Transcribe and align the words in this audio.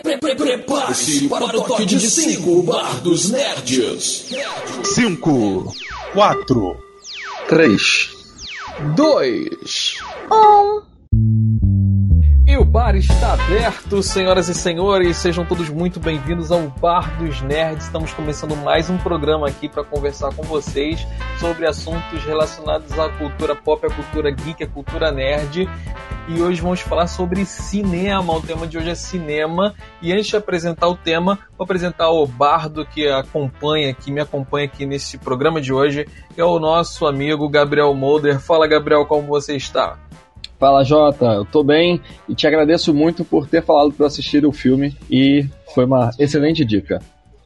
Prepare-se 0.00 1.28
para 1.28 1.44
o 1.44 1.50
toque 1.50 1.84
de 1.84 2.00
5 2.00 2.62
Bar 2.62 3.00
dos 3.02 3.30
Nerds. 3.30 4.30
5, 4.84 5.74
4, 6.14 6.76
3, 7.48 8.10
2, 8.96 9.96
1. 10.30 10.91
E 12.52 12.56
o 12.58 12.66
bar 12.66 12.94
está 12.94 13.32
aberto, 13.32 14.02
senhoras 14.02 14.46
e 14.50 14.54
senhores, 14.54 15.16
sejam 15.16 15.42
todos 15.42 15.70
muito 15.70 15.98
bem-vindos 15.98 16.52
ao 16.52 16.60
Bar 16.68 17.16
dos 17.16 17.40
Nerds. 17.40 17.86
Estamos 17.86 18.12
começando 18.12 18.54
mais 18.54 18.90
um 18.90 18.98
programa 18.98 19.48
aqui 19.48 19.70
para 19.70 19.82
conversar 19.82 20.34
com 20.34 20.42
vocês 20.42 21.06
sobre 21.40 21.66
assuntos 21.66 22.22
relacionados 22.22 22.92
à 22.98 23.08
cultura 23.08 23.56
pop, 23.56 23.86
à 23.86 23.90
cultura 23.90 24.30
geek, 24.30 24.64
à 24.64 24.68
cultura 24.68 25.10
nerd. 25.10 25.66
E 26.28 26.42
hoje 26.42 26.60
vamos 26.60 26.80
falar 26.80 27.06
sobre 27.06 27.46
cinema. 27.46 28.36
O 28.36 28.42
tema 28.42 28.66
de 28.66 28.76
hoje 28.76 28.90
é 28.90 28.94
cinema. 28.94 29.74
E 30.02 30.12
antes 30.12 30.26
de 30.26 30.36
apresentar 30.36 30.88
o 30.88 30.94
tema, 30.94 31.38
vou 31.56 31.64
apresentar 31.64 32.10
o 32.10 32.26
bardo 32.26 32.84
que 32.84 33.08
acompanha, 33.08 33.94
que 33.94 34.12
me 34.12 34.20
acompanha 34.20 34.66
aqui 34.66 34.84
nesse 34.84 35.16
programa 35.16 35.58
de 35.58 35.72
hoje, 35.72 36.06
que 36.34 36.38
é 36.38 36.44
o 36.44 36.58
nosso 36.58 37.06
amigo 37.06 37.48
Gabriel 37.48 37.94
Molder. 37.94 38.38
Fala, 38.38 38.66
Gabriel, 38.66 39.06
como 39.06 39.26
você 39.26 39.56
está? 39.56 39.98
Fala 40.62 40.84
Jota, 40.84 41.24
eu 41.24 41.44
tô 41.44 41.64
bem 41.64 42.00
e 42.28 42.36
te 42.36 42.46
agradeço 42.46 42.94
muito 42.94 43.24
por 43.24 43.48
ter 43.48 43.64
falado 43.64 43.90
para 43.90 44.06
assistir 44.06 44.46
o 44.46 44.52
filme 44.52 44.96
e 45.10 45.44
foi 45.74 45.84
uma 45.84 46.10
excelente 46.20 46.64
dica. 46.64 47.00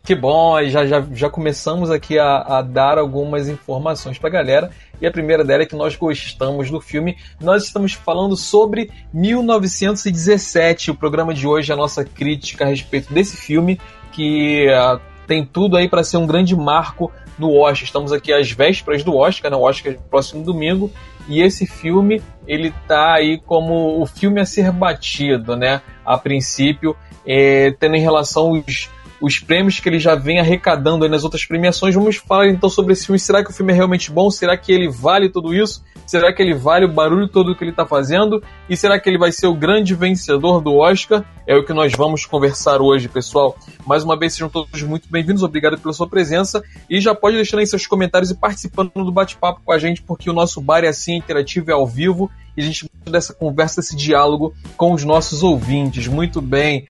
Que 0.05 0.15
bom, 0.15 0.63
já, 0.67 0.85
já, 0.85 1.01
já 1.15 1.31
começamos 1.31 1.91
aqui 1.91 2.19
a, 2.19 2.43
a 2.43 2.61
dar 2.61 2.99
algumas 2.99 3.49
informações 3.49 4.19
pra 4.19 4.29
galera. 4.29 4.71
E 5.01 5.07
a 5.07 5.11
primeira 5.11 5.43
dela 5.43 5.63
é 5.63 5.67
que 5.67 5.75
nós 5.75 5.97
gostamos 5.97 6.71
do 6.71 6.79
filme. 6.79 7.17
Nós 7.41 7.65
estamos 7.65 7.95
falando 7.95 8.37
sobre 8.37 8.91
1917. 9.15 10.91
O 10.91 10.95
programa 10.95 11.33
de 11.33 11.47
hoje 11.47 11.73
a 11.73 11.77
nossa 11.77 12.05
crítica 12.05 12.67
a 12.67 12.69
respeito 12.69 13.15
desse 13.15 13.39
filme, 13.39 13.81
que 14.13 14.67
uh, 14.69 15.01
tem 15.27 15.43
tudo 15.43 15.79
aí 15.79 15.89
para 15.89 16.05
ser 16.05 16.19
um 16.19 16.27
grande 16.27 16.55
marco 16.55 17.11
no 17.39 17.55
Oscar. 17.55 17.85
Estamos 17.85 18.13
aqui 18.13 18.31
às 18.31 18.51
vésperas 18.51 19.03
do 19.03 19.17
Oscar, 19.17 19.51
né? 19.51 19.57
O 19.57 19.63
Oscar 19.63 19.95
é 19.95 19.97
próximo 19.97 20.45
domingo. 20.45 20.93
E 21.29 21.43
esse 21.43 21.67
filme, 21.67 22.23
ele 22.47 22.73
tá 22.87 23.15
aí 23.15 23.39
como 23.45 24.01
o 24.01 24.07
filme 24.07 24.41
a 24.41 24.47
ser 24.47 24.71
batido, 24.71 25.57
né? 25.57 25.83
A 26.05 26.17
princípio, 26.17 26.97
é, 27.27 27.73
tendo 27.73 27.97
em 27.97 28.01
relação 28.01 28.53
os 28.53 28.89
os 29.21 29.39
prêmios 29.39 29.81
que 29.81 29.89
ele 29.89 29.99
já 29.99 30.15
vem 30.15 30.39
arrecadando 30.39 31.09
nas 31.09 31.25
outras 31.25 31.45
premiações. 31.45 31.95
Vamos 31.95 32.17
falar 32.17 32.49
então 32.49 32.69
sobre 32.69 32.93
esse 32.93 33.07
filme. 33.07 33.19
Será 33.19 33.43
que 33.43 33.51
o 33.51 33.53
filme 33.53 33.73
é 33.73 33.77
realmente 33.77 34.11
bom? 34.11 34.31
Será 34.31 34.57
que 34.57 34.73
ele 34.73 34.89
vale 34.89 35.29
tudo 35.29 35.55
isso? 35.55 35.83
Será 36.07 36.33
que 36.33 36.41
ele 36.41 36.55
vale 36.55 36.85
o 36.85 36.93
barulho 36.93 37.29
todo 37.29 37.55
que 37.55 37.65
ele 37.65 37.73
está 37.73 37.85
fazendo? 37.85 38.43
E 38.69 38.77
será 38.77 38.99
que 38.99 39.09
ele 39.09 39.19
vai 39.19 39.33
ser 39.33 39.47
o 39.47 39.55
grande 39.55 39.95
vencedor 39.95 40.61
do 40.61 40.77
Oscar? 40.77 41.25
É 41.47 41.57
o 41.57 41.65
que 41.65 41.73
nós 41.73 41.93
vamos 41.93 42.25
conversar 42.25 42.81
hoje, 42.81 43.09
pessoal. 43.09 43.57
Mais 43.85 44.05
uma 44.05 44.17
vez, 44.17 44.35
sejam 44.35 44.49
todos 44.49 44.83
muito 44.83 45.09
bem-vindos. 45.11 45.43
Obrigado 45.43 45.79
pela 45.79 45.93
sua 45.93 46.09
presença. 46.09 46.63
E 46.89 47.01
já 47.01 47.15
pode 47.15 47.37
deixar 47.37 47.59
aí 47.59 47.67
seus 47.67 47.87
comentários 47.87 48.31
e 48.31 48.35
participando 48.35 48.93
do 48.95 49.13
bate-papo 49.13 49.61
com 49.65 49.73
a 49.73 49.79
gente, 49.79 50.03
porque 50.03 50.31
o 50.31 50.33
nosso 50.33 50.61
bar 50.61 50.85
é 50.85 50.89
assim, 50.89 51.17
interativo, 51.17 51.71
é 51.71 51.75
ao 51.75 51.87
vivo. 51.87 52.31
E 52.57 52.63
a 52.63 52.65
gente 52.65 52.89
dessa 53.05 53.35
conversa, 53.35 53.81
esse 53.81 53.95
diálogo 53.95 54.55
com 54.77 54.93
os 54.93 55.05
nossos 55.05 55.43
ouvintes. 55.43 56.07
Muito 56.07 56.41
bem 56.41 56.87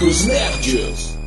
dos 0.00 0.26
Nerds. 0.26 1.17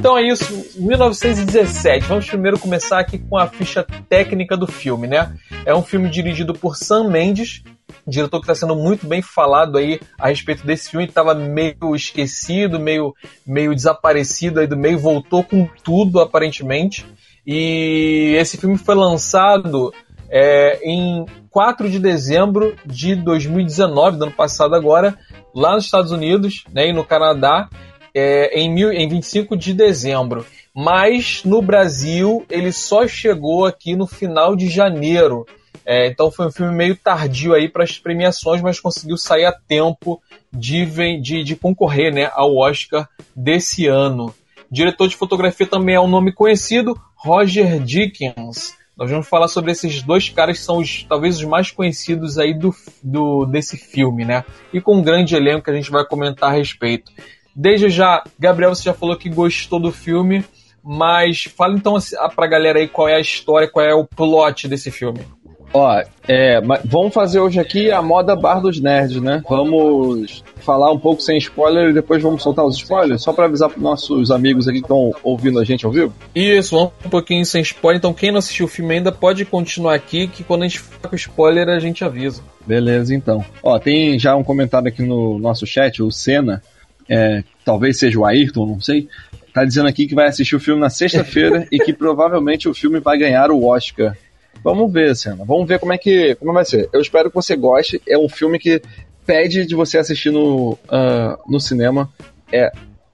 Então 0.00 0.16
é 0.16 0.22
isso, 0.22 0.80
1917. 0.80 2.06
Vamos 2.06 2.26
primeiro 2.26 2.58
começar 2.58 2.98
aqui 2.98 3.18
com 3.18 3.36
a 3.36 3.46
ficha 3.46 3.84
técnica 4.08 4.56
do 4.56 4.66
filme, 4.66 5.06
né? 5.06 5.36
É 5.66 5.74
um 5.74 5.82
filme 5.82 6.08
dirigido 6.08 6.54
por 6.54 6.74
Sam 6.74 7.10
Mendes, 7.10 7.62
diretor 8.06 8.38
que 8.40 8.50
está 8.50 8.54
sendo 8.54 8.74
muito 8.74 9.06
bem 9.06 9.20
falado 9.20 9.76
aí 9.76 10.00
a 10.18 10.28
respeito 10.28 10.66
desse 10.66 10.90
filme, 10.90 11.04
estava 11.04 11.34
meio 11.34 11.94
esquecido, 11.94 12.80
meio, 12.80 13.14
meio 13.46 13.74
desaparecido 13.74 14.60
aí 14.60 14.66
do 14.66 14.76
meio, 14.76 14.98
voltou 14.98 15.44
com 15.44 15.68
tudo 15.84 16.18
aparentemente. 16.20 17.04
E 17.46 18.34
esse 18.38 18.56
filme 18.56 18.78
foi 18.78 18.94
lançado 18.94 19.92
é, 20.30 20.80
em 20.82 21.26
4 21.50 21.90
de 21.90 21.98
dezembro 21.98 22.74
de 22.86 23.14
2019, 23.16 24.16
do 24.16 24.24
ano 24.24 24.32
passado 24.32 24.74
agora, 24.74 25.18
lá 25.54 25.74
nos 25.74 25.84
Estados 25.84 26.12
Unidos 26.12 26.64
né, 26.72 26.88
e 26.88 26.92
no 26.92 27.04
Canadá 27.04 27.68
é, 28.14 28.58
em, 28.58 28.72
mil, 28.72 28.92
em 28.92 29.08
25 29.08 29.56
de 29.56 29.74
dezembro. 29.74 30.44
Mas 30.74 31.42
no 31.44 31.60
Brasil 31.60 32.44
ele 32.48 32.72
só 32.72 33.06
chegou 33.06 33.66
aqui 33.66 33.96
no 33.96 34.06
final 34.06 34.54
de 34.54 34.68
janeiro. 34.68 35.46
É, 35.84 36.06
então 36.06 36.30
foi 36.30 36.46
um 36.46 36.52
filme 36.52 36.72
meio 36.72 36.96
tardio 36.96 37.54
aí 37.54 37.68
para 37.68 37.84
as 37.84 37.98
premiações, 37.98 38.60
mas 38.60 38.78
conseguiu 38.78 39.16
sair 39.16 39.46
a 39.46 39.52
tempo 39.52 40.20
de, 40.52 40.84
de, 41.20 41.42
de 41.42 41.56
concorrer 41.56 42.12
né, 42.14 42.30
ao 42.32 42.56
Oscar 42.56 43.08
desse 43.34 43.86
ano. 43.86 44.34
Diretor 44.70 45.08
de 45.08 45.16
fotografia 45.16 45.66
também 45.66 45.96
é 45.96 46.00
um 46.00 46.06
nome 46.06 46.32
conhecido, 46.32 46.96
Roger 47.16 47.80
Dickens. 47.80 48.78
Nós 48.96 49.10
vamos 49.10 49.26
falar 49.26 49.48
sobre 49.48 49.72
esses 49.72 50.02
dois 50.02 50.28
caras 50.28 50.58
que 50.58 50.64
são 50.64 50.76
os, 50.76 51.04
talvez 51.04 51.38
os 51.38 51.44
mais 51.44 51.70
conhecidos 51.70 52.38
aí 52.38 52.52
do, 52.52 52.72
do, 53.02 53.46
desse 53.46 53.76
filme, 53.76 54.24
né? 54.24 54.44
E 54.72 54.80
com 54.80 54.96
um 54.96 55.02
grande 55.02 55.34
elenco 55.34 55.64
que 55.64 55.70
a 55.70 55.74
gente 55.74 55.90
vai 55.90 56.04
comentar 56.04 56.50
a 56.50 56.56
respeito. 56.56 57.10
Desde 57.54 57.90
já, 57.90 58.22
Gabriel, 58.38 58.74
você 58.74 58.84
já 58.84 58.94
falou 58.94 59.16
que 59.16 59.28
gostou 59.28 59.80
do 59.80 59.92
filme, 59.92 60.44
mas 60.82 61.44
fala 61.44 61.74
então 61.74 61.96
pra 62.34 62.46
galera 62.46 62.78
aí 62.78 62.88
qual 62.88 63.08
é 63.08 63.16
a 63.16 63.20
história, 63.20 63.68
qual 63.68 63.84
é 63.84 63.94
o 63.94 64.04
plot 64.04 64.68
desse 64.68 64.90
filme. 64.90 65.20
Ó, 65.72 66.02
é, 66.26 66.60
vamos 66.84 67.14
fazer 67.14 67.38
hoje 67.38 67.60
aqui 67.60 67.92
a 67.92 68.02
moda 68.02 68.34
Bar 68.34 68.60
dos 68.60 68.80
Nerds, 68.80 69.20
né? 69.20 69.42
Vamos 69.48 70.42
falar 70.56 70.90
um 70.90 70.98
pouco 70.98 71.22
sem 71.22 71.38
spoiler 71.38 71.90
e 71.90 71.92
depois 71.92 72.20
vamos 72.20 72.42
soltar 72.42 72.64
os 72.64 72.76
spoilers, 72.76 73.22
só 73.22 73.32
para 73.32 73.44
avisar 73.44 73.70
para 73.70 73.80
nossos 73.80 74.32
amigos 74.32 74.66
aqui 74.66 74.78
que 74.78 74.84
estão 74.84 75.12
ouvindo 75.22 75.60
a 75.60 75.64
gente 75.64 75.86
ao 75.86 75.92
vivo. 75.92 76.12
Isso, 76.34 76.74
vamos 76.74 76.92
um 77.04 77.08
pouquinho 77.08 77.44
sem 77.46 77.62
spoiler. 77.62 77.98
Então, 77.98 78.12
quem 78.12 78.32
não 78.32 78.38
assistiu 78.38 78.66
o 78.66 78.68
filme 78.68 78.96
ainda 78.96 79.12
pode 79.12 79.44
continuar 79.44 79.94
aqui, 79.94 80.26
que 80.26 80.42
quando 80.42 80.62
a 80.62 80.66
gente 80.66 80.80
ficar 80.80 81.08
com 81.08 81.16
spoiler 81.16 81.68
a 81.68 81.78
gente 81.78 82.04
avisa. 82.04 82.42
Beleza, 82.66 83.14
então. 83.14 83.44
Ó, 83.62 83.78
tem 83.78 84.18
já 84.18 84.34
um 84.34 84.42
comentário 84.42 84.88
aqui 84.88 85.02
no 85.02 85.38
nosso 85.38 85.66
chat, 85.66 86.02
o 86.02 86.10
Senna, 86.10 86.62
é, 87.10 87.42
talvez 87.64 87.98
seja 87.98 88.20
o 88.20 88.24
Ayrton, 88.24 88.64
não 88.66 88.80
sei, 88.80 89.08
tá 89.52 89.64
dizendo 89.64 89.88
aqui 89.88 90.06
que 90.06 90.14
vai 90.14 90.28
assistir 90.28 90.54
o 90.54 90.60
filme 90.60 90.80
na 90.80 90.88
sexta-feira 90.88 91.66
e 91.72 91.78
que 91.80 91.92
provavelmente 91.92 92.68
o 92.68 92.74
filme 92.74 93.00
vai 93.00 93.18
ganhar 93.18 93.50
o 93.50 93.66
Oscar. 93.66 94.16
Vamos 94.62 94.92
ver, 94.92 95.16
Senna. 95.16 95.44
Vamos 95.44 95.66
ver 95.66 95.80
como 95.80 95.92
é 95.92 95.98
que 95.98 96.36
como 96.36 96.52
vai 96.52 96.64
ser. 96.64 96.88
Eu 96.92 97.00
espero 97.00 97.30
que 97.30 97.34
você 97.34 97.56
goste. 97.56 98.00
É 98.06 98.16
um 98.16 98.28
filme 98.28 98.58
que 98.58 98.80
pede 99.26 99.66
de 99.66 99.74
você 99.74 99.98
assistir 99.98 100.30
no, 100.30 100.72
uh, 100.72 101.50
no 101.50 101.58
cinema. 101.58 102.08
É, 102.52 102.70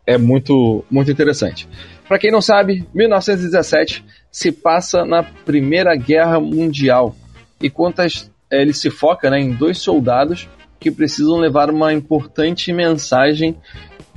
é 0.07 0.19
muito, 0.19 0.85
muito 0.91 1.11
interessante. 1.11 1.69
Para 2.09 2.19
quem 2.19 2.31
não 2.31 2.41
sabe, 2.41 2.87
1917 2.95 4.05
se 4.31 4.53
passa 4.53 5.05
na 5.05 5.23
Primeira 5.23 5.95
Guerra 5.97 6.41
Mundial. 6.41 7.17
E 7.63 7.71
quantas 7.71 8.31
ele 8.51 8.73
se 8.73 8.91
foca 8.91 9.31
né, 9.31 9.41
em 9.41 9.53
dois 9.53 9.79
soldados 9.79 10.49
que 10.79 10.91
precisam 10.91 11.39
levar 11.39 11.71
uma 11.71 11.93
importante 11.93 12.73
mensagem 12.73 13.57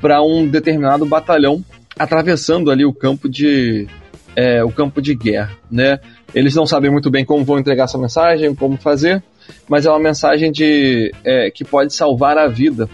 para 0.02 0.22
um 0.22 0.48
determinado 0.48 1.06
batalhão 1.06 1.64
atravessando 1.98 2.72
ali 2.72 2.86
o 2.86 2.94
campo 2.94 3.28
de 3.28 3.88
é, 4.36 4.64
o 4.64 4.72
campo 4.72 5.02
de 5.02 5.14
guerra, 5.16 5.58
né? 5.70 6.00
Eles 6.34 6.56
não 6.56 6.66
sabem 6.66 6.90
muito 6.90 7.10
bem 7.10 7.26
como 7.26 7.44
vão 7.44 7.60
entregar 7.60 7.86
essa 7.86 7.98
mensagem, 7.98 8.54
como 8.56 8.78
fazer, 8.78 9.22
mas 9.68 9.86
é 9.86 9.90
uma 9.90 10.00
mensagem 10.00 10.52
de, 10.52 11.12
é, 11.24 11.50
que 11.50 11.66
pode 11.66 11.94
salvar 11.94 12.38
a 12.38 12.48
vida 12.48 12.88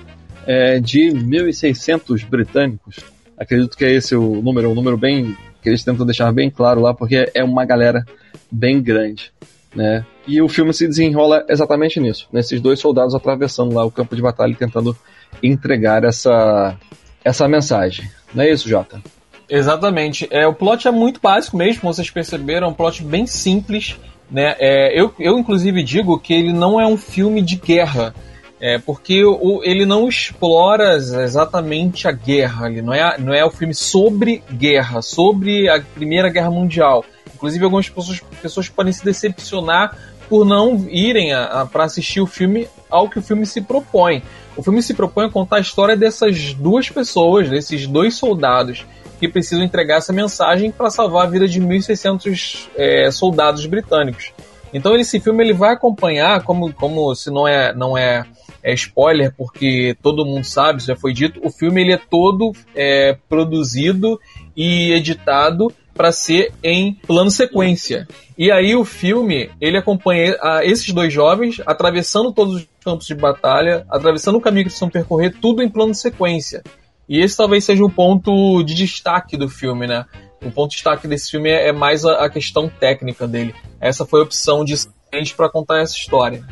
é, 0.47 0.79
de 0.79 1.09
1.600 1.11 2.27
britânicos. 2.27 2.97
Acredito 3.37 3.77
que 3.77 3.83
é 3.83 3.91
esse 3.91 4.15
o 4.15 4.41
número, 4.41 4.71
um 4.71 4.75
número 4.75 4.97
bem 4.97 5.35
que 5.61 5.69
eles 5.69 5.83
tentam 5.83 6.05
deixar 6.05 6.31
bem 6.31 6.49
claro 6.49 6.79
lá, 6.79 6.93
porque 6.93 7.29
é 7.33 7.43
uma 7.43 7.65
galera 7.65 8.05
bem 8.51 8.81
grande, 8.81 9.31
né? 9.75 10.05
E 10.28 10.41
o 10.41 10.47
filme 10.47 10.74
se 10.74 10.88
desenrola 10.88 11.46
exatamente 11.47 12.00
nisso, 12.00 12.28
nesses 12.31 12.59
dois 12.59 12.80
soldados 12.80 13.13
atravessando 13.13 13.75
lá 13.75 13.86
o 13.86 13.91
campo 13.91 14.16
de 14.16 14.22
batalha 14.22 14.56
tentando 14.58 14.97
entregar 15.44 16.03
essa 16.03 16.75
essa 17.24 17.48
mensagem. 17.48 18.10
Não 18.33 18.44
é 18.44 18.51
isso, 18.51 18.69
Jota? 18.69 19.01
Exatamente. 19.50 20.27
É, 20.31 20.45
o 20.48 20.54
plot 20.54 20.88
é 20.88 20.92
muito 20.92 21.19
básico 21.19 21.57
mesmo, 21.57 21.81
vocês 21.81 22.10
perceberam, 22.10 22.68
é 22.68 22.69
um 22.69 22.74
plot 22.74 23.04
bem 23.04 23.25
simples. 23.25 23.98
Né? 24.30 24.56
É, 24.60 25.00
eu, 25.00 25.13
eu, 25.19 25.38
inclusive, 25.38 25.83
digo 25.83 26.19
que 26.19 26.33
ele 26.33 26.54
não 26.54 26.80
é 26.80 26.86
um 26.86 26.98
filme 26.98 27.42
de 27.42 27.56
guerra. 27.56 28.13
É, 28.60 28.80
porque 28.80 29.24
o, 29.24 29.62
ele 29.63 29.86
não 29.86 30.07
explora 30.07 30.95
exatamente 30.95 32.07
a 32.07 32.12
guerra, 32.12 32.69
ele 32.69 32.81
não 32.81 32.94
é, 32.94 33.18
não 33.19 33.33
é 33.33 33.44
o 33.44 33.51
filme 33.51 33.74
sobre 33.74 34.42
guerra, 34.50 35.01
sobre 35.01 35.69
a 35.69 35.81
Primeira 35.81 36.30
Guerra 36.30 36.50
Mundial. 36.50 37.04
Inclusive, 37.33 37.66
algumas 37.66 37.89
pessoas, 37.89 38.21
pessoas 38.42 38.69
podem 38.69 38.94
se 38.94 39.04
decepcionar 39.04 39.95
por 40.30 40.45
não 40.45 40.86
irem 40.89 41.30
para 41.72 41.86
assistir 41.86 42.22
o 42.22 42.27
filme 42.27 42.68
ao 42.89 43.10
que 43.10 43.19
o 43.19 43.22
filme 43.22 43.45
se 43.45 43.62
propõe. 43.62 44.22
O 44.57 44.63
filme 44.63 44.81
se 44.81 44.94
propõe 44.94 45.25
a 45.25 45.30
contar 45.30 45.57
a 45.57 45.62
história 45.62 45.95
dessas 45.98 46.54
duas 46.54 46.89
pessoas, 46.89 47.50
desses 47.50 47.88
dois 47.88 48.16
soldados 48.16 48.86
que 49.19 49.27
precisam 49.27 49.63
entregar 49.63 49.98
essa 49.98 50.13
mensagem 50.13 50.72
para 50.72 50.89
salvar 50.89 51.25
a 51.25 51.30
vida 51.30 51.48
de 51.48 51.62
1.600 51.62 52.68
é, 52.75 53.10
soldados 53.12 53.66
britânicos. 53.66 54.33
Então 54.74 54.95
esse 54.95 55.19
filme 55.19 55.44
ele 55.44 55.54
vai 55.54 55.74
acompanhar, 55.74 56.44
como, 56.44 56.74
como 56.74 57.16
se 57.16 57.31
não 57.31 57.48
é, 57.48 57.74
não 57.74 57.98
é, 57.98 58.25
é 58.62 58.74
spoiler, 58.74 59.33
porque 59.38 59.95
todo 60.01 60.25
mundo 60.25 60.44
sabe, 60.44 60.83
já 60.83 60.95
foi 60.95 61.13
dito, 61.13 61.39
o 61.44 61.50
filme 61.50 61.81
ele 61.81 61.94
é 61.94 61.98
todo 61.98 62.51
é, 62.75 63.18
produzido 63.30 64.19
e 64.56 64.92
editado 64.92 65.71
para 65.95 66.12
ser 66.12 66.51
em 66.62 66.94
plano 66.94 67.31
sequência. 67.31 68.07
E 68.38 68.51
aí 68.51 68.75
o 68.75 68.83
filme, 68.83 69.50
ele 69.62 69.77
acompanha 69.77 70.38
a, 70.42 70.63
esses 70.63 70.92
dois 70.94 71.12
jovens 71.12 71.62
atravessando 71.65 72.33
todos 72.33 72.56
os 72.56 72.68
campos 72.83 73.07
de 73.07 73.15
batalha, 73.15 73.86
atravessando 73.89 74.38
o 74.38 74.42
caminho 74.42 74.65
que 74.65 74.69
eles 74.69 74.80
vão 74.80 74.89
percorrer, 74.89 75.33
tudo 75.42 75.63
em 75.63 75.69
plano 75.69 75.95
sequência. 75.95 76.62
E 77.07 77.21
esse 77.21 77.38
talvez 77.38 77.63
seja 77.63 77.83
o 77.83 77.89
ponto 77.89 78.62
de 78.63 78.75
destaque 78.75 79.38
do 79.38 79.47
filme, 79.47 79.88
né? 79.88 80.06
O 80.44 80.51
ponto 80.51 80.71
de 80.71 80.75
destaque 80.75 81.07
desse 81.07 81.31
filme 81.31 81.50
é, 81.50 81.69
é 81.69 81.71
mais 81.71 82.03
a, 82.06 82.30
questão 82.30 82.68
técnica 82.68 83.27
dele. 83.27 83.56
Essa 83.80 84.06
foi 84.06 84.19
a 84.19 84.24
opção 84.24 84.65
de 84.65 84.75
para 85.38 85.50
contar 85.50 85.81
essa 85.81 85.95
história. 85.95 86.44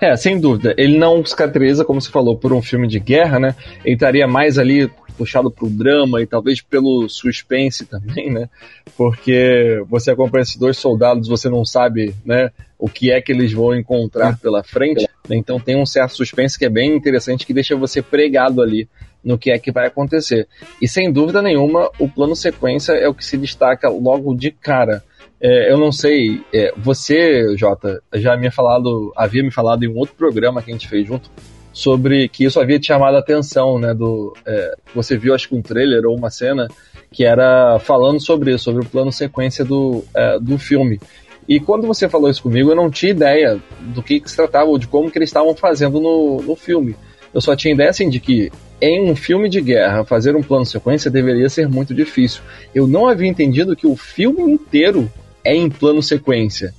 É, 0.00 0.14
sem 0.16 0.38
dúvida. 0.38 0.74
Ele 0.78 0.96
não 0.96 1.24
se 1.24 1.34
caracteriza, 1.34 1.84
como 1.84 2.00
você 2.00 2.10
falou, 2.10 2.36
por 2.36 2.52
um 2.52 2.62
filme 2.62 2.86
de 2.86 3.00
guerra, 3.00 3.40
né? 3.40 3.56
Ele 3.84 3.94
estaria 3.94 4.28
mais 4.28 4.58
ali 4.58 4.88
puxado 5.16 5.50
pro 5.50 5.68
drama 5.68 6.20
e 6.20 6.26
talvez 6.26 6.60
pelo 6.60 7.08
suspense 7.08 7.86
também, 7.86 8.30
né? 8.30 8.48
Porque 8.96 9.82
você 9.88 10.10
acompanha 10.10 10.42
esses 10.42 10.56
dois 10.56 10.76
soldados, 10.76 11.28
você 11.28 11.48
não 11.48 11.64
sabe, 11.64 12.14
né, 12.24 12.50
o 12.78 12.88
que 12.88 13.10
é 13.10 13.20
que 13.20 13.32
eles 13.32 13.52
vão 13.52 13.74
encontrar 13.74 14.38
pela 14.38 14.62
frente. 14.62 15.08
Né? 15.28 15.36
Então 15.36 15.58
tem 15.58 15.76
um 15.76 15.86
certo 15.86 16.16
suspense 16.16 16.58
que 16.58 16.64
é 16.64 16.70
bem 16.70 16.94
interessante, 16.94 17.46
que 17.46 17.54
deixa 17.54 17.74
você 17.74 18.02
pregado 18.02 18.62
ali 18.62 18.88
no 19.24 19.36
que 19.36 19.50
é 19.50 19.58
que 19.58 19.72
vai 19.72 19.86
acontecer. 19.86 20.46
E 20.80 20.86
sem 20.86 21.12
dúvida 21.12 21.42
nenhuma, 21.42 21.90
o 21.98 22.08
plano 22.08 22.36
sequência 22.36 22.92
é 22.92 23.08
o 23.08 23.14
que 23.14 23.24
se 23.24 23.36
destaca 23.36 23.88
logo 23.88 24.34
de 24.34 24.50
cara. 24.50 25.02
É, 25.40 25.72
eu 25.72 25.76
não 25.76 25.90
sei, 25.90 26.42
é, 26.54 26.72
você, 26.76 27.56
Jota, 27.56 28.00
já 28.14 28.36
me 28.36 28.50
falado, 28.50 29.12
havia 29.16 29.42
me 29.42 29.50
falado 29.50 29.84
em 29.84 29.88
um 29.88 29.96
outro 29.96 30.14
programa 30.14 30.62
que 30.62 30.70
a 30.70 30.72
gente 30.72 30.88
fez 30.88 31.06
junto 31.06 31.30
sobre 31.76 32.26
que 32.26 32.46
isso 32.46 32.58
havia 32.58 32.80
te 32.80 32.86
chamado 32.86 33.16
a 33.16 33.18
atenção, 33.18 33.78
né? 33.78 33.92
Do, 33.92 34.34
é, 34.46 34.76
você 34.94 35.14
viu, 35.14 35.34
acho 35.34 35.46
que 35.46 35.54
um 35.54 35.60
trailer 35.60 36.06
ou 36.06 36.16
uma 36.16 36.30
cena 36.30 36.68
que 37.12 37.22
era 37.22 37.78
falando 37.78 38.18
sobre 38.18 38.54
isso, 38.54 38.64
sobre 38.64 38.82
o 38.82 38.88
plano 38.88 39.12
sequência 39.12 39.62
do, 39.62 40.02
é, 40.14 40.38
do 40.40 40.56
filme. 40.56 40.98
E 41.46 41.60
quando 41.60 41.86
você 41.86 42.08
falou 42.08 42.30
isso 42.30 42.42
comigo, 42.42 42.70
eu 42.70 42.74
não 42.74 42.90
tinha 42.90 43.12
ideia 43.12 43.60
do 43.94 44.02
que, 44.02 44.20
que 44.20 44.30
se 44.30 44.34
tratava 44.34 44.70
ou 44.70 44.78
de 44.78 44.86
como 44.86 45.10
que 45.10 45.18
eles 45.18 45.28
estavam 45.28 45.54
fazendo 45.54 46.00
no, 46.00 46.40
no 46.40 46.56
filme. 46.56 46.96
Eu 47.34 47.42
só 47.42 47.54
tinha 47.54 47.74
ideia 47.74 47.90
assim 47.90 48.08
de 48.08 48.20
que 48.20 48.50
em 48.80 49.10
um 49.10 49.14
filme 49.14 49.46
de 49.46 49.60
guerra 49.60 50.02
fazer 50.02 50.34
um 50.34 50.42
plano 50.42 50.64
sequência 50.64 51.10
deveria 51.10 51.50
ser 51.50 51.68
muito 51.68 51.92
difícil. 51.92 52.40
Eu 52.74 52.86
não 52.86 53.06
havia 53.06 53.28
entendido 53.28 53.76
que 53.76 53.86
o 53.86 53.96
filme 53.96 54.50
inteiro 54.50 55.12
é 55.44 55.54
em 55.54 55.68
plano 55.68 56.02
sequência. 56.02 56.72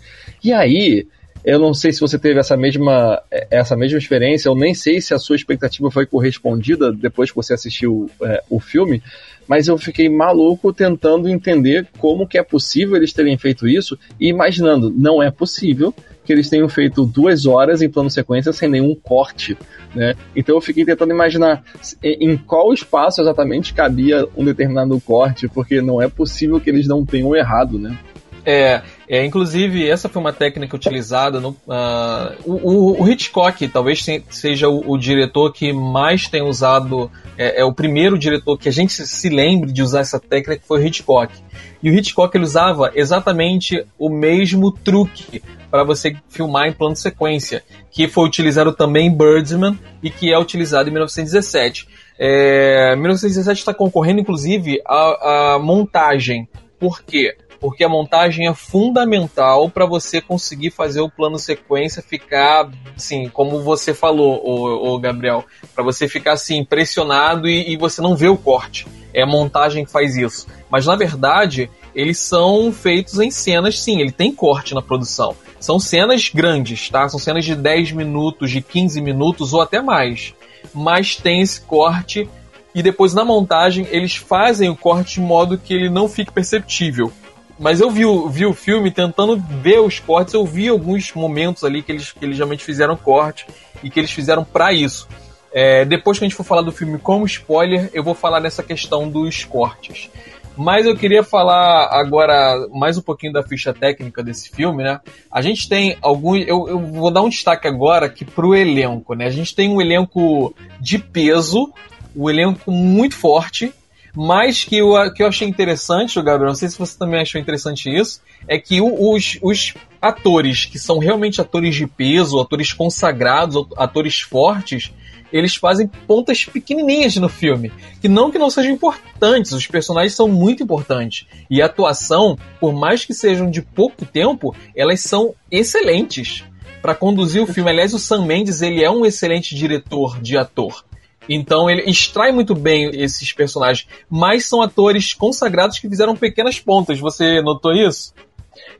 E 0.43 0.51
aí, 0.51 1.05
eu 1.47 1.59
não 1.59 1.73
sei 1.73 1.93
se 1.93 2.01
você 2.01 2.19
teve 2.19 2.41
essa 2.41 2.57
mesma, 2.57 3.23
essa 3.49 3.73
mesma 3.73 3.97
experiência, 3.97 4.49
eu 4.49 4.55
nem 4.55 4.73
sei 4.73 4.99
se 4.99 5.13
a 5.13 5.17
sua 5.17 5.37
expectativa 5.37 5.89
foi 5.89 6.05
correspondida 6.05 6.91
depois 6.91 7.29
que 7.29 7.37
você 7.37 7.53
assistiu 7.53 8.09
é, 8.21 8.43
o 8.49 8.59
filme, 8.59 9.01
mas 9.47 9.69
eu 9.69 9.77
fiquei 9.77 10.09
maluco 10.09 10.73
tentando 10.73 11.29
entender 11.29 11.87
como 11.99 12.27
que 12.27 12.37
é 12.37 12.43
possível 12.43 12.97
eles 12.97 13.13
terem 13.13 13.37
feito 13.37 13.65
isso 13.65 13.97
e 14.19 14.27
imaginando, 14.27 14.89
não 14.93 15.23
é 15.23 15.31
possível 15.31 15.93
que 16.25 16.33
eles 16.33 16.49
tenham 16.49 16.67
feito 16.67 17.05
duas 17.05 17.45
horas 17.45 17.81
em 17.81 17.89
plano 17.89 18.09
sequência 18.09 18.51
sem 18.51 18.67
nenhum 18.67 18.93
corte, 18.93 19.57
né? 19.95 20.15
Então 20.35 20.53
eu 20.53 20.59
fiquei 20.59 20.83
tentando 20.83 21.13
imaginar 21.13 21.63
em 22.03 22.35
qual 22.35 22.73
espaço 22.73 23.21
exatamente 23.21 23.73
cabia 23.73 24.27
um 24.35 24.43
determinado 24.43 24.99
corte, 24.99 25.47
porque 25.47 25.79
não 25.79 26.01
é 26.01 26.09
possível 26.09 26.59
que 26.59 26.69
eles 26.69 26.89
não 26.89 27.05
tenham 27.05 27.33
errado, 27.33 27.79
né? 27.79 27.97
É, 28.45 28.81
é, 29.09 29.25
inclusive, 29.25 29.87
essa 29.87 30.09
foi 30.09 30.21
uma 30.21 30.33
técnica 30.33 30.75
utilizada 30.75 31.39
no. 31.39 31.49
Uh, 31.49 32.35
o, 32.45 33.03
o, 33.03 33.09
Hitchcock 33.09 33.65
talvez 33.69 34.05
seja 34.29 34.67
o, 34.67 34.91
o, 34.91 34.97
diretor 34.97 35.53
que 35.53 35.71
mais 35.71 36.27
tem 36.27 36.41
usado. 36.41 37.09
É, 37.37 37.61
é, 37.61 37.63
o 37.63 37.73
primeiro 37.73 38.17
diretor 38.17 38.57
que 38.57 38.67
a 38.67 38.71
gente 38.71 38.91
se 38.91 39.29
lembre 39.29 39.71
de 39.71 39.81
usar 39.81 40.01
essa 40.01 40.19
técnica, 40.19 40.61
foi 40.67 40.81
o 40.81 40.85
Hitchcock. 40.85 41.33
E 41.81 41.89
o 41.89 41.93
Hitchcock 41.93 42.35
ele 42.35 42.43
usava 42.43 42.91
exatamente 42.95 43.85
o 43.97 44.09
mesmo 44.09 44.71
truque 44.71 45.41
para 45.71 45.85
você 45.85 46.15
filmar 46.27 46.67
em 46.67 46.73
plano 46.73 46.93
de 46.93 46.99
sequência, 46.99 47.63
que 47.89 48.09
foi 48.09 48.25
utilizado 48.25 48.73
também 48.73 49.07
em 49.07 49.15
Birdman 49.15 49.79
e 50.03 50.09
que 50.09 50.33
é 50.33 50.37
utilizado 50.37 50.89
em 50.89 50.91
1917. 50.91 51.87
É, 52.19 52.93
1917 52.95 53.59
está 53.59 53.73
concorrendo, 53.73 54.19
inclusive, 54.19 54.81
à 54.85 55.57
montagem. 55.61 56.49
Por 56.79 57.01
quê? 57.01 57.35
Porque 57.59 57.83
a 57.83 57.89
montagem 57.89 58.47
é 58.47 58.53
fundamental 58.53 59.69
para 59.69 59.85
você 59.85 60.21
conseguir 60.21 60.71
fazer 60.71 61.01
o 61.01 61.09
plano 61.09 61.37
sequência 61.37 62.01
ficar, 62.01 62.69
assim, 62.95 63.29
como 63.29 63.61
você 63.61 63.93
falou, 63.93 64.41
o, 64.43 64.95
o 64.95 64.99
Gabriel, 64.99 65.45
para 65.73 65.83
você 65.83 66.07
ficar 66.07 66.33
assim 66.33 66.57
impressionado 66.57 67.47
e, 67.47 67.73
e, 67.73 67.77
você 67.77 68.01
não 68.01 68.15
vê 68.15 68.27
o 68.27 68.37
corte. 68.37 68.87
É 69.13 69.23
a 69.23 69.27
montagem 69.27 69.85
que 69.85 69.91
faz 69.91 70.15
isso. 70.15 70.47
Mas 70.69 70.85
na 70.85 70.95
verdade, 70.95 71.69
eles 71.95 72.19
são 72.19 72.71
feitos 72.71 73.19
em 73.19 73.31
cenas, 73.31 73.79
sim, 73.79 73.99
ele 73.99 74.11
tem 74.11 74.31
corte 74.31 74.75
na 74.75 74.81
produção. 74.81 75.35
São 75.59 75.79
cenas 75.79 76.29
grandes, 76.29 76.89
tá? 76.89 77.09
São 77.09 77.19
cenas 77.19 77.43
de 77.43 77.55
10 77.55 77.93
minutos, 77.93 78.51
de 78.51 78.61
15 78.61 79.01
minutos 79.01 79.53
ou 79.53 79.61
até 79.61 79.81
mais. 79.81 80.33
Mas 80.73 81.15
tem 81.15 81.41
esse 81.41 81.61
corte 81.61 82.29
e 82.75 82.83
depois 82.83 83.13
na 83.13 83.25
montagem 83.25 83.87
eles 83.89 84.15
fazem 84.15 84.69
o 84.69 84.75
corte 84.75 85.15
de 85.15 85.21
modo 85.21 85.57
que 85.57 85.73
ele 85.73 85.89
não 85.89 86.07
fique 86.07 86.31
perceptível. 86.31 87.11
Mas 87.59 87.81
eu 87.81 87.89
vi, 87.89 88.03
vi 88.29 88.45
o 88.45 88.53
filme 88.53 88.91
tentando 88.91 89.37
ver 89.37 89.79
os 89.79 89.99
cortes, 89.99 90.33
eu 90.33 90.45
vi 90.45 90.67
alguns 90.67 91.11
momentos 91.13 91.63
ali 91.63 91.81
que 91.81 91.91
eles, 91.91 92.11
que 92.11 92.23
eles 92.23 92.37
realmente 92.37 92.63
fizeram 92.63 92.95
corte 92.95 93.47
e 93.83 93.89
que 93.89 93.99
eles 93.99 94.11
fizeram 94.11 94.43
para 94.43 94.71
isso. 94.71 95.07
É, 95.51 95.85
depois 95.85 96.19
que 96.19 96.25
a 96.25 96.27
gente 96.27 96.37
for 96.37 96.43
falar 96.43 96.61
do 96.61 96.71
filme 96.71 96.99
como 96.99 97.25
spoiler, 97.25 97.89
eu 97.93 98.03
vou 98.03 98.13
falar 98.13 98.39
nessa 98.39 98.61
questão 98.61 99.09
dos 99.09 99.43
cortes. 99.43 100.09
Mas 100.55 100.87
eu 100.87 100.95
queria 100.95 101.23
falar 101.23 101.87
agora 101.91 102.67
mais 102.73 102.97
um 102.97 103.01
pouquinho 103.01 103.31
da 103.31 103.43
ficha 103.43 103.73
técnica 103.73 104.23
desse 104.23 104.49
filme, 104.49 104.83
né? 104.83 104.99
A 105.31 105.39
gente 105.39 105.69
tem 105.69 105.95
alguns. 106.01 106.47
Eu, 106.47 106.67
eu 106.67 106.79
vou 106.79 107.11
dar 107.11 107.21
um 107.21 107.29
destaque 107.29 107.67
agora 107.67 108.07
aqui 108.07 108.25
pro 108.25 108.55
elenco, 108.55 109.13
né? 109.13 109.25
A 109.25 109.29
gente 109.29 109.55
tem 109.55 109.69
um 109.69 109.79
elenco 109.79 110.55
de 110.81 110.97
peso, 110.97 111.71
um 112.15 112.27
elenco 112.27 112.71
muito 112.71 113.15
forte, 113.15 113.71
mas 114.19 114.63
que 114.63 114.77
eu, 114.77 114.95
que 115.13 115.21
eu 115.21 115.27
achei 115.27 115.47
interessante, 115.47 116.19
Gabriel, 116.23 116.47
não 116.47 116.55
sei 116.55 116.67
se 116.69 116.79
você 116.79 116.97
também 116.97 117.21
achou 117.21 117.39
interessante 117.39 117.87
isso, 117.87 118.19
é 118.47 118.57
que 118.57 118.81
os, 118.81 119.37
os 119.43 119.75
atores 120.01 120.65
que 120.65 120.79
são 120.79 120.97
realmente 120.97 121.39
atores 121.39 121.75
de 121.75 121.85
peso, 121.85 122.39
atores 122.39 122.73
consagrados, 122.73 123.67
atores 123.77 124.19
fortes, 124.19 124.91
eles 125.31 125.55
fazem 125.55 125.87
pontas 125.87 126.45
pequenininhas 126.45 127.15
no 127.17 127.29
filme. 127.29 127.71
Que 128.01 128.09
não 128.09 128.31
que 128.31 128.39
não 128.39 128.49
sejam 128.49 128.71
importantes, 128.71 129.51
os 129.51 129.67
personagens 129.67 130.15
são 130.15 130.27
muito 130.27 130.63
importantes. 130.63 131.27
E 131.47 131.61
a 131.61 131.67
atuação, 131.67 132.39
por 132.59 132.73
mais 132.73 133.05
que 133.05 133.13
sejam 133.13 133.51
de 133.51 133.61
pouco 133.61 134.03
tempo, 134.03 134.55
elas 134.75 135.01
são 135.01 135.35
excelentes 135.51 136.43
para 136.81 136.95
conduzir 136.95 137.43
o 137.43 137.45
filme. 137.45 137.69
Aliás, 137.69 137.93
o 137.93 137.99
Sam 137.99 138.25
Mendes 138.25 138.63
ele 138.63 138.83
é 138.83 138.89
um 138.89 139.05
excelente 139.05 139.53
diretor 139.53 140.19
de 140.19 140.35
ator. 140.35 140.83
Então 141.27 141.69
ele 141.69 141.89
extrai 141.89 142.31
muito 142.31 142.55
bem 142.55 142.89
esses 142.93 143.31
personagens, 143.33 143.87
mas 144.09 144.45
são 144.45 144.61
atores 144.61 145.13
consagrados 145.13 145.79
que 145.79 145.89
fizeram 145.89 146.15
pequenas 146.15 146.59
pontas. 146.59 146.99
Você 146.99 147.41
notou 147.41 147.73
isso? 147.73 148.13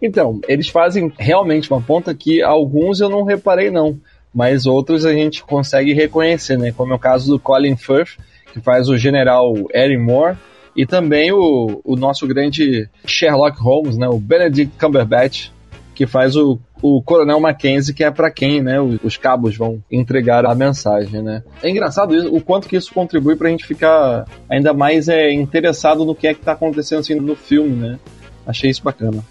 Então, 0.01 0.39
eles 0.48 0.70
fazem 0.70 1.12
realmente 1.18 1.72
uma 1.72 1.82
ponta 1.82 2.13
que 2.13 2.42
alguns 2.42 3.00
eu 3.00 3.10
não 3.10 3.24
reparei 3.24 3.70
não, 3.70 4.00
mas 4.34 4.66
outros 4.66 5.06
a 5.06 5.13
gente 5.13 5.44
consegue 5.44 5.94
reconhecer, 5.94 6.58
né? 6.58 6.72
Como 6.72 6.94
é 6.94 6.96
o 6.96 7.00
caso 7.00 7.32
do 7.32 7.39
Colin 7.39 7.75
Firth, 7.75 8.18
que 8.54 8.62
faz 8.62 8.89
o 8.89 8.98
general 8.98 9.54
Erin 9.74 9.98
Moore, 9.98 10.38
e 10.75 10.86
também 10.86 11.32
o, 11.32 11.82
o 11.84 11.96
nosso 11.96 12.27
grande 12.27 12.88
Sherlock 13.06 13.60
Holmes, 13.60 13.98
né? 13.98 14.08
O 14.08 14.20
Benedict 14.20 14.77
Cumberbatch, 14.77 15.50
que 15.96 16.06
faz 16.06 16.36
o, 16.36 16.60
o 16.81 17.01
Coronel 17.01 17.39
Mackenzie, 17.39 17.93
que 17.93 18.03
é 18.03 18.12
para 18.12 18.31
quem 18.31 18.62
né, 18.62 18.79
os, 18.79 19.00
os, 19.03 19.17
cabos 19.17 19.55
vão 19.55 19.81
entregar 19.91 20.46
a 20.46 20.55
mensagem. 20.55 21.22
Né? 21.22 21.43
É 21.62 21.69
engraçado 21.69 22.15
isso, 22.15 22.34
o 22.34 22.41
quanto 22.41 22.67
que 22.67 22.75
isso 22.75 22.93
contribui 22.93 23.36
para 23.36 23.48
a 23.48 23.51
gente 23.51 23.65
ficar 23.65 24.25
ainda 24.50 24.74
mais 24.74 25.07
é, 25.07 25.31
interessado 25.31 26.05
no 26.05 26.15
que 26.15 26.27
é 26.27 26.34
que 26.34 26.39
está 26.39 26.53
acontecendo 26.53 27.00
assim, 27.00 27.15
no 27.15 27.36
filme. 27.36 27.75
Né? 27.75 28.00
Achei 28.46 28.69
isso 28.69 28.84
bacana. 28.84 29.24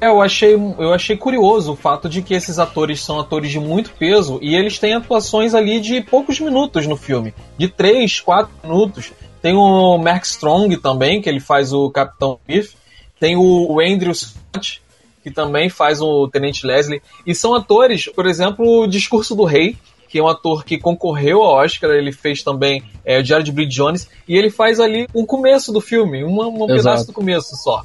É, 0.00 0.08
eu 0.08 0.20
achei, 0.20 0.54
eu 0.54 0.92
achei 0.92 1.16
curioso 1.16 1.74
o 1.74 1.76
fato 1.76 2.08
de 2.08 2.22
que 2.22 2.34
esses 2.34 2.58
atores 2.58 3.00
são 3.00 3.20
atores 3.20 3.52
de 3.52 3.60
muito 3.60 3.92
peso 3.92 4.40
e 4.42 4.56
eles 4.56 4.76
têm 4.76 4.94
atuações 4.94 5.54
ali 5.54 5.80
de 5.80 6.00
poucos 6.00 6.40
minutos 6.40 6.88
no 6.88 6.96
filme, 6.96 7.32
de 7.56 7.68
3, 7.68 8.20
4 8.20 8.50
minutos. 8.64 9.12
Tem 9.40 9.54
o 9.54 9.96
Mark 9.98 10.24
Strong 10.24 10.76
também, 10.78 11.20
que 11.22 11.28
ele 11.28 11.38
faz 11.38 11.72
o 11.72 11.88
Capitão 11.90 12.38
Biff. 12.46 12.74
Tem 13.20 13.36
o 13.36 13.78
Andrew 13.80 14.12
Scott, 14.12 14.82
que 15.22 15.30
também 15.30 15.68
faz 15.68 16.00
o 16.00 16.28
Tenente 16.28 16.66
Leslie. 16.66 17.02
E 17.26 17.34
são 17.34 17.54
atores, 17.54 18.06
por 18.06 18.26
exemplo, 18.26 18.82
o 18.82 18.86
Discurso 18.86 19.34
do 19.34 19.44
Rei, 19.44 19.76
que 20.08 20.18
é 20.18 20.22
um 20.22 20.28
ator 20.28 20.64
que 20.64 20.76
concorreu 20.76 21.42
ao 21.42 21.54
Oscar, 21.54 21.90
ele 21.90 22.12
fez 22.12 22.42
também 22.42 22.82
é, 23.04 23.18
o 23.18 23.22
Diário 23.22 23.44
de 23.44 23.50
Bridget 23.50 23.74
Jones, 23.74 24.08
e 24.28 24.36
ele 24.36 24.50
faz 24.50 24.78
ali 24.78 25.06
um 25.14 25.24
começo 25.24 25.72
do 25.72 25.80
filme, 25.80 26.22
uma, 26.22 26.48
um 26.48 26.66
pedaço 26.66 27.06
do 27.06 27.12
começo 27.14 27.56
só. 27.56 27.82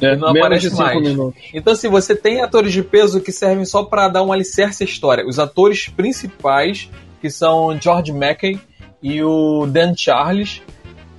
É, 0.00 0.16
não 0.16 0.28
aparece 0.28 0.74
mais. 0.74 1.00
minutos. 1.00 1.40
Então, 1.52 1.74
se 1.74 1.88
você 1.88 2.14
tem 2.14 2.40
atores 2.40 2.72
de 2.72 2.82
peso 2.82 3.20
que 3.20 3.32
servem 3.32 3.64
só 3.64 3.82
pra 3.82 4.08
dar 4.08 4.22
um 4.22 4.32
alicerce 4.32 4.82
à 4.82 4.86
história. 4.86 5.26
Os 5.26 5.38
atores 5.38 5.88
principais, 5.88 6.88
que 7.20 7.30
são 7.30 7.78
George 7.80 8.12
Mackey 8.12 8.58
e 9.02 9.22
o 9.22 9.66
Dan 9.66 9.94
Charles, 9.96 10.62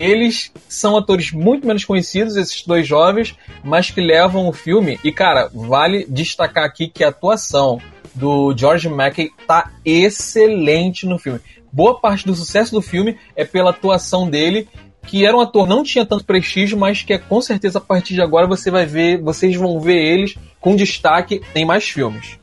eles 0.01 0.51
são 0.67 0.97
atores 0.97 1.31
muito 1.31 1.67
menos 1.67 1.85
conhecidos, 1.85 2.35
esses 2.35 2.65
dois 2.65 2.87
jovens, 2.87 3.35
mas 3.63 3.91
que 3.91 4.01
levam 4.01 4.49
o 4.49 4.53
filme. 4.53 4.99
E, 5.03 5.11
cara, 5.11 5.49
vale 5.53 6.05
destacar 6.09 6.63
aqui 6.63 6.87
que 6.87 7.03
a 7.03 7.09
atuação 7.09 7.79
do 8.15 8.53
George 8.57 8.89
Mackey 8.89 9.29
tá 9.45 9.71
excelente 9.85 11.05
no 11.05 11.19
filme. 11.19 11.39
Boa 11.71 11.99
parte 11.99 12.25
do 12.25 12.35
sucesso 12.35 12.71
do 12.71 12.81
filme 12.81 13.17
é 13.35 13.45
pela 13.45 13.69
atuação 13.69 14.27
dele, 14.27 14.67
que 15.05 15.23
era 15.25 15.37
um 15.37 15.39
ator 15.41 15.67
não 15.67 15.83
tinha 15.83 16.05
tanto 16.05 16.25
prestígio, 16.25 16.77
mas 16.77 17.03
que 17.03 17.13
é 17.13 17.17
com 17.19 17.39
certeza 17.39 17.77
a 17.77 17.81
partir 17.81 18.15
de 18.15 18.21
agora 18.21 18.47
você 18.47 18.71
vai 18.71 18.85
ver, 18.85 19.21
vocês 19.21 19.55
vão 19.55 19.79
ver 19.79 19.97
eles 19.97 20.35
com 20.59 20.75
destaque 20.75 21.41
em 21.55 21.63
mais 21.63 21.87
filmes. 21.87 22.39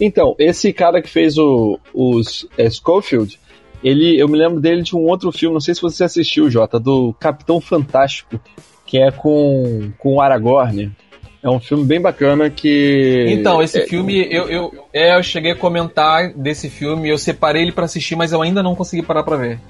Então, 0.00 0.34
esse 0.38 0.72
cara 0.72 1.02
que 1.02 1.08
fez 1.08 1.38
o, 1.38 1.78
os 1.92 2.48
é, 2.56 2.68
Schofield, 2.70 3.38
ele, 3.84 4.18
eu 4.18 4.26
me 4.26 4.38
lembro 4.38 4.60
dele 4.60 4.82
de 4.82 4.96
um 4.96 5.00
outro 5.00 5.30
filme, 5.30 5.52
não 5.52 5.60
sei 5.60 5.74
se 5.74 5.82
você 5.82 6.04
assistiu, 6.04 6.50
Jota, 6.50 6.80
do 6.80 7.14
Capitão 7.20 7.60
Fantástico, 7.60 8.40
que 8.86 8.96
é 8.96 9.10
com, 9.10 9.92
com 9.98 10.14
o 10.14 10.20
Aragorn. 10.22 10.90
É 11.42 11.50
um 11.50 11.60
filme 11.60 11.84
bem 11.84 12.00
bacana 12.00 12.48
que. 12.48 13.26
Então, 13.28 13.62
esse 13.62 13.80
é, 13.80 13.86
filme, 13.86 14.26
eu, 14.30 14.48
eu, 14.48 14.72
é, 14.90 15.14
eu 15.14 15.22
cheguei 15.22 15.52
a 15.52 15.56
comentar 15.56 16.32
desse 16.32 16.70
filme, 16.70 17.10
eu 17.10 17.18
separei 17.18 17.60
ele 17.60 17.72
pra 17.72 17.84
assistir, 17.84 18.16
mas 18.16 18.32
eu 18.32 18.40
ainda 18.40 18.62
não 18.62 18.74
consegui 18.74 19.02
parar 19.02 19.22
pra 19.22 19.36
ver. 19.36 19.60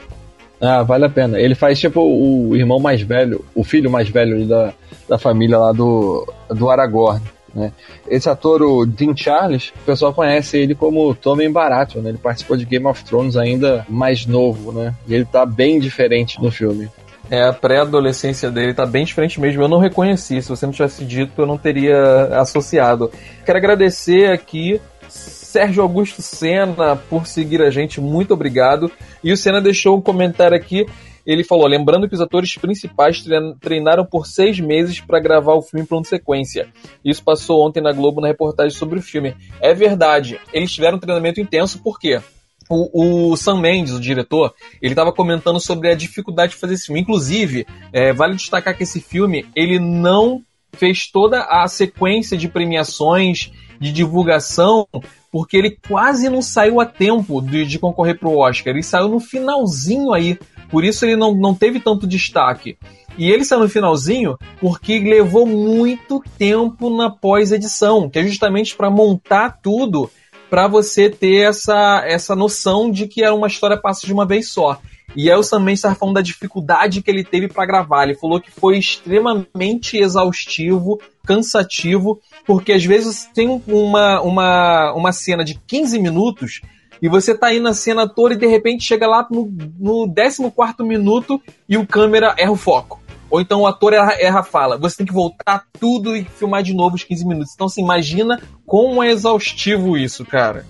Ah, 0.61 0.85
vale 0.85 1.07
a 1.07 1.11
pena. 1.11 1.41
Ele 1.41 1.57
faz 1.57 1.81
tipo 1.81 2.01
o 2.01 2.55
irmão 2.55 2.79
mais 2.79 3.03
velho, 3.03 3.45
o 3.53 3.65
filho 3.65 3.91
mais 3.91 4.09
velho 4.09 4.47
da, 4.47 4.73
da 5.09 5.19
família 5.19 5.59
lá 5.59 5.73
do, 5.73 6.25
do 6.49 6.71
Aragorn. 6.71 7.21
Né? 7.55 7.73
Esse 8.09 8.29
ator, 8.29 8.63
o 8.63 8.85
Dean 8.85 9.15
Charles, 9.17 9.73
o 9.83 9.85
pessoal 9.87 10.13
conhece 10.13 10.59
ele 10.59 10.75
como 10.75 11.15
Tommen 11.15 11.53
Baratheon, 11.53 12.03
né? 12.03 12.11
Ele 12.11 12.19
participou 12.19 12.57
de 12.57 12.65
Game 12.65 12.87
of 12.87 13.05
Thrones 13.05 13.37
ainda 13.37 13.87
mais 13.89 14.27
novo, 14.27 14.73
né? 14.73 14.95
E 15.07 15.15
ele 15.15 15.25
tá 15.25 15.47
bem 15.47 15.79
diferente 15.79 16.43
no 16.43 16.51
filme. 16.51 16.89
É, 17.31 17.45
a 17.45 17.53
pré-adolescência 17.53 18.51
dele 18.51 18.75
tá 18.75 18.85
bem 18.85 19.05
diferente 19.05 19.41
mesmo. 19.41 19.63
Eu 19.63 19.69
não 19.69 19.79
reconheci. 19.79 20.43
Se 20.43 20.49
você 20.49 20.67
não 20.67 20.73
tivesse 20.73 21.05
dito, 21.05 21.41
eu 21.41 21.47
não 21.47 21.57
teria 21.57 21.97
associado. 22.39 23.11
Quero 23.47 23.59
agradecer 23.59 24.31
aqui 24.31 24.81
Sérgio 25.09 25.83
Augusto 25.83 26.21
Senna 26.21 26.97
por 26.97 27.27
seguir 27.27 27.63
a 27.63 27.71
gente. 27.71 28.01
Muito 28.01 28.35
obrigado. 28.35 28.91
E 29.23 29.33
o 29.33 29.37
Senna 29.37 29.61
deixou 29.61 29.97
um 29.97 30.01
comentário 30.01 30.57
aqui. 30.57 30.87
Ele 31.27 31.45
falou: 31.45 31.67
lembrando 31.67 32.09
que 32.09 32.15
os 32.15 32.21
atores 32.21 32.57
principais 32.57 33.25
treinaram 33.61 34.05
por 34.05 34.27
seis 34.27 34.61
meses 34.61 35.01
para 35.01 35.21
gravar 35.21 35.55
o 35.55 35.63
filme 35.63 35.85
em 35.85 35.87
plano 35.87 36.05
sequência. 36.05 36.69
Isso 37.05 37.23
passou 37.23 37.67
ontem 37.67 37.83
na 37.83 37.93
Globo 37.93 38.21
na 38.21 38.29
reportagem 38.29 38.77
sobre 38.77 38.99
o 38.99 39.03
filme. 39.03 39.35
É 39.61 39.75
verdade, 39.75 40.41
eles 40.53 40.73
tiveram 40.73 40.97
um 40.97 41.01
treinamento 41.01 41.41
intenso, 41.41 41.83
por 41.83 41.99
quê? 41.99 42.21
O, 42.69 43.33
o, 43.33 43.37
Sam 43.37 43.61
Mendes, 43.61 43.93
o 43.93 44.01
diretor, 44.01 44.55
ele 44.81 44.93
estava 44.93 45.13
comentando 45.13 45.61
sobre 45.61 45.91
a 45.91 45.95
dificuldade 45.95 46.53
de 46.53 46.59
fazer 46.59 46.75
esse 46.75 46.87
filme. 46.87 47.03
Inclusive, 47.03 47.67
é, 47.93 48.13
vale 48.13 48.37
destacar 48.37 48.75
que 48.75 48.85
esse 48.85 49.01
filme 49.01 49.47
ele 49.55 49.79
não 49.79 50.43
fez 50.73 51.11
toda 51.11 51.43
a 51.43 51.69
sequência 51.69 52.37
de 52.37 52.49
premiações, 52.49 53.53
de 53.81 53.93
divulgação, 53.93 54.89
porque 55.31 55.57
ele 55.57 55.79
quase 55.89 56.29
não 56.29 56.41
saiu 56.41 56.81
a 56.81 56.87
tempo 56.87 57.41
de, 57.41 57.67
de 57.67 57.79
concorrer 57.79 58.19
para 58.19 58.29
o 58.29 58.39
Oscar. 58.39 58.73
Ele 58.73 58.83
saiu 58.83 59.09
no 59.09 59.21
finalzinho 59.21 60.13
aí, 60.13 60.39
por 60.75 60.83
isso 60.83 61.05
ele 61.05 61.15
não, 61.15 61.33
não 61.33 61.55
teve 61.55 61.79
tanto 61.79 62.05
destaque. 62.05 62.77
E 63.17 63.31
ele 63.31 63.45
saiu 63.45 63.61
no 63.61 63.69
finalzinho 63.69 64.37
porque 64.61 64.99
levou 64.99 65.47
muito 65.47 66.21
tempo 66.37 66.91
na 66.91 67.09
pós-edição, 67.09 68.11
que 68.11 68.19
é 68.19 68.27
justamente 68.27 68.75
para 68.75 68.91
montar 68.91 69.61
tudo 69.63 70.11
para 70.51 70.67
você 70.67 71.09
ter 71.09 71.49
essa, 71.49 72.03
essa 72.05 72.35
noção 72.35 72.91
de 72.91 73.07
que 73.07 73.23
era 73.23 73.33
uma 73.33 73.47
história 73.47 73.81
passa 73.81 74.05
de 74.05 74.13
uma 74.13 74.27
vez 74.27 74.49
só. 74.49 74.81
E 75.15 75.31
aí 75.31 75.37
o 75.37 75.45
Sam 75.45 75.61
Mendes 75.61 75.79
estava 75.79 75.95
falando 75.95 76.17
da 76.17 76.21
dificuldade 76.21 77.03
que 77.03 77.09
ele 77.09 77.23
teve 77.23 77.47
para 77.47 77.65
gravar. 77.67 78.03
Ele 78.03 78.17
falou 78.17 78.41
que 78.41 78.51
foi 78.51 78.77
extremamente 78.77 79.97
exaustivo, 79.97 81.01
cansativo, 81.25 82.21
porque 82.45 82.73
às 82.73 82.85
vezes 82.85 83.31
tem 83.33 83.63
uma, 83.69 84.21
uma, 84.23 84.93
uma 84.93 85.13
cena 85.13 85.45
de 85.45 85.55
15 85.55 86.01
minutos 86.01 86.63
e 87.05 87.09
você 87.09 87.37
tá 87.37 87.49
aí 87.49 87.61
na 87.61 87.75
cena 87.75 88.09
toda 88.09 88.33
e 88.33 88.39
de 88.39 88.47
repente 88.47 88.83
chega 88.83 89.07
lá 89.07 89.29
no, 89.31 89.53
no 89.79 90.11
14 90.11 90.43
minuto 90.89 91.39
e 91.69 91.77
o 91.77 91.87
câmera 91.87 92.35
erra 92.39 92.53
o 92.53 92.57
foco. 92.57 92.99
Ou 93.29 93.43
então 93.43 93.61
o 93.61 93.67
ator 93.67 93.93
erra, 93.93 94.15
erra 94.19 94.41
a 94.41 94.43
fala. 94.43 94.79
Você 94.79 94.97
tem 94.97 95.07
que 95.07 95.13
voltar 95.13 95.67
tudo 95.79 96.17
e 96.17 96.25
filmar 96.25 96.63
de 96.63 96.73
novo 96.73 96.97
os 96.97 97.05
15 97.05 97.27
minutos. 97.27 97.53
Então 97.55 97.69
se 97.69 97.79
imagina 97.79 98.41
como 98.65 99.03
é 99.03 99.11
exaustivo 99.11 99.99
isso, 99.99 100.25
cara. 100.25 100.65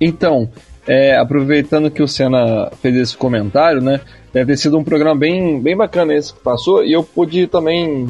Então, 0.00 0.48
é, 0.86 1.18
aproveitando 1.18 1.90
que 1.90 2.04
o 2.04 2.06
Senna 2.06 2.70
fez 2.80 2.94
esse 2.94 3.16
comentário, 3.16 3.82
né? 3.82 4.00
Deve 4.32 4.52
ter 4.52 4.58
sido 4.58 4.78
um 4.78 4.84
programa 4.84 5.18
bem, 5.18 5.60
bem 5.60 5.76
bacana 5.76 6.14
esse 6.14 6.32
que 6.32 6.38
passou. 6.38 6.84
E 6.84 6.92
eu 6.92 7.02
pude 7.02 7.48
também. 7.48 8.06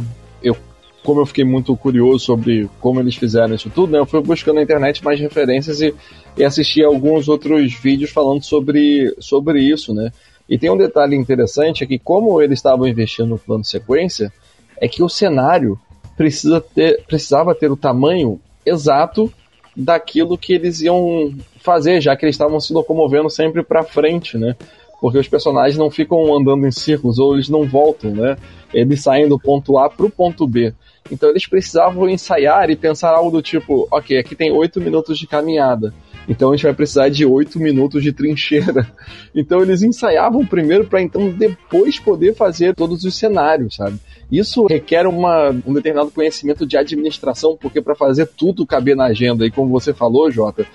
Como 1.04 1.20
eu 1.20 1.26
fiquei 1.26 1.44
muito 1.44 1.76
curioso 1.76 2.24
sobre 2.24 2.68
como 2.80 3.00
eles 3.00 3.16
fizeram 3.16 3.54
isso 3.54 3.70
tudo, 3.70 3.92
né? 3.92 3.98
Eu 3.98 4.06
fui 4.06 4.20
buscando 4.20 4.56
na 4.56 4.62
internet 4.62 5.04
mais 5.04 5.18
referências 5.18 5.80
e, 5.80 5.94
e 6.36 6.44
assisti 6.44 6.82
alguns 6.82 7.28
outros 7.28 7.74
vídeos 7.74 8.10
falando 8.10 8.42
sobre, 8.42 9.14
sobre 9.18 9.60
isso, 9.60 9.92
né? 9.92 10.12
E 10.48 10.58
tem 10.58 10.70
um 10.70 10.76
detalhe 10.76 11.16
interessante 11.16 11.82
é 11.82 11.86
que 11.86 11.98
como 11.98 12.40
eles 12.40 12.58
estavam 12.58 12.86
investindo 12.86 13.28
no 13.28 13.38
plano 13.38 13.64
sequência, 13.64 14.32
é 14.80 14.86
que 14.86 15.02
o 15.02 15.08
cenário 15.08 15.78
precisa 16.16 16.60
ter, 16.60 17.02
precisava 17.04 17.54
ter 17.54 17.70
o 17.70 17.76
tamanho 17.76 18.40
exato 18.64 19.32
daquilo 19.74 20.36
que 20.36 20.52
eles 20.52 20.80
iam 20.80 21.32
fazer, 21.56 22.00
já 22.00 22.14
que 22.16 22.24
eles 22.24 22.34
estavam 22.34 22.60
se 22.60 22.72
locomovendo 22.72 23.30
sempre 23.30 23.62
para 23.62 23.82
frente, 23.82 24.36
né? 24.36 24.54
Porque 25.00 25.18
os 25.18 25.28
personagens 25.28 25.76
não 25.76 25.90
ficam 25.90 26.36
andando 26.36 26.66
em 26.66 26.70
círculos 26.70 27.18
ou 27.18 27.34
eles 27.34 27.48
não 27.48 27.64
voltam, 27.64 28.10
né? 28.10 28.36
Eles 28.72 29.02
saem 29.02 29.28
do 29.28 29.38
ponto 29.38 29.78
A 29.78 29.88
para 29.88 30.06
o 30.06 30.10
ponto 30.10 30.46
B. 30.46 30.72
Então 31.10 31.28
eles 31.28 31.46
precisavam 31.46 32.08
ensaiar 32.08 32.70
e 32.70 32.76
pensar 32.76 33.10
algo 33.10 33.30
do 33.30 33.42
tipo: 33.42 33.86
ok, 33.90 34.18
aqui 34.18 34.34
tem 34.34 34.52
oito 34.52 34.80
minutos 34.80 35.18
de 35.18 35.26
caminhada. 35.26 35.92
Então 36.28 36.50
a 36.50 36.56
gente 36.56 36.64
vai 36.64 36.74
precisar 36.74 37.08
de 37.08 37.26
oito 37.26 37.58
minutos 37.58 38.02
de 38.02 38.12
trincheira. 38.12 38.90
Então 39.34 39.62
eles 39.62 39.82
ensaiavam 39.82 40.44
primeiro 40.44 40.86
para 40.86 41.00
então 41.00 41.30
depois 41.30 41.98
poder 41.98 42.34
fazer 42.34 42.74
todos 42.74 43.02
os 43.02 43.16
cenários, 43.16 43.76
sabe? 43.76 43.98
Isso 44.30 44.66
requer 44.66 45.06
uma, 45.06 45.48
um 45.66 45.72
determinado 45.72 46.10
conhecimento 46.10 46.66
de 46.66 46.76
administração, 46.76 47.56
porque 47.58 47.80
para 47.80 47.94
fazer 47.94 48.26
tudo 48.26 48.66
caber 48.66 48.94
na 48.94 49.04
agenda, 49.06 49.46
e 49.46 49.50
como 49.50 49.70
você 49.70 49.94
falou, 49.94 50.30
Jota, 50.30 50.66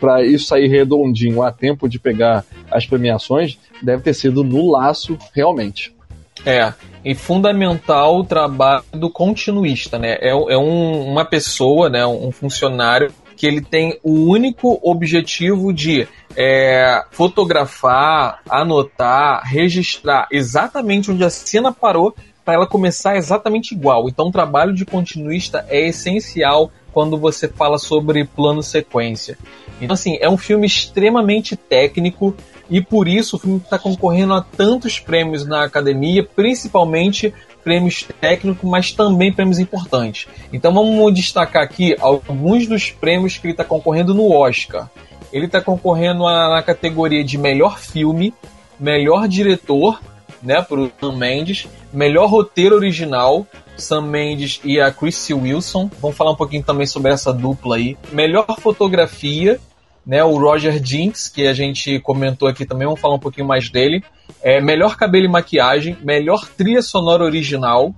para 0.00 0.24
isso 0.24 0.46
sair 0.46 0.68
redondinho 0.68 1.42
a 1.42 1.52
tempo 1.52 1.88
de 1.88 1.98
pegar 1.98 2.44
as 2.70 2.86
premiações, 2.86 3.58
deve 3.82 4.02
ter 4.02 4.14
sido 4.14 4.42
no 4.42 4.70
laço 4.70 5.18
realmente. 5.34 5.95
É, 6.44 6.72
e 7.04 7.14
fundamental 7.14 8.18
o 8.18 8.24
trabalho 8.24 8.84
do 8.92 9.10
continuista, 9.10 9.98
né? 9.98 10.16
É, 10.20 10.30
é 10.30 10.58
um, 10.58 11.10
uma 11.10 11.24
pessoa, 11.24 11.88
né, 11.88 12.06
um 12.06 12.30
funcionário 12.30 13.12
que 13.36 13.46
ele 13.46 13.60
tem 13.60 13.98
o 14.02 14.30
único 14.30 14.80
objetivo 14.82 15.72
de 15.72 16.08
é, 16.34 17.04
fotografar, 17.10 18.40
anotar, 18.48 19.42
registrar 19.44 20.26
exatamente 20.32 21.10
onde 21.10 21.22
a 21.22 21.30
cena 21.30 21.70
parou 21.70 22.14
para 22.44 22.54
ela 22.54 22.66
começar 22.66 23.16
exatamente 23.16 23.74
igual. 23.74 24.08
Então, 24.08 24.28
o 24.28 24.32
trabalho 24.32 24.72
de 24.72 24.86
continuista 24.86 25.66
é 25.68 25.88
essencial 25.88 26.70
quando 26.92 27.18
você 27.18 27.46
fala 27.46 27.76
sobre 27.76 28.24
plano 28.24 28.62
sequência. 28.62 29.36
Então, 29.80 29.94
assim, 29.94 30.16
é 30.20 30.30
um 30.30 30.38
filme 30.38 30.66
extremamente 30.66 31.56
técnico 31.56 32.34
e 32.68 32.80
por 32.80 33.08
isso 33.08 33.36
o 33.36 33.38
filme 33.38 33.58
está 33.58 33.78
concorrendo 33.78 34.34
a 34.34 34.42
tantos 34.42 34.98
prêmios 34.98 35.46
na 35.46 35.64
academia, 35.64 36.24
principalmente 36.24 37.32
prêmios 37.62 38.06
técnicos, 38.20 38.68
mas 38.68 38.92
também 38.92 39.32
prêmios 39.32 39.58
importantes. 39.58 40.28
Então 40.52 40.72
vamos 40.72 41.14
destacar 41.14 41.62
aqui 41.62 41.96
alguns 42.00 42.66
dos 42.66 42.90
prêmios 42.90 43.36
que 43.36 43.46
ele 43.46 43.52
está 43.52 43.64
concorrendo 43.64 44.14
no 44.14 44.30
Oscar. 44.32 44.88
Ele 45.32 45.46
está 45.46 45.60
concorrendo 45.60 46.24
na 46.24 46.62
categoria 46.62 47.24
de 47.24 47.36
melhor 47.36 47.78
filme, 47.78 48.32
melhor 48.78 49.26
diretor, 49.26 50.00
né, 50.42 50.62
para 50.62 50.80
o 50.80 50.92
Sam 51.00 51.16
Mendes, 51.16 51.66
melhor 51.92 52.30
roteiro 52.30 52.76
original, 52.76 53.46
Sam 53.76 54.02
Mendes 54.02 54.60
e 54.64 54.80
a 54.80 54.92
Chrissy 54.92 55.34
Wilson. 55.34 55.90
Vamos 56.00 56.16
falar 56.16 56.30
um 56.30 56.36
pouquinho 56.36 56.62
também 56.62 56.86
sobre 56.86 57.12
essa 57.12 57.32
dupla 57.32 57.76
aí. 57.76 57.96
Melhor 58.12 58.46
fotografia, 58.60 59.58
né, 60.06 60.22
o 60.22 60.38
Roger 60.38 60.78
Jinks, 60.78 61.28
que 61.28 61.46
a 61.46 61.52
gente 61.52 61.98
comentou 61.98 62.46
aqui 62.46 62.64
também, 62.64 62.86
vamos 62.86 63.00
falar 63.00 63.16
um 63.16 63.20
pouquinho 63.20 63.46
mais 63.46 63.68
dele. 63.68 64.04
É, 64.42 64.60
melhor 64.60 64.96
cabelo 64.96 65.24
e 65.24 65.28
maquiagem, 65.28 65.98
melhor 66.02 66.48
trilha 66.48 66.80
sonora 66.80 67.24
original, 67.24 67.92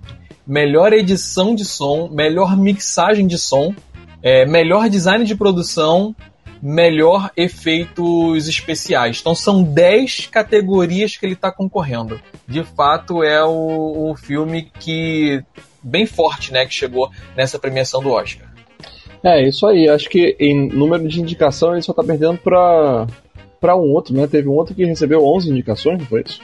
melhor 0.46 0.94
edição 0.94 1.54
de 1.54 1.64
som, 1.64 2.08
melhor 2.08 2.56
mixagem 2.56 3.26
de 3.26 3.36
som, 3.36 3.74
é, 4.22 4.46
melhor 4.46 4.88
design 4.88 5.24
de 5.24 5.34
produção, 5.34 6.16
melhor 6.62 7.30
efeitos 7.36 8.48
especiais. 8.48 9.18
Então 9.20 9.34
são 9.34 9.62
10 9.62 10.26
categorias 10.26 11.16
que 11.16 11.26
ele 11.26 11.34
está 11.34 11.52
concorrendo. 11.52 12.20
De 12.46 12.64
fato, 12.64 13.22
é 13.22 13.44
o, 13.44 14.10
o 14.10 14.16
filme 14.16 14.70
que 14.78 15.44
bem 15.82 16.06
forte, 16.06 16.52
né, 16.52 16.66
que 16.66 16.74
chegou 16.74 17.10
nessa 17.36 17.58
premiação 17.58 18.02
do 18.02 18.10
Oscar. 18.10 18.47
É, 19.22 19.42
isso 19.42 19.66
aí. 19.66 19.88
Acho 19.88 20.08
que 20.08 20.36
em 20.38 20.68
número 20.68 21.06
de 21.08 21.20
indicação 21.20 21.72
ele 21.72 21.82
só 21.82 21.92
tá 21.92 22.02
perdendo 22.02 22.38
pra, 22.38 23.06
pra 23.60 23.76
um 23.76 23.92
outro, 23.92 24.14
né? 24.14 24.26
Teve 24.26 24.48
um 24.48 24.54
outro 24.54 24.74
que 24.74 24.84
recebeu 24.84 25.24
11 25.24 25.50
indicações, 25.50 25.98
não 25.98 26.06
foi 26.06 26.22
isso? 26.22 26.40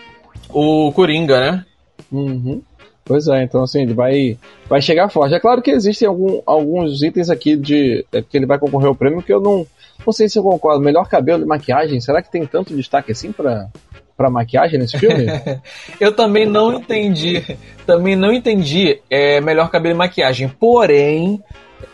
O 0.51 0.93
Coringa, 0.93 1.39
né? 1.39 1.67
Uhum. 2.11 2.63
Pois 3.05 3.29
é, 3.29 3.43
então 3.43 3.63
assim, 3.63 3.83
ele 3.83 3.93
vai, 3.93 4.39
vai 4.67 4.81
chegar 4.81 5.11
forte. 5.11 5.35
É 5.35 5.41
claro 5.41 5.61
que 5.61 5.71
existem 5.71 6.09
algum, 6.09 6.41
alguns 6.47 7.03
itens 7.03 7.29
aqui 7.29 7.55
de 7.55 8.05
é, 8.11 8.23
que 8.23 8.37
ele 8.37 8.47
vai 8.47 8.59
concorrer 8.59 8.89
ao 8.89 8.95
prêmio 8.95 9.23
que 9.23 9.33
eu 9.33 9.41
não, 9.41 9.67
não 10.05 10.13
sei 10.13 10.29
se 10.29 10.39
eu 10.39 10.43
concordo. 10.43 10.83
Melhor 10.83 11.07
cabelo 11.07 11.43
e 11.43 11.47
maquiagem, 11.47 12.01
será 12.01 12.23
que 12.23 12.31
tem 12.31 12.47
tanto 12.47 12.75
destaque 12.75 13.13
assim 13.13 13.31
pra, 13.31 13.69
pra 14.17 14.31
maquiagem 14.31 14.79
nesse 14.79 14.99
filme? 14.99 15.27
eu 16.01 16.17
também 16.17 16.47
não 16.47 16.73
entendi. 16.73 17.43
Também 17.85 18.17
não 18.17 18.33
entendi 18.33 18.99
é, 19.11 19.39
melhor 19.39 19.71
cabelo 19.71 19.95
e 19.95 19.99
maquiagem. 19.99 20.49
Porém, 20.49 21.43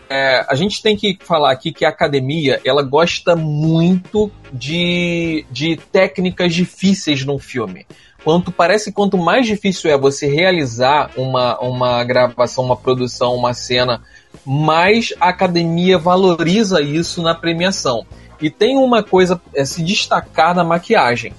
é, 0.08 0.44
a 0.48 0.54
gente 0.54 0.82
tem 0.82 0.96
que 0.96 1.16
falar 1.20 1.52
aqui 1.52 1.72
que 1.72 1.84
a 1.84 1.88
academia 1.88 2.60
ela 2.64 2.82
gosta 2.82 3.36
muito 3.36 4.30
de, 4.52 5.46
de 5.50 5.76
técnicas 5.76 6.52
difíceis 6.52 7.24
num 7.24 7.38
filme. 7.38 7.86
Quanto 8.24 8.52
parece 8.52 8.92
quanto 8.92 9.16
mais 9.16 9.46
difícil 9.46 9.90
é 9.90 9.96
você 9.96 10.26
realizar 10.26 11.10
uma, 11.16 11.58
uma 11.60 12.04
gravação, 12.04 12.64
uma 12.64 12.76
produção, 12.76 13.34
uma 13.34 13.54
cena, 13.54 14.02
mais 14.44 15.14
a 15.20 15.28
academia 15.28 15.96
valoriza 15.96 16.82
isso 16.82 17.22
na 17.22 17.34
premiação. 17.34 18.04
E 18.40 18.50
tem 18.50 18.76
uma 18.76 19.02
coisa 19.02 19.40
a 19.56 19.64
se 19.64 19.82
destacar 19.82 20.54
na 20.54 20.64
maquiagem. 20.64 21.32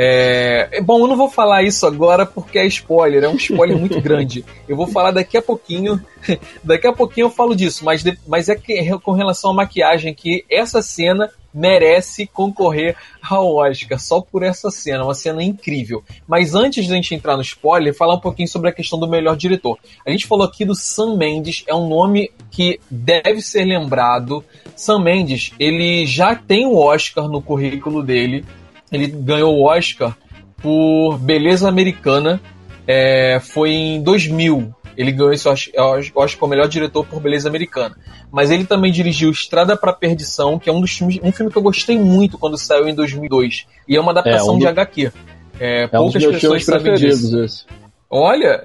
É, 0.00 0.80
bom, 0.80 1.00
eu 1.00 1.08
não 1.08 1.16
vou 1.16 1.28
falar 1.28 1.64
isso 1.64 1.84
agora 1.84 2.24
porque 2.24 2.56
é 2.56 2.64
spoiler, 2.66 3.24
é 3.24 3.28
um 3.28 3.34
spoiler 3.34 3.76
muito 3.76 4.00
grande. 4.00 4.44
Eu 4.68 4.76
vou 4.76 4.86
falar 4.86 5.10
daqui 5.10 5.36
a 5.36 5.42
pouquinho. 5.42 6.00
Daqui 6.62 6.86
a 6.86 6.92
pouquinho 6.92 7.26
eu 7.26 7.30
falo 7.30 7.54
disso, 7.54 7.84
mas, 7.84 8.02
de, 8.02 8.18
mas 8.26 8.48
é 8.48 8.54
que, 8.54 8.96
com 8.98 9.12
relação 9.12 9.50
à 9.52 9.54
maquiagem 9.54 10.12
que 10.12 10.44
essa 10.50 10.82
cena 10.82 11.30
merece 11.54 12.26
concorrer 12.26 12.96
ao 13.22 13.56
Oscar 13.56 13.98
só 13.98 14.20
por 14.20 14.42
essa 14.42 14.70
cena, 14.70 15.04
uma 15.04 15.14
cena 15.14 15.42
incrível. 15.42 16.04
Mas 16.26 16.54
antes 16.54 16.84
de 16.84 16.92
a 16.92 16.94
gente 16.94 17.14
entrar 17.14 17.36
no 17.36 17.42
spoiler, 17.42 17.94
falar 17.94 18.14
um 18.14 18.20
pouquinho 18.20 18.48
sobre 18.48 18.68
a 18.68 18.72
questão 18.72 18.98
do 18.98 19.08
melhor 19.08 19.36
diretor. 19.36 19.78
A 20.04 20.10
gente 20.10 20.26
falou 20.26 20.46
aqui 20.46 20.64
do 20.64 20.74
Sam 20.74 21.16
Mendes, 21.16 21.64
é 21.66 21.74
um 21.74 21.88
nome 21.88 22.30
que 22.50 22.78
deve 22.90 23.40
ser 23.40 23.64
lembrado. 23.64 24.44
Sam 24.76 25.00
Mendes, 25.00 25.52
ele 25.58 26.04
já 26.06 26.34
tem 26.34 26.66
o 26.66 26.76
Oscar 26.76 27.28
no 27.28 27.40
currículo 27.40 28.02
dele 28.02 28.44
ele 28.92 29.06
ganhou 29.06 29.54
o 29.54 29.64
Oscar 29.64 30.16
por 30.62 31.18
Beleza 31.18 31.68
Americana. 31.68 32.40
É, 32.86 33.38
foi 33.40 33.70
em 33.70 34.02
2000. 34.02 34.74
Ele 34.96 35.12
ganhou 35.12 35.32
esse 35.32 35.48
Oscar 35.48 36.38
como 36.38 36.50
melhor 36.50 36.66
diretor 36.66 37.06
por 37.06 37.20
Beleza 37.20 37.48
Americana. 37.48 37.96
Mas 38.32 38.50
ele 38.50 38.64
também 38.64 38.90
dirigiu 38.90 39.30
Estrada 39.30 39.76
para 39.76 39.92
Perdição, 39.92 40.58
que 40.58 40.68
é 40.68 40.72
um 40.72 40.80
dos 40.80 40.90
filmes, 40.90 41.20
um 41.22 41.30
filme 41.30 41.52
que 41.52 41.58
eu 41.58 41.62
gostei 41.62 41.98
muito 41.98 42.36
quando 42.36 42.58
saiu 42.58 42.88
em 42.88 42.94
2002. 42.94 43.66
E 43.86 43.94
é 43.94 44.00
uma 44.00 44.10
adaptação 44.10 44.54
é, 44.54 44.56
um 44.56 44.58
de 44.58 44.66
HQ. 44.66 45.12
É, 45.60 45.82
é 45.84 45.86
poucas 45.86 46.24
um 46.24 46.32
pessoas 46.32 46.64
sabem 46.64 46.94
disso. 46.94 47.40
Esse. 47.40 47.64
Olha, 48.10 48.62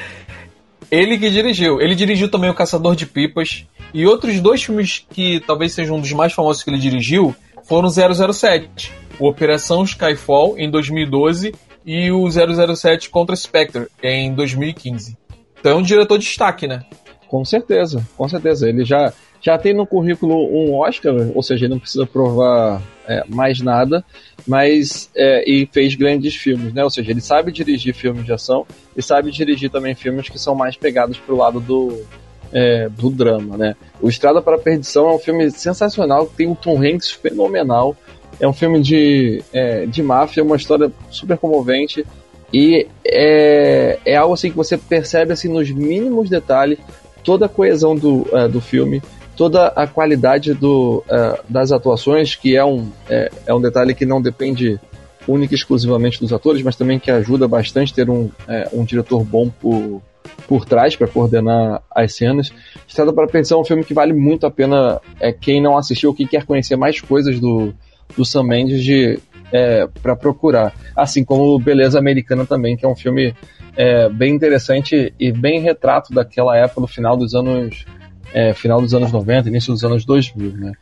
ele 0.90 1.18
que 1.18 1.28
dirigiu. 1.28 1.80
Ele 1.80 1.94
dirigiu 1.94 2.30
também 2.30 2.48
O 2.48 2.54
Caçador 2.54 2.96
de 2.96 3.04
Pipas 3.04 3.66
e 3.92 4.06
outros 4.06 4.40
dois 4.40 4.62
filmes 4.62 5.04
que 5.10 5.40
talvez 5.40 5.74
sejam 5.74 5.96
um 5.96 6.00
dos 6.00 6.12
mais 6.12 6.32
famosos 6.32 6.62
que 6.62 6.70
ele 6.70 6.78
dirigiu 6.78 7.34
foram 7.64 7.88
007 7.90 9.03
o 9.18 9.28
Operação 9.28 9.84
Skyfall 9.84 10.58
em 10.58 10.70
2012 10.70 11.54
e 11.84 12.10
o 12.10 12.26
007 12.30 13.10
contra 13.10 13.36
Spectre 13.36 13.86
em 14.02 14.34
2015. 14.34 15.16
Então 15.58 15.72
é 15.72 15.74
um 15.76 15.82
diretor 15.82 16.18
de 16.18 16.24
destaque, 16.24 16.66
né? 16.66 16.84
Com 17.28 17.44
certeza, 17.44 18.06
com 18.16 18.28
certeza. 18.28 18.68
Ele 18.68 18.84
já, 18.84 19.12
já 19.40 19.58
tem 19.58 19.74
no 19.74 19.86
currículo 19.86 20.34
um 20.34 20.74
Oscar, 20.74 21.14
ou 21.34 21.42
seja, 21.42 21.64
ele 21.64 21.74
não 21.74 21.80
precisa 21.80 22.06
provar 22.06 22.82
é, 23.06 23.24
mais 23.28 23.60
nada, 23.60 24.04
mas 24.46 25.10
é, 25.16 25.42
e 25.50 25.68
fez 25.72 25.94
grandes 25.94 26.34
filmes, 26.34 26.72
né? 26.72 26.84
Ou 26.84 26.90
seja, 26.90 27.10
ele 27.10 27.20
sabe 27.20 27.50
dirigir 27.50 27.94
filmes 27.94 28.24
de 28.24 28.32
ação 28.32 28.66
e 28.96 29.02
sabe 29.02 29.30
dirigir 29.30 29.70
também 29.70 29.94
filmes 29.94 30.28
que 30.28 30.38
são 30.38 30.54
mais 30.54 30.76
pegados 30.76 31.18
pro 31.18 31.36
lado 31.36 31.60
do, 31.60 32.04
é, 32.52 32.88
do 32.88 33.10
drama, 33.10 33.56
né? 33.56 33.74
O 34.00 34.08
Estrada 34.08 34.40
para 34.40 34.56
a 34.56 34.60
Perdição 34.60 35.08
é 35.08 35.14
um 35.14 35.18
filme 35.18 35.50
sensacional, 35.50 36.26
tem 36.26 36.46
um 36.46 36.54
Tom 36.54 36.80
Hanks 36.82 37.10
fenomenal, 37.10 37.96
é 38.40 38.48
um 38.48 38.52
filme 38.52 38.80
de, 38.80 39.42
é, 39.52 39.86
de 39.86 40.02
máfia, 40.02 40.42
uma 40.42 40.56
história 40.56 40.90
super 41.10 41.38
comovente 41.38 42.04
e 42.52 42.86
é, 43.04 43.98
é 44.04 44.16
algo 44.16 44.34
assim 44.34 44.50
que 44.50 44.56
você 44.56 44.78
percebe 44.78 45.32
assim 45.32 45.48
nos 45.48 45.70
mínimos 45.70 46.30
detalhes 46.30 46.78
toda 47.24 47.46
a 47.46 47.48
coesão 47.48 47.96
do, 47.96 48.22
uh, 48.32 48.48
do 48.48 48.60
filme, 48.60 49.02
toda 49.34 49.68
a 49.68 49.86
qualidade 49.86 50.54
do, 50.54 51.02
uh, 51.08 51.42
das 51.48 51.72
atuações, 51.72 52.36
que 52.36 52.54
é 52.54 52.64
um, 52.64 52.88
é, 53.08 53.30
é, 53.46 53.54
um 53.54 53.60
detalhe 53.60 53.94
que 53.94 54.04
não 54.04 54.20
depende 54.20 54.78
única 55.26 55.54
e 55.54 55.56
exclusivamente 55.56 56.20
dos 56.20 56.32
atores, 56.32 56.62
mas 56.62 56.76
também 56.76 57.00
que 57.00 57.10
ajuda 57.10 57.48
bastante 57.48 57.94
ter 57.94 58.08
um, 58.10 58.30
é, 58.46 58.68
um 58.72 58.84
diretor 58.84 59.24
bom 59.24 59.48
por, 59.48 60.02
por 60.46 60.66
trás 60.66 60.94
para 60.94 61.08
coordenar 61.08 61.82
as 61.90 62.14
cenas. 62.14 62.52
Estrada 62.86 63.12
para 63.12 63.26
Perdição 63.26 63.58
é 63.58 63.60
um 63.62 63.64
filme 63.64 63.84
que 63.84 63.94
vale 63.94 64.12
muito 64.12 64.46
a 64.46 64.50
pena 64.50 65.00
é, 65.18 65.32
quem 65.32 65.62
não 65.62 65.78
assistiu 65.78 66.10
ou 66.10 66.14
quem 66.14 66.26
quer 66.26 66.44
conhecer 66.44 66.76
mais 66.76 67.00
coisas 67.00 67.40
do, 67.40 67.74
do 68.16 68.24
Sam 68.24 68.44
Mendes 68.44 68.82
de 68.82 69.18
é, 69.52 69.86
para 70.02 70.16
procurar. 70.16 70.74
Assim 70.96 71.24
como 71.24 71.58
Beleza 71.58 71.98
Americana 71.98 72.44
também, 72.44 72.76
que 72.76 72.84
é 72.84 72.88
um 72.88 72.96
filme 72.96 73.34
é, 73.76 74.08
bem 74.08 74.34
interessante 74.34 75.12
e 75.18 75.32
bem 75.32 75.60
retrato 75.60 76.12
daquela 76.12 76.56
época 76.56 76.80
no 76.80 76.86
final 76.86 77.16
dos 77.16 77.34
anos 77.34 77.84
é, 78.32 78.52
final 78.52 78.80
dos 78.80 78.92
anos 78.92 79.12
90, 79.12 79.48
início 79.48 79.72
dos 79.72 79.84
anos 79.84 80.04
2000, 80.04 80.52
né? 80.56 80.72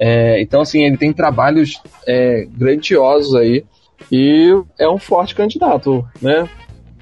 É, 0.00 0.40
então, 0.40 0.62
assim, 0.62 0.82
ele 0.82 0.96
tem 0.96 1.12
trabalhos 1.12 1.80
é, 2.06 2.46
grandiosos 2.50 3.34
aí 3.34 3.64
e 4.10 4.50
é 4.78 4.88
um 4.88 4.98
forte 4.98 5.34
candidato, 5.34 6.04
né? 6.22 6.48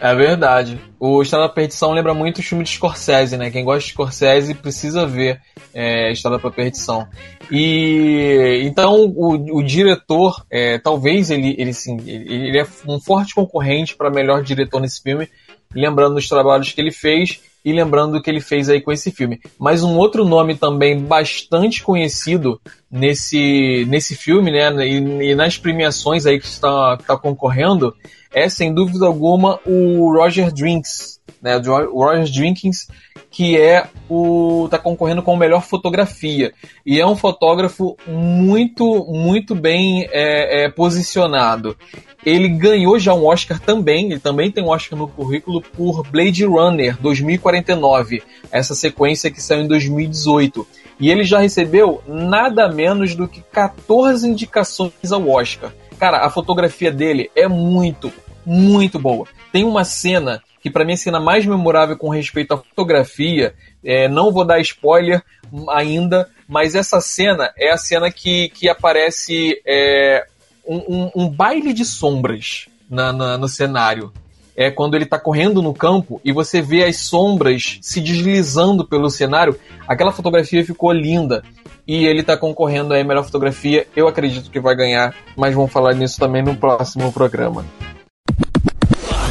É 0.00 0.14
verdade. 0.14 0.80
O 0.98 1.20
Estado 1.20 1.42
da 1.42 1.48
Perdição 1.50 1.92
lembra 1.92 2.14
muito 2.14 2.38
o 2.38 2.42
filme 2.42 2.64
de 2.64 2.70
Scorsese, 2.70 3.36
né? 3.36 3.50
Quem 3.50 3.64
gosta 3.64 3.84
de 3.84 3.92
Scorsese 3.92 4.54
precisa 4.54 5.06
ver 5.06 5.42
é, 5.74 6.10
Estrada 6.10 6.38
para 6.38 6.50
Perdição. 6.50 7.06
E 7.50 8.62
então 8.64 9.12
o, 9.14 9.58
o 9.58 9.62
diretor, 9.62 10.42
é, 10.50 10.78
talvez 10.78 11.30
ele, 11.30 11.54
ele, 11.58 11.74
sim, 11.74 11.98
ele 12.06 12.58
é 12.58 12.66
um 12.88 12.98
forte 12.98 13.34
concorrente 13.34 13.94
para 13.94 14.10
melhor 14.10 14.42
diretor 14.42 14.80
nesse 14.80 15.02
filme, 15.02 15.28
lembrando 15.74 16.16
os 16.16 16.28
trabalhos 16.28 16.72
que 16.72 16.80
ele 16.80 16.92
fez 16.92 17.38
e 17.64 17.72
lembrando 17.72 18.16
o 18.16 18.22
que 18.22 18.30
ele 18.30 18.40
fez 18.40 18.68
aí 18.68 18.80
com 18.80 18.92
esse 18.92 19.10
filme. 19.10 19.40
Mas 19.58 19.82
um 19.82 19.96
outro 19.96 20.24
nome 20.24 20.54
também 20.54 20.98
bastante 20.98 21.82
conhecido 21.82 22.60
nesse, 22.90 23.84
nesse 23.88 24.16
filme, 24.16 24.50
né, 24.50 24.70
e, 24.86 25.30
e 25.30 25.34
nas 25.34 25.58
premiações 25.58 26.26
aí 26.26 26.38
que 26.38 26.46
está, 26.46 26.96
está 26.98 27.16
concorrendo, 27.16 27.94
é 28.32 28.48
sem 28.48 28.72
dúvida 28.72 29.06
alguma 29.06 29.60
o 29.66 30.12
Roger 30.12 30.52
Drinks, 30.52 31.20
né, 31.42 31.56
o 31.58 32.04
Roger 32.04 32.30
Drinkins, 32.30 32.86
que 33.30 33.56
é 33.56 33.86
o 34.08 34.66
tá 34.70 34.78
concorrendo 34.78 35.22
com 35.22 35.34
a 35.34 35.38
melhor 35.38 35.62
fotografia 35.62 36.52
e 36.84 37.00
é 37.00 37.06
um 37.06 37.14
fotógrafo 37.14 37.96
muito 38.06 39.04
muito 39.06 39.54
bem 39.54 40.08
é, 40.10 40.64
é, 40.64 40.68
posicionado. 40.68 41.76
Ele 42.24 42.48
ganhou 42.48 42.98
já 42.98 43.14
um 43.14 43.26
Oscar 43.26 43.58
também, 43.58 44.10
ele 44.10 44.20
também 44.20 44.50
tem 44.50 44.62
um 44.62 44.68
Oscar 44.68 44.98
no 44.98 45.08
currículo 45.08 45.62
por 45.62 46.06
Blade 46.06 46.44
Runner 46.44 46.96
2049, 47.00 48.22
essa 48.50 48.74
sequência 48.74 49.30
que 49.30 49.42
saiu 49.42 49.62
em 49.62 49.68
2018. 49.68 50.66
E 50.98 51.10
ele 51.10 51.24
já 51.24 51.38
recebeu 51.38 52.02
nada 52.06 52.68
menos 52.68 53.14
do 53.14 53.26
que 53.26 53.40
14 53.40 54.28
indicações 54.28 55.10
ao 55.10 55.26
Oscar. 55.28 55.72
Cara, 55.98 56.24
a 56.24 56.30
fotografia 56.30 56.90
dele 56.90 57.30
é 57.34 57.48
muito, 57.48 58.12
muito 58.44 58.98
boa. 58.98 59.26
Tem 59.50 59.64
uma 59.64 59.84
cena 59.84 60.42
que 60.62 60.70
para 60.70 60.84
mim 60.84 60.92
é 60.92 60.94
a 60.94 60.98
cena 60.98 61.20
mais 61.20 61.46
memorável 61.46 61.96
com 61.96 62.08
respeito 62.10 62.52
à 62.52 62.58
fotografia. 62.58 63.54
É, 63.82 64.08
não 64.08 64.30
vou 64.30 64.44
dar 64.44 64.60
spoiler 64.60 65.22
ainda, 65.70 66.28
mas 66.46 66.74
essa 66.74 67.00
cena 67.00 67.52
é 67.56 67.70
a 67.70 67.78
cena 67.78 68.10
que, 68.10 68.50
que 68.50 68.68
aparece 68.68 69.60
é, 69.66 70.26
um, 70.66 70.76
um, 70.76 71.10
um, 71.16 71.28
baile 71.28 71.72
de 71.72 71.84
sombras 71.84 72.66
na, 72.88 73.12
na, 73.12 73.38
no 73.38 73.48
cenário. 73.48 74.12
É 74.56 74.70
quando 74.70 74.94
ele 74.94 75.04
está 75.04 75.18
correndo 75.18 75.62
no 75.62 75.72
campo 75.72 76.20
e 76.24 76.32
você 76.32 76.60
vê 76.60 76.84
as 76.84 76.96
sombras 76.96 77.78
se 77.80 78.00
deslizando 78.00 78.86
pelo 78.86 79.08
cenário. 79.08 79.58
Aquela 79.88 80.12
fotografia 80.12 80.64
ficou 80.64 80.92
linda. 80.92 81.42
E 81.86 82.04
ele 82.04 82.20
está 82.20 82.36
concorrendo 82.36 82.94
a 82.94 83.02
melhor 83.02 83.24
fotografia. 83.24 83.86
Eu 83.96 84.06
acredito 84.06 84.50
que 84.50 84.60
vai 84.60 84.76
ganhar, 84.76 85.14
mas 85.36 85.54
vamos 85.54 85.72
falar 85.72 85.94
nisso 85.94 86.18
também 86.18 86.42
no 86.42 86.54
próximo 86.54 87.10
programa 87.12 87.64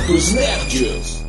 Nerds. 0.09 1.23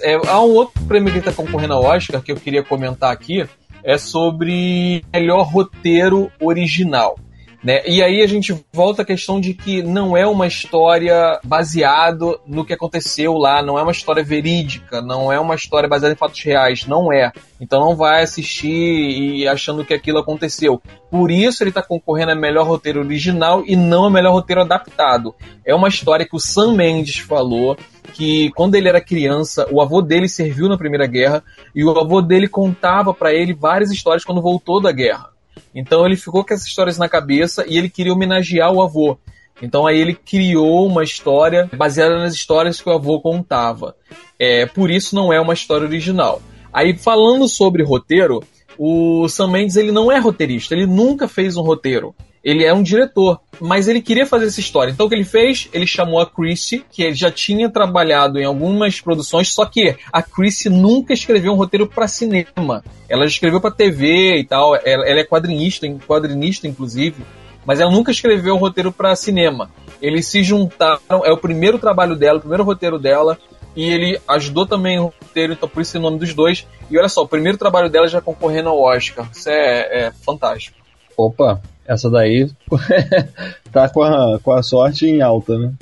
É, 0.00 0.14
há 0.28 0.40
um 0.40 0.54
outro 0.54 0.80
prêmio 0.84 1.12
que 1.12 1.18
está 1.18 1.32
concorrendo 1.32 1.74
ao 1.74 1.82
Oscar 1.82 2.22
que 2.22 2.30
eu 2.30 2.36
queria 2.36 2.62
comentar 2.62 3.12
aqui, 3.12 3.44
é 3.82 3.98
sobre 3.98 5.04
melhor 5.12 5.42
roteiro 5.42 6.30
original. 6.40 7.18
Né? 7.62 7.82
E 7.86 8.00
aí 8.02 8.22
a 8.22 8.26
gente 8.26 8.54
volta 8.72 9.02
à 9.02 9.04
questão 9.04 9.40
de 9.40 9.52
que 9.52 9.82
não 9.82 10.16
é 10.16 10.24
uma 10.24 10.46
história 10.46 11.40
baseado 11.42 12.40
no 12.46 12.64
que 12.64 12.72
aconteceu 12.72 13.34
lá, 13.34 13.62
não 13.62 13.76
é 13.76 13.82
uma 13.82 13.90
história 13.90 14.22
verídica, 14.22 15.02
não 15.02 15.32
é 15.32 15.40
uma 15.40 15.56
história 15.56 15.88
baseada 15.88 16.14
em 16.14 16.16
fatos 16.16 16.40
reais, 16.42 16.86
não 16.86 17.12
é. 17.12 17.32
Então 17.60 17.80
não 17.80 17.96
vai 17.96 18.22
assistir 18.22 18.70
e 18.70 19.48
achando 19.48 19.84
que 19.84 19.92
aquilo 19.92 20.18
aconteceu. 20.18 20.80
Por 21.10 21.32
isso 21.32 21.62
ele 21.62 21.70
está 21.70 21.82
concorrendo 21.82 22.30
a 22.30 22.36
melhor 22.36 22.64
roteiro 22.64 23.00
original 23.00 23.64
e 23.66 23.74
não 23.74 24.04
a 24.04 24.10
melhor 24.10 24.32
roteiro 24.32 24.60
adaptado. 24.60 25.34
É 25.64 25.74
uma 25.74 25.88
história 25.88 26.26
que 26.26 26.36
o 26.36 26.40
Sam 26.40 26.74
Mendes 26.74 27.18
falou 27.18 27.76
que 28.12 28.50
quando 28.52 28.76
ele 28.76 28.88
era 28.88 29.00
criança, 29.00 29.66
o 29.70 29.82
avô 29.82 30.00
dele 30.00 30.28
serviu 30.28 30.68
na 30.68 30.78
Primeira 30.78 31.06
Guerra 31.06 31.42
e 31.74 31.84
o 31.84 31.90
avô 31.90 32.22
dele 32.22 32.46
contava 32.46 33.12
para 33.12 33.34
ele 33.34 33.52
várias 33.52 33.90
histórias 33.90 34.24
quando 34.24 34.40
voltou 34.40 34.80
da 34.80 34.92
guerra. 34.92 35.37
Então 35.74 36.04
ele 36.06 36.16
ficou 36.16 36.44
com 36.44 36.54
essas 36.54 36.66
histórias 36.66 36.98
na 36.98 37.08
cabeça 37.08 37.64
e 37.66 37.76
ele 37.76 37.88
queria 37.88 38.12
homenagear 38.12 38.72
o 38.72 38.82
avô. 38.82 39.18
Então 39.60 39.86
aí 39.86 39.98
ele 39.98 40.14
criou 40.14 40.86
uma 40.86 41.02
história 41.02 41.68
baseada 41.76 42.18
nas 42.18 42.34
histórias 42.34 42.80
que 42.80 42.88
o 42.88 42.92
avô 42.92 43.20
contava. 43.20 43.96
É, 44.38 44.66
por 44.66 44.90
isso 44.90 45.14
não 45.14 45.32
é 45.32 45.40
uma 45.40 45.54
história 45.54 45.86
original. 45.86 46.40
Aí 46.72 46.96
falando 46.96 47.48
sobre 47.48 47.82
roteiro, 47.82 48.42
o 48.78 49.28
Sam 49.28 49.48
Mendes 49.48 49.76
ele 49.76 49.90
não 49.90 50.12
é 50.12 50.18
roteirista, 50.18 50.74
ele 50.74 50.86
nunca 50.86 51.26
fez 51.26 51.56
um 51.56 51.62
roteiro 51.62 52.14
ele 52.42 52.64
é 52.64 52.72
um 52.72 52.82
diretor, 52.82 53.40
mas 53.60 53.88
ele 53.88 54.00
queria 54.00 54.26
fazer 54.26 54.46
essa 54.46 54.60
história. 54.60 54.90
Então 54.90 55.06
o 55.06 55.08
que 55.08 55.14
ele 55.14 55.24
fez? 55.24 55.68
Ele 55.72 55.86
chamou 55.86 56.20
a 56.20 56.26
Chrissy, 56.26 56.84
que 56.90 57.02
ele 57.02 57.14
já 57.14 57.30
tinha 57.30 57.68
trabalhado 57.68 58.38
em 58.38 58.44
algumas 58.44 59.00
produções, 59.00 59.52
só 59.52 59.64
que 59.64 59.96
a 60.12 60.22
Chrissy 60.22 60.68
nunca 60.68 61.12
escreveu 61.12 61.52
um 61.52 61.56
roteiro 61.56 61.86
para 61.86 62.08
cinema. 62.08 62.84
Ela 63.08 63.26
escreveu 63.26 63.60
para 63.60 63.70
TV 63.70 64.38
e 64.38 64.44
tal, 64.44 64.74
ela, 64.76 65.06
ela 65.06 65.20
é 65.20 65.24
quadrinista, 65.24 65.86
quadrinista 66.06 66.66
inclusive, 66.66 67.22
mas 67.64 67.80
ela 67.80 67.90
nunca 67.90 68.10
escreveu 68.10 68.54
um 68.54 68.58
roteiro 68.58 68.92
para 68.92 69.14
cinema. 69.16 69.70
Eles 70.00 70.26
se 70.26 70.42
juntaram, 70.42 71.00
é 71.24 71.32
o 71.32 71.36
primeiro 71.36 71.78
trabalho 71.78 72.14
dela, 72.14 72.38
o 72.38 72.40
primeiro 72.40 72.64
roteiro 72.64 72.98
dela, 72.98 73.36
e 73.74 73.84
ele 73.84 74.20
ajudou 74.26 74.66
também 74.66 74.98
o 74.98 75.12
roteiro, 75.20 75.52
então 75.52 75.68
por 75.68 75.82
isso 75.82 75.96
é 75.96 76.00
o 76.00 76.02
nome 76.02 76.18
dos 76.18 76.34
dois. 76.34 76.66
E 76.90 76.98
olha 76.98 77.08
só, 77.08 77.22
o 77.22 77.28
primeiro 77.28 77.58
trabalho 77.58 77.88
dela 77.88 78.08
já 78.08 78.20
concorrendo 78.20 78.68
ao 78.68 78.80
Oscar. 78.80 79.28
Isso 79.32 79.48
é, 79.48 80.06
é 80.06 80.12
fantástico. 80.24 80.76
Opa, 81.16 81.60
essa 81.88 82.10
daí 82.10 82.50
tá 83.72 83.88
com 83.88 84.02
a, 84.02 84.38
com 84.40 84.52
a 84.52 84.62
sorte 84.62 85.06
em 85.06 85.22
alta, 85.22 85.58
né? 85.58 85.72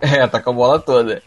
É, 0.00 0.26
tá 0.26 0.40
com 0.40 0.50
a 0.50 0.52
bola 0.52 0.78
toda. 0.78 1.22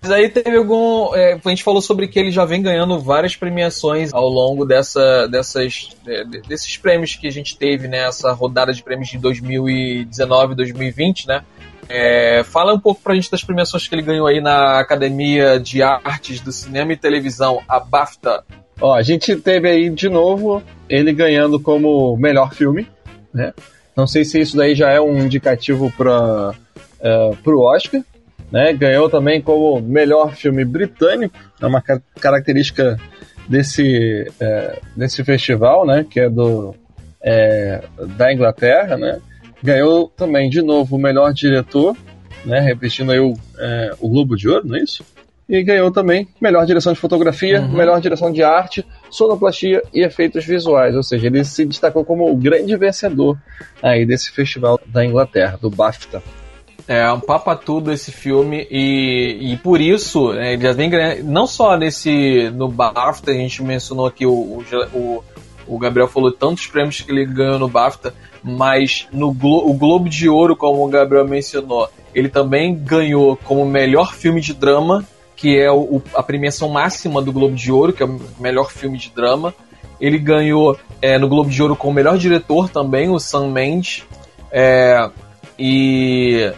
Mas 0.00 0.10
aí 0.10 0.28
teve 0.28 0.56
algum. 0.56 1.14
É, 1.14 1.38
a 1.44 1.48
gente 1.48 1.62
falou 1.62 1.80
sobre 1.80 2.08
que 2.08 2.18
ele 2.18 2.30
já 2.30 2.44
vem 2.44 2.62
ganhando 2.62 2.98
várias 3.00 3.36
premiações 3.36 4.12
ao 4.12 4.28
longo 4.28 4.64
dessa, 4.64 5.28
dessas, 5.28 5.90
é, 6.06 6.24
desses 6.24 6.76
prêmios 6.76 7.14
que 7.14 7.26
a 7.26 7.30
gente 7.30 7.56
teve 7.56 7.86
nessa 7.86 8.28
né, 8.28 8.34
rodada 8.34 8.72
de 8.72 8.82
prêmios 8.82 9.08
de 9.08 9.18
2019 9.18 10.52
e 10.52 10.56
2020, 10.56 11.28
né? 11.28 11.44
É, 11.88 12.42
fala 12.44 12.74
um 12.74 12.80
pouco 12.80 13.00
pra 13.00 13.14
gente 13.14 13.30
das 13.30 13.44
premiações 13.44 13.86
que 13.86 13.94
ele 13.94 14.02
ganhou 14.02 14.26
aí 14.26 14.40
na 14.40 14.80
Academia 14.80 15.58
de 15.58 15.82
Artes 15.82 16.40
do 16.40 16.50
Cinema 16.52 16.92
e 16.92 16.96
Televisão, 16.96 17.60
a 17.68 17.78
BAFTA. 17.78 18.44
Ó, 18.80 18.94
a 18.94 19.02
gente 19.02 19.36
teve 19.36 19.68
aí 19.68 19.90
de 19.90 20.08
novo 20.08 20.62
ele 20.88 21.12
ganhando 21.12 21.60
como 21.60 22.16
melhor 22.16 22.52
filme, 22.52 22.88
né? 23.32 23.52
Não 23.96 24.06
sei 24.06 24.24
se 24.24 24.40
isso 24.40 24.56
daí 24.56 24.74
já 24.74 24.90
é 24.90 25.00
um 25.00 25.18
indicativo 25.18 25.92
para 25.96 26.50
uh, 26.50 26.54
é, 27.00 27.30
o 27.44 27.60
Oscar. 27.60 28.02
Né? 28.50 28.72
Ganhou 28.72 29.08
também 29.08 29.40
como 29.40 29.80
melhor 29.80 30.34
filme 30.34 30.64
britânico, 30.64 31.34
é 31.60 31.66
uma 31.66 31.80
car 31.80 32.02
característica 32.20 32.98
desse, 33.48 34.30
é, 34.40 34.78
desse 34.96 35.24
festival, 35.24 35.86
né? 35.86 36.06
que 36.08 36.20
é 36.20 36.28
do, 36.28 36.74
é, 37.22 37.82
da 38.16 38.32
Inglaterra. 38.32 38.96
Né? 38.96 39.20
Ganhou 39.62 40.08
também, 40.08 40.48
de 40.48 40.62
novo, 40.62 40.96
o 40.96 40.98
melhor 40.98 41.32
diretor, 41.32 41.96
né? 42.44 42.60
repetindo 42.60 43.12
aí 43.12 43.20
o, 43.20 43.34
é, 43.58 43.90
o 44.00 44.08
Globo 44.08 44.36
de 44.36 44.48
Ouro, 44.48 44.68
não 44.68 44.76
é 44.76 44.82
isso? 44.82 45.04
e 45.48 45.62
ganhou 45.62 45.90
também 45.90 46.26
melhor 46.40 46.64
direção 46.64 46.94
de 46.94 46.98
fotografia, 46.98 47.60
uhum. 47.60 47.72
melhor 47.72 48.00
direção 48.00 48.32
de 48.32 48.42
arte, 48.42 48.86
sonoplastia 49.12 49.82
e 49.92 50.02
efeitos 50.02 50.44
visuais. 50.44 50.96
Ou 50.96 51.02
seja, 51.02 51.26
ele 51.26 51.44
se 51.44 51.64
destacou 51.64 52.04
como 52.04 52.28
o 52.28 52.36
grande 52.36 52.74
vencedor 52.76 53.38
aí 53.82 54.04
desse 54.04 54.32
festival 54.32 54.80
da 54.86 55.04
Inglaterra, 55.04 55.58
do 55.60 55.70
BAFTA. 55.70 56.22
É 56.88 57.12
um 57.12 57.20
tudo 57.64 57.92
esse 57.92 58.10
filme 58.10 58.66
e, 58.68 59.52
e 59.52 59.56
por 59.58 59.80
isso 59.80 60.32
né, 60.32 60.54
ele 60.54 60.62
já 60.62 60.72
vem 60.72 60.90
não 61.22 61.46
só 61.46 61.76
nesse 61.76 62.50
no 62.50 62.68
BAFTA, 62.68 63.30
a 63.30 63.34
gente 63.34 63.62
mencionou 63.62 64.06
aqui 64.06 64.26
o, 64.26 64.64
o, 64.92 65.22
o 65.68 65.78
Gabriel 65.78 66.08
falou 66.08 66.32
tantos 66.32 66.66
prêmios 66.66 67.00
que 67.00 67.12
ele 67.12 67.24
ganhou 67.24 67.58
no 67.58 67.68
BAFTA, 67.68 68.12
mas 68.42 69.06
no 69.12 69.32
Glo 69.32 69.70
o 69.70 69.74
Globo 69.74 70.08
de 70.08 70.28
Ouro, 70.28 70.56
como 70.56 70.84
o 70.84 70.88
Gabriel 70.88 71.26
mencionou, 71.26 71.88
ele 72.12 72.28
também 72.28 72.74
ganhou 72.74 73.36
como 73.36 73.64
melhor 73.64 74.12
filme 74.12 74.40
de 74.40 74.52
drama 74.52 75.06
que 75.42 75.58
é 75.58 75.72
o, 75.72 76.00
a 76.14 76.22
premiação 76.22 76.68
máxima 76.68 77.20
do 77.20 77.32
Globo 77.32 77.56
de 77.56 77.72
Ouro, 77.72 77.92
que 77.92 78.00
é 78.00 78.06
o 78.06 78.20
melhor 78.38 78.70
filme 78.70 78.96
de 78.96 79.10
drama. 79.10 79.52
Ele 80.00 80.16
ganhou 80.16 80.78
é, 81.00 81.18
no 81.18 81.28
Globo 81.28 81.50
de 81.50 81.60
Ouro 81.60 81.74
com 81.74 81.88
o 81.88 81.92
melhor 81.92 82.16
diretor 82.16 82.68
também, 82.68 83.10
o 83.10 83.18
Sam 83.18 83.48
Mendes. 83.48 84.04
É, 84.52 85.10
e 85.58 86.48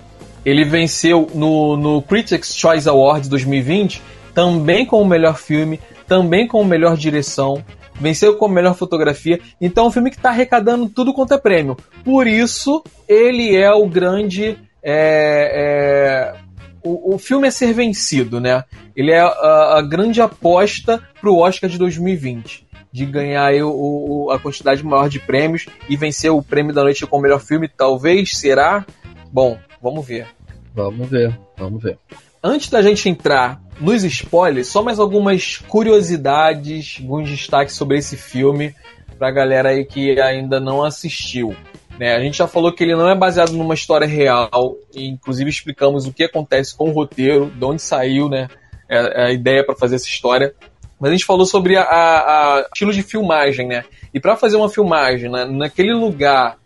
ele 0.44 0.66
venceu 0.66 1.31
no, 1.35 1.79
no 1.79 2.03
Critics' 2.03 2.55
Choice 2.55 2.87
Awards 2.87 3.27
2020 3.27 4.03
também 4.35 4.85
com 4.85 5.01
o 5.01 5.07
melhor 5.07 5.38
filme, 5.38 5.81
também 6.07 6.47
com 6.47 6.61
a 6.61 6.64
melhor 6.66 6.94
direção, 6.94 7.64
venceu 7.99 8.37
com 8.37 8.44
a 8.44 8.51
melhor 8.51 8.75
fotografia. 8.75 9.40
Então 9.59 9.85
é 9.85 9.88
um 9.88 9.92
filme 9.92 10.11
que 10.11 10.16
está 10.16 10.29
arrecadando 10.29 10.90
tudo 10.90 11.14
quanto 11.14 11.33
é 11.33 11.38
prêmio. 11.38 11.75
Por 12.05 12.27
isso, 12.27 12.85
ele 13.09 13.57
é 13.57 13.73
o 13.73 13.87
grande 13.87 14.59
é, 14.83 16.35
é, 16.35 16.43
o, 16.85 17.14
o 17.14 17.18
filme 17.18 17.49
é 17.49 17.51
ser 17.51 17.73
vencido, 17.73 18.40
né? 18.40 18.64
Ele 18.94 19.11
é 19.11 19.20
a, 19.20 19.79
a 19.79 19.83
grande 19.83 20.20
aposta 20.20 21.03
pro 21.20 21.38
Oscar 21.38 21.68
de 21.68 21.79
2020 21.79 22.64
de 22.94 23.05
ganhar 23.07 23.53
o, 23.64 24.27
o, 24.27 24.31
a 24.31 24.38
quantidade 24.38 24.85
maior 24.85 25.09
de 25.09 25.18
prêmios 25.18 25.66
e 25.88 25.97
vencer 25.97 26.31
o 26.31 26.40
prêmio 26.40 26.73
da 26.73 26.85
noite 26.85 27.05
com 27.05 27.16
o 27.16 27.20
melhor 27.20 27.40
filme, 27.40 27.66
talvez, 27.66 28.37
será? 28.37 28.87
Bom, 29.33 29.59
vamos 29.83 30.07
ver. 30.07 30.29
Vamos 30.73 31.09
ver, 31.09 31.37
vamos 31.57 31.83
ver. 31.83 31.99
Antes 32.40 32.68
da 32.68 32.81
gente 32.83 33.09
entrar 33.09 33.61
nos 33.81 34.05
spoilers, 34.05 34.68
só 34.68 34.81
mais 34.81 35.01
algumas 35.01 35.57
curiosidades, 35.57 36.99
alguns 37.01 37.29
destaques 37.29 37.75
sobre 37.75 37.99
esse 37.99 38.16
filme 38.16 38.73
pra 39.18 39.33
galera 39.33 39.70
aí 39.70 39.85
que 39.85 40.20
ainda 40.20 40.61
não 40.61 40.85
assistiu. 40.85 41.57
Né? 41.98 42.14
A 42.14 42.20
gente 42.20 42.38
já 42.38 42.46
falou 42.46 42.72
que 42.72 42.83
ele 42.83 42.94
não 42.94 43.09
é 43.09 43.14
baseado 43.14 43.52
numa 43.52 43.74
história 43.74 44.07
real, 44.07 44.76
e 44.92 45.07
inclusive 45.07 45.48
explicamos 45.48 46.07
o 46.07 46.12
que 46.12 46.24
acontece 46.24 46.76
com 46.76 46.88
o 46.88 46.92
roteiro, 46.92 47.50
de 47.50 47.64
onde 47.64 47.83
saiu 47.83 48.28
né, 48.28 48.48
a, 48.90 49.26
a 49.26 49.33
ideia 49.33 49.64
para 49.64 49.76
fazer 49.76 49.96
essa 49.96 50.09
história. 50.09 50.54
Mas 50.98 51.11
a 51.11 51.14
gente 51.14 51.24
falou 51.24 51.46
sobre 51.46 51.76
a 51.76 52.64
estilo 52.72 52.92
de 52.92 53.02
filmagem, 53.02 53.66
né? 53.66 53.85
E 54.12 54.20
para 54.20 54.37
fazer 54.37 54.57
uma 54.57 54.70
filmagem 54.70 55.30
né, 55.30 55.44
naquele 55.44 55.92
lugar 55.92 56.57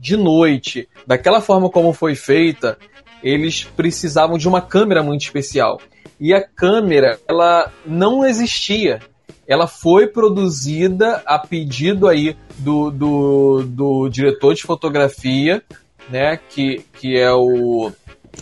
de 0.00 0.16
noite, 0.16 0.88
daquela 1.06 1.40
forma 1.40 1.68
como 1.68 1.92
foi 1.92 2.14
feita, 2.14 2.78
eles 3.22 3.64
precisavam 3.64 4.38
de 4.38 4.48
uma 4.48 4.60
câmera 4.60 5.02
muito 5.02 5.22
especial. 5.22 5.80
E 6.18 6.32
a 6.32 6.40
câmera, 6.40 7.18
ela 7.28 7.70
não 7.84 8.24
existia 8.24 9.00
ela 9.46 9.66
foi 9.66 10.06
produzida 10.06 11.22
a 11.26 11.38
pedido 11.38 12.08
aí 12.08 12.36
do, 12.58 12.90
do, 12.90 13.62
do 13.66 14.08
diretor 14.08 14.54
de 14.54 14.62
fotografia, 14.62 15.62
né, 16.08 16.38
que, 16.48 16.84
que 16.98 17.18
é 17.18 17.32
o, 17.32 17.92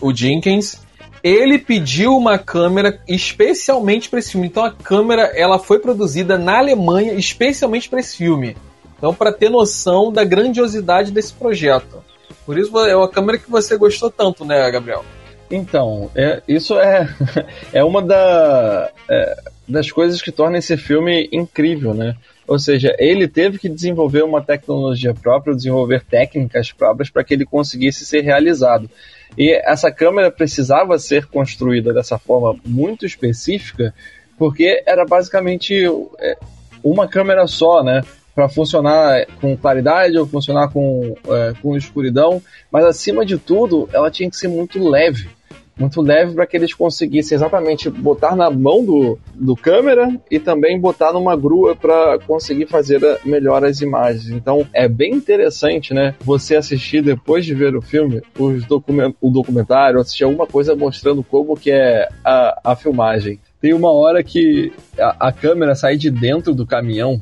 o 0.00 0.14
Jenkins. 0.14 0.80
Ele 1.22 1.58
pediu 1.58 2.16
uma 2.16 2.38
câmera 2.38 3.00
especialmente 3.06 4.08
para 4.08 4.18
esse 4.18 4.32
filme. 4.32 4.46
Então 4.46 4.64
a 4.64 4.72
câmera 4.72 5.32
ela 5.34 5.58
foi 5.58 5.78
produzida 5.78 6.38
na 6.38 6.58
Alemanha 6.58 7.12
especialmente 7.14 7.88
para 7.88 8.00
esse 8.00 8.16
filme. 8.16 8.56
Então 8.96 9.14
para 9.14 9.32
ter 9.32 9.50
noção 9.50 10.12
da 10.12 10.24
grandiosidade 10.24 11.10
desse 11.10 11.32
projeto. 11.32 12.02
Por 12.46 12.58
isso 12.58 12.78
é 12.80 12.96
uma 12.96 13.08
câmera 13.08 13.38
que 13.38 13.50
você 13.50 13.76
gostou 13.76 14.10
tanto, 14.10 14.44
né, 14.44 14.70
Gabriel? 14.70 15.04
Então, 15.50 16.10
é, 16.14 16.40
isso 16.46 16.78
é, 16.78 17.08
é 17.72 17.82
uma 17.82 18.00
da, 18.00 18.90
é, 19.08 19.36
das 19.66 19.90
coisas 19.90 20.22
que 20.22 20.30
torna 20.30 20.58
esse 20.58 20.76
filme 20.76 21.28
incrível, 21.32 21.92
né? 21.92 22.14
Ou 22.46 22.58
seja, 22.58 22.94
ele 22.98 23.26
teve 23.26 23.58
que 23.58 23.68
desenvolver 23.68 24.22
uma 24.22 24.42
tecnologia 24.42 25.12
própria, 25.12 25.54
desenvolver 25.54 26.04
técnicas 26.04 26.72
próprias 26.72 27.10
para 27.10 27.24
que 27.24 27.34
ele 27.34 27.44
conseguisse 27.44 28.04
ser 28.04 28.22
realizado. 28.22 28.88
E 29.36 29.52
essa 29.64 29.90
câmera 29.90 30.30
precisava 30.30 30.98
ser 30.98 31.26
construída 31.26 31.92
dessa 31.92 32.18
forma 32.18 32.58
muito 32.64 33.04
específica, 33.04 33.92
porque 34.38 34.82
era 34.86 35.04
basicamente 35.04 35.84
é, 36.18 36.36
uma 36.82 37.08
câmera 37.08 37.46
só, 37.48 37.82
né? 37.82 38.02
Para 38.34 38.48
funcionar 38.48 39.26
com 39.40 39.56
claridade 39.56 40.16
ou 40.16 40.26
funcionar 40.26 40.68
com, 40.68 41.16
é, 41.28 41.52
com 41.60 41.76
escuridão, 41.76 42.40
mas 42.70 42.84
acima 42.84 43.26
de 43.26 43.36
tudo, 43.36 43.88
ela 43.92 44.10
tinha 44.10 44.30
que 44.30 44.36
ser 44.36 44.48
muito 44.48 44.82
leve 44.88 45.28
muito 45.80 46.02
leve 46.02 46.34
para 46.34 46.46
que 46.46 46.56
eles 46.56 46.74
conseguissem 46.74 47.34
exatamente 47.34 47.88
botar 47.88 48.36
na 48.36 48.50
mão 48.50 48.84
do, 48.84 49.18
do 49.34 49.56
câmera 49.56 50.14
e 50.30 50.38
também 50.38 50.78
botar 50.78 51.12
numa 51.12 51.34
grua 51.34 51.74
para 51.74 52.18
conseguir 52.26 52.66
fazer 52.66 53.00
melhor 53.24 53.64
as 53.64 53.80
imagens. 53.80 54.28
Então 54.28 54.66
é 54.74 54.86
bem 54.86 55.14
interessante, 55.14 55.94
né? 55.94 56.14
Você 56.20 56.54
assistir 56.54 57.02
depois 57.02 57.46
de 57.46 57.54
ver 57.54 57.74
o 57.74 57.80
filme, 57.80 58.20
os 58.38 58.64
document, 58.66 59.14
o 59.20 59.30
documentário, 59.30 59.98
assistir 59.98 60.24
alguma 60.24 60.46
coisa 60.46 60.76
mostrando 60.76 61.22
como 61.22 61.56
que 61.56 61.70
é 61.70 62.08
a, 62.24 62.60
a 62.72 62.76
filmagem. 62.76 63.40
Tem 63.60 63.72
uma 63.72 63.92
hora 63.92 64.22
que 64.22 64.72
a, 64.98 65.28
a 65.28 65.32
câmera 65.32 65.74
sai 65.74 65.96
de 65.96 66.10
dentro 66.10 66.54
do 66.54 66.66
caminhão 66.66 67.20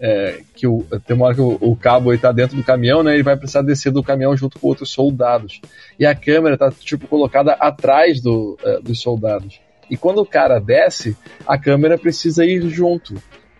é, 0.00 0.40
que 0.54 0.66
o, 0.66 0.84
tem 1.06 1.16
uma 1.16 1.26
hora 1.26 1.34
que 1.34 1.40
o, 1.40 1.58
o 1.60 1.76
cabo 1.76 2.12
está 2.12 2.30
dentro 2.30 2.56
do 2.56 2.62
caminhão, 2.62 3.02
né? 3.02 3.14
Ele 3.14 3.22
vai 3.22 3.36
precisar 3.36 3.62
descer 3.62 3.90
do 3.90 4.02
caminhão 4.02 4.36
junto 4.36 4.58
com 4.58 4.68
outros 4.68 4.90
soldados. 4.90 5.60
E 5.98 6.06
a 6.06 6.14
câmera 6.14 6.54
está 6.54 6.70
tipo 6.70 7.06
colocada 7.08 7.52
atrás 7.52 8.20
do, 8.20 8.56
é, 8.62 8.80
dos 8.80 9.00
soldados. 9.00 9.60
E 9.90 9.96
quando 9.96 10.18
o 10.18 10.26
cara 10.26 10.58
desce, 10.58 11.16
a 11.46 11.58
câmera 11.58 11.98
precisa 11.98 12.44
ir 12.44 12.68
junto, 12.68 13.14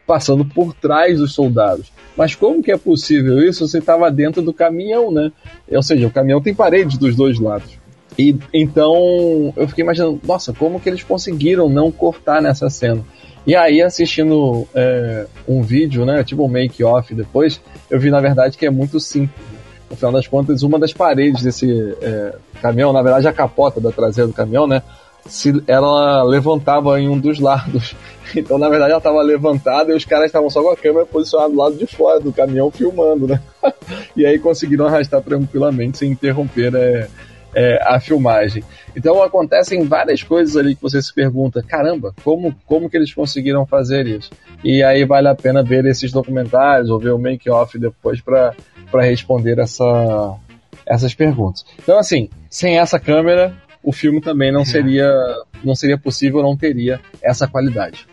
passando 0.06 0.44
por 0.44 0.74
trás 0.74 1.18
dos 1.18 1.34
soldados. 1.34 1.90
Mas 2.16 2.34
como 2.34 2.62
que 2.62 2.70
é 2.70 2.76
possível 2.76 3.38
isso? 3.38 3.66
Você 3.66 3.78
estava 3.78 4.10
dentro 4.10 4.42
do 4.42 4.52
caminhão, 4.52 5.10
né? 5.10 5.32
Ou 5.70 5.82
seja, 5.82 6.06
o 6.06 6.10
caminhão 6.10 6.40
tem 6.40 6.54
paredes 6.54 6.98
dos 6.98 7.16
dois 7.16 7.38
lados. 7.38 7.78
E 8.18 8.36
então 8.52 9.52
eu 9.56 9.68
fiquei 9.68 9.84
imaginando, 9.84 10.20
nossa, 10.24 10.52
como 10.52 10.80
que 10.80 10.88
eles 10.88 11.04
conseguiram 11.04 11.68
não 11.68 11.92
cortar 11.92 12.42
nessa 12.42 12.68
cena? 12.68 13.04
E 13.48 13.56
aí, 13.56 13.80
assistindo 13.80 14.68
é, 14.74 15.24
um 15.48 15.62
vídeo, 15.62 16.04
né, 16.04 16.22
tipo 16.22 16.44
um 16.44 16.48
make-off 16.48 17.14
depois, 17.14 17.58
eu 17.88 17.98
vi, 17.98 18.10
na 18.10 18.20
verdade, 18.20 18.58
que 18.58 18.66
é 18.66 18.70
muito 18.70 19.00
simples. 19.00 19.40
No 19.88 19.96
final 19.96 20.12
das 20.12 20.26
contas, 20.26 20.62
uma 20.62 20.78
das 20.78 20.92
paredes 20.92 21.42
desse 21.42 21.96
é, 22.02 22.34
caminhão, 22.60 22.92
na 22.92 23.00
verdade, 23.00 23.26
a 23.26 23.32
capota 23.32 23.80
da 23.80 23.90
traseira 23.90 24.28
do 24.28 24.34
caminhão, 24.34 24.66
né, 24.66 24.82
se 25.26 25.62
ela 25.66 26.22
levantava 26.24 27.00
em 27.00 27.08
um 27.08 27.18
dos 27.18 27.40
lados. 27.40 27.96
Então, 28.36 28.58
na 28.58 28.68
verdade, 28.68 28.90
ela 28.90 28.98
estava 28.98 29.22
levantada 29.22 29.90
e 29.90 29.96
os 29.96 30.04
caras 30.04 30.26
estavam 30.26 30.50
só 30.50 30.62
com 30.62 30.68
a 30.68 30.76
câmera 30.76 31.06
posicionada 31.06 31.50
do 31.50 31.56
lado 31.56 31.76
de 31.76 31.86
fora 31.86 32.20
do 32.20 32.30
caminhão 32.30 32.70
filmando, 32.70 33.26
né? 33.26 33.40
e 34.14 34.26
aí 34.26 34.38
conseguiram 34.38 34.86
arrastar 34.86 35.22
tranquilamente 35.22 35.96
sem 35.96 36.10
interromper 36.10 36.74
é, 36.74 37.08
é, 37.58 37.80
a 37.82 37.98
filmagem. 37.98 38.62
Então 38.96 39.20
acontecem 39.20 39.84
várias 39.84 40.22
coisas 40.22 40.56
ali 40.56 40.76
que 40.76 40.82
você 40.82 41.02
se 41.02 41.12
pergunta, 41.12 41.60
caramba, 41.60 42.14
como, 42.22 42.54
como 42.64 42.88
que 42.88 42.96
eles 42.96 43.12
conseguiram 43.12 43.66
fazer 43.66 44.06
isso? 44.06 44.30
E 44.62 44.80
aí 44.84 45.04
vale 45.04 45.26
a 45.26 45.34
pena 45.34 45.60
ver 45.60 45.84
esses 45.84 46.12
documentários 46.12 46.88
ou 46.88 47.00
ver 47.00 47.10
o 47.10 47.18
make-off 47.18 47.76
depois 47.76 48.20
para 48.20 48.54
responder 49.02 49.58
essa, 49.58 50.36
essas 50.86 51.14
perguntas. 51.14 51.66
Então 51.82 51.98
assim, 51.98 52.30
sem 52.48 52.78
essa 52.78 53.00
câmera, 53.00 53.52
o 53.82 53.90
filme 53.90 54.20
também 54.20 54.52
não 54.52 54.64
seria, 54.64 55.10
não 55.64 55.74
seria 55.74 55.98
possível, 55.98 56.40
não 56.40 56.56
teria 56.56 57.00
essa 57.20 57.48
qualidade. 57.48 58.06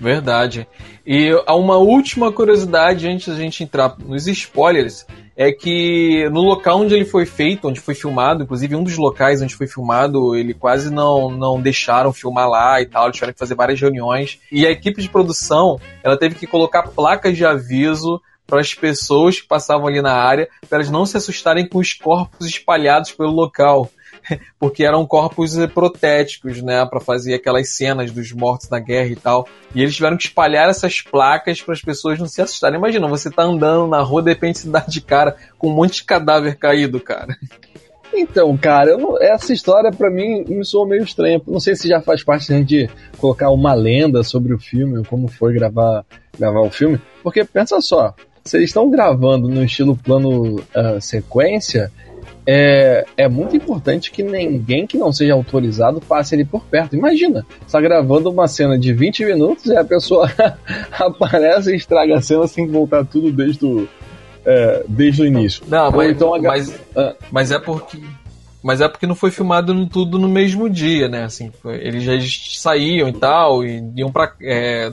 Verdade. 0.00 0.66
E 1.06 1.30
uma 1.46 1.76
última 1.76 2.32
curiosidade 2.32 3.06
antes 3.06 3.28
da 3.28 3.34
gente 3.34 3.64
entrar 3.64 3.96
nos 3.98 4.26
spoilers 4.26 5.06
é 5.36 5.52
que 5.52 6.28
no 6.30 6.40
local 6.40 6.80
onde 6.80 6.94
ele 6.94 7.04
foi 7.04 7.26
feito, 7.26 7.68
onde 7.68 7.78
foi 7.78 7.94
filmado, 7.94 8.42
inclusive 8.42 8.74
um 8.74 8.82
dos 8.82 8.96
locais 8.96 9.42
onde 9.42 9.54
foi 9.54 9.66
filmado, 9.66 10.34
ele 10.34 10.54
quase 10.54 10.90
não, 10.90 11.30
não 11.30 11.60
deixaram 11.60 12.12
filmar 12.12 12.48
lá 12.48 12.80
e 12.80 12.86
tal, 12.86 13.04
eles 13.04 13.16
tiveram 13.16 13.34
que 13.34 13.38
fazer 13.38 13.54
várias 13.54 13.78
reuniões. 13.78 14.40
E 14.50 14.66
a 14.66 14.70
equipe 14.70 15.02
de 15.02 15.10
produção, 15.10 15.78
ela 16.02 16.16
teve 16.16 16.36
que 16.36 16.46
colocar 16.46 16.84
placas 16.84 17.36
de 17.36 17.44
aviso 17.44 18.20
para 18.46 18.60
as 18.60 18.72
pessoas 18.72 19.40
que 19.40 19.46
passavam 19.46 19.88
ali 19.88 20.00
na 20.00 20.14
área, 20.14 20.48
para 20.68 20.78
elas 20.78 20.90
não 20.90 21.04
se 21.04 21.16
assustarem 21.16 21.68
com 21.68 21.78
os 21.78 21.92
corpos 21.92 22.46
espalhados 22.46 23.10
pelo 23.10 23.32
local. 23.32 23.90
porque 24.58 24.84
eram 24.84 25.06
corpos 25.06 25.56
eh, 25.56 25.66
protéticos, 25.66 26.62
né, 26.62 26.84
para 26.86 27.00
fazer 27.00 27.34
aquelas 27.34 27.70
cenas 27.70 28.10
dos 28.10 28.32
mortos 28.32 28.68
na 28.68 28.78
guerra 28.78 29.08
e 29.08 29.16
tal. 29.16 29.46
E 29.74 29.82
eles 29.82 29.94
tiveram 29.94 30.16
que 30.16 30.24
espalhar 30.24 30.68
essas 30.68 31.00
placas 31.00 31.60
para 31.60 31.74
as 31.74 31.82
pessoas 31.82 32.18
não 32.18 32.26
se 32.26 32.42
assustarem. 32.42 32.78
Imagina, 32.78 33.08
você 33.08 33.30
tá 33.30 33.42
andando 33.42 33.86
na 33.86 34.00
rua, 34.02 34.22
de 34.22 34.30
repente 34.30 34.60
se 34.60 34.68
dá 34.68 34.80
de 34.80 35.00
cara 35.00 35.36
com 35.58 35.68
um 35.68 35.74
monte 35.74 35.96
de 35.96 36.04
cadáver 36.04 36.56
caído, 36.56 37.00
cara. 37.00 37.36
Então, 38.14 38.56
cara, 38.56 38.96
não, 38.96 39.20
essa 39.20 39.52
história 39.52 39.90
para 39.90 40.10
mim 40.10 40.44
me 40.48 40.64
soou 40.64 40.86
meio 40.86 41.02
estranha. 41.02 41.40
Não 41.46 41.60
sei 41.60 41.76
se 41.76 41.88
já 41.88 42.00
faz 42.00 42.24
parte 42.24 42.50
né, 42.50 42.62
de 42.62 42.88
colocar 43.18 43.50
uma 43.50 43.74
lenda 43.74 44.22
sobre 44.22 44.54
o 44.54 44.58
filme, 44.58 45.04
como 45.04 45.28
foi 45.28 45.52
gravar, 45.52 46.04
gravar 46.38 46.60
o 46.60 46.70
filme. 46.70 46.98
Porque 47.22 47.44
pensa 47.44 47.80
só, 47.80 48.14
se 48.42 48.56
eles 48.56 48.70
estão 48.70 48.88
gravando 48.88 49.48
no 49.48 49.62
estilo 49.64 49.96
plano 49.96 50.56
uh, 50.56 51.00
sequência, 51.00 51.90
é, 52.46 53.04
é 53.16 53.28
muito 53.28 53.56
importante 53.56 54.10
que 54.10 54.22
ninguém 54.22 54.86
que 54.86 54.96
não 54.96 55.12
seja 55.12 55.34
autorizado 55.34 56.00
passe 56.00 56.34
ali 56.34 56.44
por 56.44 56.62
perto. 56.64 56.94
Imagina, 56.94 57.44
está 57.66 57.80
gravando 57.80 58.30
uma 58.30 58.46
cena 58.46 58.78
de 58.78 58.92
20 58.92 59.24
minutos 59.24 59.66
e 59.66 59.76
a 59.76 59.84
pessoa 59.84 60.30
aparece 60.92 61.72
e 61.72 61.76
estraga 61.76 62.16
a 62.16 62.22
cena 62.22 62.46
sem 62.46 62.68
voltar 62.68 63.04
tudo 63.04 63.32
desde 63.32 63.66
o, 63.66 63.88
é, 64.44 64.84
desde 64.88 65.22
o 65.22 65.26
início. 65.26 65.64
Não, 65.66 65.90
mas, 65.90 66.10
então 66.10 66.40
mas, 66.40 66.80
ah. 66.96 67.14
mas 67.30 67.50
é 67.50 67.58
porque 67.58 68.00
mas 68.62 68.80
é 68.80 68.88
porque 68.88 69.06
não 69.06 69.14
foi 69.14 69.30
filmado 69.30 69.86
tudo 69.86 70.18
no 70.18 70.28
mesmo 70.28 70.68
dia, 70.68 71.08
né? 71.08 71.22
Assim, 71.22 71.52
eles 71.64 72.02
já 72.02 72.14
saíam 72.58 73.08
e 73.08 73.12
tal, 73.12 73.64
e 73.64 73.80
iam 73.94 74.10
para 74.10 74.32
é, 74.42 74.90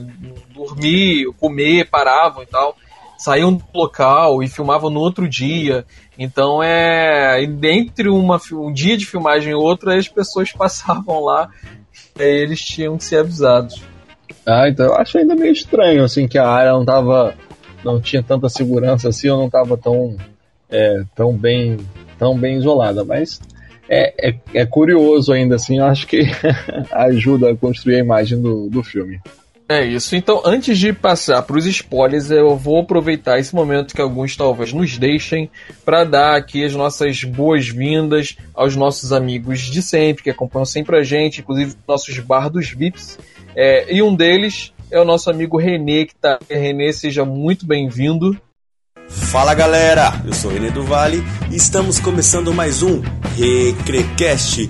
dormir, 0.54 1.26
comer, 1.40 1.88
paravam 1.90 2.44
e 2.44 2.46
tal 2.46 2.76
saíam 3.16 3.52
do 3.52 3.64
local 3.74 4.42
e 4.42 4.48
filmavam 4.48 4.90
no 4.90 5.00
outro 5.00 5.28
dia. 5.28 5.84
Então 6.18 6.62
é. 6.62 7.42
Entre 7.42 8.08
uma, 8.08 8.40
um 8.52 8.72
dia 8.72 8.96
de 8.96 9.06
filmagem 9.06 9.52
e 9.52 9.54
outro, 9.54 9.90
as 9.90 10.08
pessoas 10.08 10.52
passavam 10.52 11.24
lá 11.24 11.48
e 12.18 12.22
eles 12.22 12.60
tinham 12.60 12.96
que 12.96 13.04
ser 13.04 13.18
avisados. 13.18 13.82
Ah, 14.46 14.68
então 14.68 14.86
eu 14.86 14.94
acho 14.94 15.18
ainda 15.18 15.34
meio 15.34 15.52
estranho, 15.52 16.04
assim, 16.04 16.28
que 16.28 16.38
a 16.38 16.46
área 16.46 16.72
não 16.72 16.84
tava. 16.84 17.34
não 17.82 18.00
tinha 18.00 18.22
tanta 18.22 18.48
segurança 18.48 19.08
assim, 19.08 19.28
ou 19.28 19.38
não 19.38 19.50
tava 19.50 19.76
tão. 19.76 20.16
É, 20.70 21.02
tão 21.14 21.36
bem. 21.36 21.78
tão 22.18 22.36
bem 22.38 22.56
isolada, 22.56 23.04
mas. 23.04 23.40
É, 23.88 24.30
é, 24.30 24.34
é 24.54 24.66
curioso 24.66 25.30
ainda 25.30 25.56
assim, 25.56 25.78
eu 25.78 25.84
acho 25.84 26.06
que 26.06 26.22
ajuda 26.90 27.50
a 27.50 27.56
construir 27.56 27.96
a 27.96 27.98
imagem 27.98 28.40
do, 28.40 28.70
do 28.70 28.82
filme. 28.82 29.20
É 29.68 29.82
isso. 29.82 30.14
Então, 30.14 30.42
antes 30.44 30.78
de 30.78 30.92
passar 30.92 31.40
para 31.42 31.56
os 31.56 31.64
spoilers, 31.64 32.30
eu 32.30 32.54
vou 32.56 32.80
aproveitar 32.80 33.38
esse 33.38 33.54
momento 33.54 33.94
que 33.94 34.00
alguns 34.00 34.36
talvez 34.36 34.72
nos 34.74 34.98
deixem 34.98 35.50
para 35.84 36.04
dar 36.04 36.36
aqui 36.36 36.64
as 36.64 36.74
nossas 36.74 37.24
boas-vindas 37.24 38.36
aos 38.54 38.76
nossos 38.76 39.10
amigos 39.10 39.60
de 39.60 39.80
sempre, 39.80 40.22
que 40.22 40.30
acompanham 40.30 40.66
sempre 40.66 40.98
a 40.98 41.02
gente, 41.02 41.40
inclusive 41.40 41.74
nossos 41.88 42.18
bardos 42.18 42.70
VIPs. 42.70 43.18
É, 43.56 43.92
e 43.92 44.02
um 44.02 44.14
deles 44.14 44.72
é 44.90 45.00
o 45.00 45.04
nosso 45.04 45.30
amigo 45.30 45.56
Renê, 45.56 46.04
que 46.04 46.14
tá. 46.14 46.38
Renê, 46.48 46.92
seja 46.92 47.24
muito 47.24 47.66
bem-vindo. 47.66 48.38
Fala 49.08 49.54
galera, 49.54 50.12
eu 50.26 50.32
sou 50.34 50.50
o 50.50 50.54
Renê 50.54 50.70
do 50.70 50.84
Vale 50.84 51.22
e 51.50 51.56
estamos 51.56 51.98
começando 51.98 52.52
mais 52.52 52.82
um 52.82 53.00
Recrecast 53.36 54.68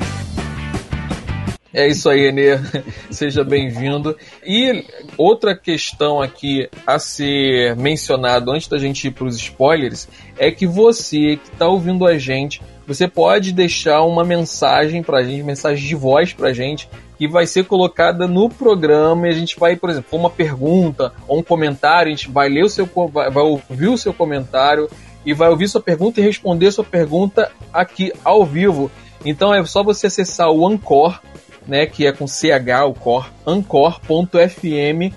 é 1.75 1.89
isso 1.89 2.09
aí, 2.09 2.29
Enê. 2.29 2.59
Seja 3.11 3.43
bem-vindo. 3.43 4.17
E 4.47 4.85
outra 5.19 5.57
questão 5.57 6.23
aqui 6.23 6.69
a 6.87 6.99
ser 7.01 7.75
mencionado 7.77 8.53
antes 8.53 8.69
da 8.69 8.79
gente 8.79 9.09
ir 9.09 9.11
para 9.11 9.25
os 9.25 9.37
spoilers 9.37 10.09
é 10.39 10.51
que 10.51 10.67
você 10.67 11.37
que 11.37 11.51
está 11.53 11.67
ouvindo 11.67 12.07
a 12.07 12.17
gente, 12.17 12.63
você 12.87 13.09
pode 13.09 13.53
deixar 13.53 14.03
uma 14.03 14.25
mensagem 14.25 15.03
para 15.03 15.19
a 15.19 15.23
gente, 15.25 15.43
mensagem 15.43 15.87
de 15.87 15.95
voz 15.97 16.33
para 16.33 16.51
a 16.51 16.53
gente, 16.53 16.89
que 17.19 17.27
vai 17.27 17.47
ser 17.47 17.65
colocada 17.65 18.29
no 18.29 18.49
programa 18.49 19.27
e 19.27 19.31
a 19.31 19.35
gente 19.35 19.59
vai, 19.59 19.75
por 19.75 19.91
exemplo, 19.91 20.17
uma 20.19 20.31
pergunta 20.31 21.13
ou 21.27 21.41
um 21.41 21.43
comentário, 21.43 22.13
a 22.13 22.17
gente 22.17 22.31
vai 22.31 22.49
ler 22.49 22.65
o 22.65 22.69
seu, 22.69 22.89
vai 23.13 23.43
ouvir 23.43 23.89
o 23.89 23.99
seu 23.99 24.15
comentário 24.15 24.89
e 25.27 25.35
vai 25.35 25.49
ouvir 25.49 25.69
sua 25.69 25.81
pergunta 25.81 26.21
e 26.21 26.25
responder 26.25 26.71
sua 26.71 26.85
pergunta 26.85 27.51
aqui 27.73 28.13
ao 28.25 28.45
vivo. 28.45 28.91
Então 29.25 29.55
é 29.55 29.65
só 29.65 29.83
você 29.83 30.07
acessar 30.07 30.51
o 30.51 30.67
Ancor 30.67 31.19
né, 31.67 31.87
que 31.87 32.07
é 32.07 32.13
com 32.13 32.27
CH, 32.27 32.85
o 32.89 32.95
core, 32.95 33.27
ancor.fm 33.47 35.15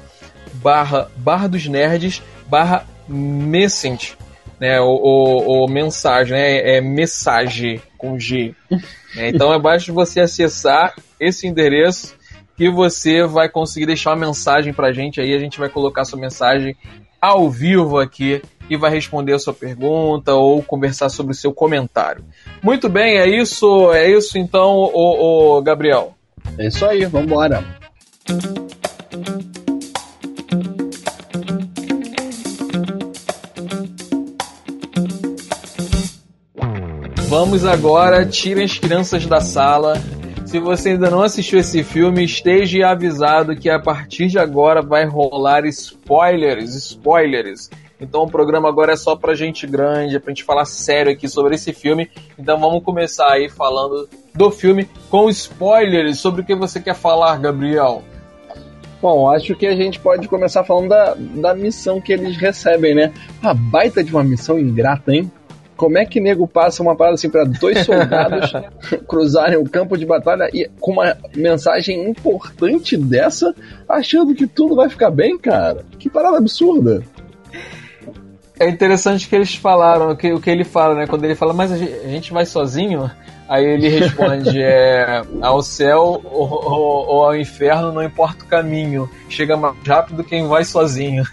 barra, 0.53 1.09
barra 1.17 1.47
dos 1.47 1.67
nerds 1.67 2.21
barra 2.47 2.85
message, 3.07 4.17
né, 4.59 4.79
o, 4.79 4.85
o, 4.85 5.65
o, 5.65 5.67
mensagem, 5.69 6.33
né, 6.33 6.77
é 6.77 6.81
mensagem 6.81 7.81
com 7.97 8.19
G. 8.19 8.55
Né, 9.15 9.29
então 9.29 9.53
é 9.53 9.59
basta 9.59 9.91
você 9.91 10.21
acessar 10.21 10.93
esse 11.19 11.47
endereço 11.47 12.15
que 12.55 12.69
você 12.69 13.23
vai 13.23 13.47
conseguir 13.47 13.85
deixar 13.85 14.11
uma 14.11 14.27
mensagem 14.27 14.73
pra 14.73 14.91
gente 14.91 15.21
aí, 15.21 15.33
a 15.33 15.39
gente 15.39 15.59
vai 15.59 15.69
colocar 15.69 16.05
sua 16.05 16.19
mensagem 16.19 16.75
ao 17.21 17.49
vivo 17.49 17.99
aqui 17.99 18.41
e 18.69 18.75
vai 18.75 18.91
responder 18.91 19.33
a 19.33 19.39
sua 19.39 19.53
pergunta 19.53 20.33
ou 20.33 20.61
conversar 20.61 21.09
sobre 21.09 21.31
o 21.31 21.35
seu 21.35 21.53
comentário. 21.53 22.25
Muito 22.61 22.89
bem, 22.89 23.17
é 23.17 23.27
isso, 23.27 23.91
é 23.93 24.09
isso 24.09 24.37
então, 24.37 24.75
o 24.93 25.61
Gabriel. 25.61 26.16
É 26.59 26.67
isso 26.67 26.85
aí, 26.85 27.05
vambora. 27.05 27.63
Vamos 37.29 37.65
agora, 37.65 38.25
tirem 38.25 38.63
as 38.63 38.79
crianças 38.79 39.25
da 39.27 39.39
sala, 39.39 39.93
Se 40.45 40.59
você 40.59 40.91
ainda 40.91 41.09
não 41.09 41.21
assistiu 41.21 41.59
esse 41.59 41.83
filme, 41.83 42.23
esteja 42.23 42.87
avisado 42.87 43.53
que 43.53 43.69
a 43.69 43.79
partir 43.79 44.27
de 44.27 44.39
agora 44.39 44.81
vai 44.81 45.05
rolar 45.05 45.65
spoilers, 45.65 46.73
spoilers. 46.73 47.69
Então 47.99 48.23
o 48.23 48.29
programa 48.29 48.69
agora 48.69 48.93
é 48.93 48.95
só 48.95 49.15
pra 49.15 49.33
gente 49.33 49.65
grande, 49.65 50.15
é 50.15 50.19
pra 50.19 50.31
gente 50.31 50.43
falar 50.43 50.65
sério 50.65 51.11
aqui 51.11 51.27
sobre 51.27 51.55
esse 51.55 51.73
filme. 51.73 52.09
Então 52.37 52.59
vamos 52.59 52.83
começar 52.83 53.31
aí 53.31 53.49
falando 53.49 54.07
do 54.33 54.51
filme 54.51 54.87
com 55.09 55.29
spoilers 55.29 56.19
sobre 56.19 56.41
o 56.41 56.45
que 56.45 56.55
você 56.55 56.79
quer 56.79 56.95
falar, 56.95 57.37
Gabriel. 57.37 58.03
Bom, 59.01 59.29
acho 59.29 59.55
que 59.55 59.67
a 59.67 59.75
gente 59.75 59.99
pode 59.99 60.27
começar 60.27 60.63
falando 60.63 60.89
da, 60.89 61.15
da 61.15 61.55
missão 61.55 62.01
que 62.01 62.11
eles 62.11 62.35
recebem, 62.37 62.95
né? 62.95 63.13
Uma 63.41 63.53
baita 63.53 64.03
de 64.03 64.11
uma 64.11 64.23
missão 64.23 64.57
ingrata, 64.59 65.13
hein? 65.13 65.31
Como 65.75 65.97
é 65.99 66.05
que 66.05 66.19
nego 66.19 66.47
passa 66.47 66.81
uma 66.81 66.95
parada 66.95 67.13
assim 67.13 67.29
para 67.29 67.43
dois 67.43 67.85
soldados 67.85 68.51
cruzarem 69.07 69.57
o 69.57 69.69
campo 69.69 69.95
de 69.95 70.07
batalha 70.07 70.49
e 70.51 70.67
com 70.79 70.93
uma 70.93 71.15
mensagem 71.35 72.09
importante 72.09 72.97
dessa, 72.97 73.53
achando 73.87 74.33
que 74.33 74.47
tudo 74.47 74.75
vai 74.75 74.89
ficar 74.89 75.11
bem, 75.11 75.37
cara? 75.37 75.85
Que 75.99 76.09
parada 76.09 76.37
absurda. 76.37 77.03
É 78.59 78.67
interessante 78.67 79.27
que 79.27 79.35
eles 79.35 79.55
falaram, 79.55 80.15
que, 80.15 80.33
o 80.33 80.39
que 80.39 80.49
ele 80.49 80.63
fala, 80.63 80.95
né? 80.95 81.07
Quando 81.07 81.23
ele 81.23 81.35
fala, 81.35 81.53
mas 81.53 81.71
a 81.71 81.77
gente 81.77 82.33
vai 82.33 82.45
sozinho? 82.45 83.09
Aí 83.47 83.65
ele 83.65 83.87
responde: 83.87 84.61
é, 84.61 85.21
ao 85.41 85.61
céu 85.61 86.21
ou, 86.23 86.49
ou, 86.49 87.07
ou, 87.07 87.23
ao 87.25 87.35
inferno, 87.35 87.93
não 87.93 88.03
importa 88.03 88.43
o 88.43 88.47
caminho. 88.47 89.09
Chega 89.29 89.55
mais 89.55 89.75
rápido 89.85 90.23
quem 90.23 90.47
vai 90.47 90.65
sozinho. 90.65 91.23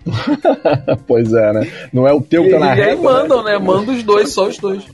pois 1.06 1.32
é, 1.32 1.52
né? 1.52 1.70
Não 1.92 2.08
é 2.08 2.12
o 2.12 2.20
teu 2.20 2.44
que 2.44 2.50
tá 2.50 2.58
na 2.58 2.76
E 2.76 2.82
aí 2.82 2.96
mandam, 2.96 3.42
né? 3.44 3.52
né? 3.52 3.58
Manda 3.58 3.92
os 3.92 4.02
dois, 4.02 4.32
só 4.32 4.48
os 4.48 4.58
dois. 4.58 4.84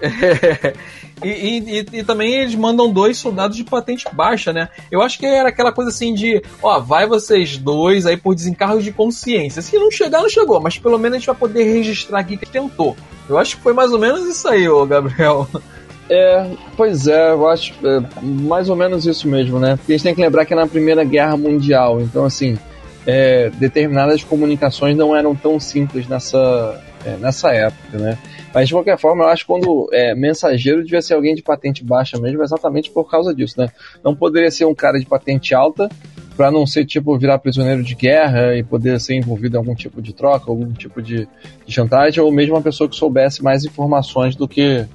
É. 0.00 0.72
E, 1.22 1.28
e, 1.28 1.86
e, 1.98 2.04
também 2.04 2.32
eles 2.34 2.54
mandam 2.54 2.90
dois 2.90 3.18
soldados 3.18 3.56
de 3.56 3.64
patente 3.64 4.06
baixa, 4.12 4.52
né? 4.52 4.68
Eu 4.90 5.02
acho 5.02 5.18
que 5.18 5.26
era 5.26 5.48
aquela 5.48 5.72
coisa 5.72 5.90
assim 5.90 6.14
de, 6.14 6.42
ó, 6.62 6.78
vai 6.78 7.06
vocês 7.06 7.56
dois 7.56 8.06
aí 8.06 8.16
por 8.16 8.34
desencargo 8.34 8.82
de 8.82 8.92
consciência. 8.92 9.62
Se 9.62 9.78
não 9.78 9.90
chegar, 9.90 10.22
não 10.22 10.28
chegou, 10.28 10.60
mas 10.60 10.78
pelo 10.78 10.98
menos 10.98 11.16
a 11.16 11.18
gente 11.18 11.26
vai 11.26 11.36
poder 11.36 11.64
registrar 11.64 12.20
aqui 12.20 12.36
que 12.36 12.46
tentou. 12.46 12.96
Eu 13.28 13.38
acho 13.38 13.56
que 13.56 13.62
foi 13.62 13.72
mais 13.72 13.92
ou 13.92 13.98
menos 13.98 14.26
isso 14.26 14.48
aí, 14.48 14.68
ô 14.68 14.86
Gabriel. 14.86 15.48
É, 16.10 16.50
pois 16.76 17.06
é, 17.06 17.32
eu 17.32 17.46
acho 17.48 17.74
é, 17.84 18.02
mais 18.22 18.70
ou 18.70 18.76
menos 18.76 19.06
isso 19.06 19.28
mesmo, 19.28 19.58
né? 19.58 19.76
Porque 19.76 19.92
a 19.92 19.96
gente 19.96 20.04
tem 20.04 20.14
que 20.14 20.20
lembrar 20.22 20.46
que 20.46 20.54
é 20.54 20.56
na 20.56 20.66
Primeira 20.66 21.04
Guerra 21.04 21.36
Mundial, 21.36 22.00
então 22.00 22.24
assim, 22.24 22.56
é, 23.06 23.50
determinadas 23.54 24.24
comunicações 24.24 24.96
não 24.96 25.14
eram 25.14 25.34
tão 25.34 25.60
simples 25.60 26.08
nessa, 26.08 26.82
é, 27.04 27.16
nessa 27.18 27.50
época, 27.52 27.98
né? 27.98 28.18
Mas 28.52 28.68
de 28.68 28.74
qualquer 28.74 28.98
forma, 28.98 29.24
eu 29.24 29.28
acho 29.28 29.44
que 29.44 29.52
quando 29.52 29.88
é, 29.92 30.14
mensageiro 30.14 30.82
devia 30.82 31.02
ser 31.02 31.14
alguém 31.14 31.34
de 31.34 31.42
patente 31.42 31.84
baixa 31.84 32.18
mesmo, 32.18 32.42
exatamente 32.42 32.90
por 32.90 33.08
causa 33.10 33.34
disso, 33.34 33.60
né? 33.60 33.68
Não 34.02 34.14
poderia 34.14 34.50
ser 34.50 34.64
um 34.64 34.74
cara 34.74 34.98
de 34.98 35.06
patente 35.06 35.54
alta 35.54 35.88
para 36.36 36.50
não 36.50 36.66
ser 36.66 36.86
tipo 36.86 37.18
virar 37.18 37.38
prisioneiro 37.38 37.82
de 37.82 37.94
guerra 37.94 38.56
e 38.56 38.62
poder 38.62 39.00
ser 39.00 39.16
envolvido 39.16 39.56
em 39.56 39.58
algum 39.58 39.74
tipo 39.74 40.00
de 40.00 40.12
troca, 40.12 40.50
algum 40.50 40.72
tipo 40.72 41.02
de, 41.02 41.28
de 41.66 41.72
chantagem, 41.72 42.22
ou 42.22 42.30
mesmo 42.30 42.54
uma 42.54 42.62
pessoa 42.62 42.88
que 42.88 42.96
soubesse 42.96 43.42
mais 43.42 43.64
informações 43.64 44.36
do 44.36 44.46
que 44.46 44.86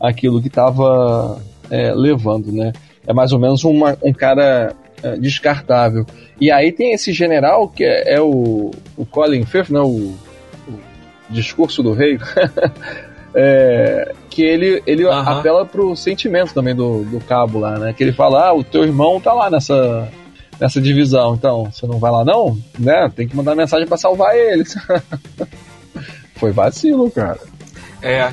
aquilo 0.00 0.40
que 0.40 0.48
estava 0.48 1.40
é, 1.70 1.92
levando, 1.92 2.52
né? 2.52 2.72
É 3.06 3.12
mais 3.12 3.32
ou 3.32 3.38
menos 3.38 3.64
uma, 3.64 3.98
um 4.02 4.12
cara 4.12 4.74
é, 5.02 5.16
descartável. 5.16 6.06
E 6.40 6.50
aí 6.50 6.70
tem 6.70 6.92
esse 6.92 7.12
general 7.12 7.68
que 7.68 7.84
é, 7.84 8.14
é 8.14 8.20
o, 8.20 8.70
o 8.96 9.04
Colin 9.04 9.44
Firth, 9.44 9.70
né? 9.70 9.80
O, 9.80 10.14
discurso 11.32 11.82
do 11.82 11.92
rei. 11.92 12.18
é, 13.34 14.14
que 14.30 14.42
ele, 14.42 14.82
ele 14.86 15.04
uhum. 15.04 15.12
apela 15.12 15.64
pro 15.66 15.96
sentimento 15.96 16.54
também 16.54 16.74
do, 16.74 17.02
do 17.04 17.20
cabo 17.20 17.58
lá, 17.58 17.78
né? 17.78 17.92
Que 17.92 18.02
ele 18.02 18.12
fala, 18.12 18.48
ah, 18.48 18.52
o 18.52 18.64
teu 18.64 18.84
irmão 18.84 19.20
tá 19.20 19.32
lá 19.32 19.50
nessa, 19.50 20.08
nessa 20.60 20.80
divisão, 20.80 21.34
então 21.34 21.64
você 21.70 21.86
não 21.86 21.98
vai 21.98 22.10
lá 22.10 22.24
não? 22.24 22.58
Né? 22.78 23.10
Tem 23.14 23.26
que 23.26 23.36
mandar 23.36 23.54
mensagem 23.54 23.86
para 23.86 23.96
salvar 23.96 24.36
eles. 24.36 24.74
Foi 26.36 26.50
vacilo, 26.52 27.10
cara. 27.10 27.38
É, 28.00 28.32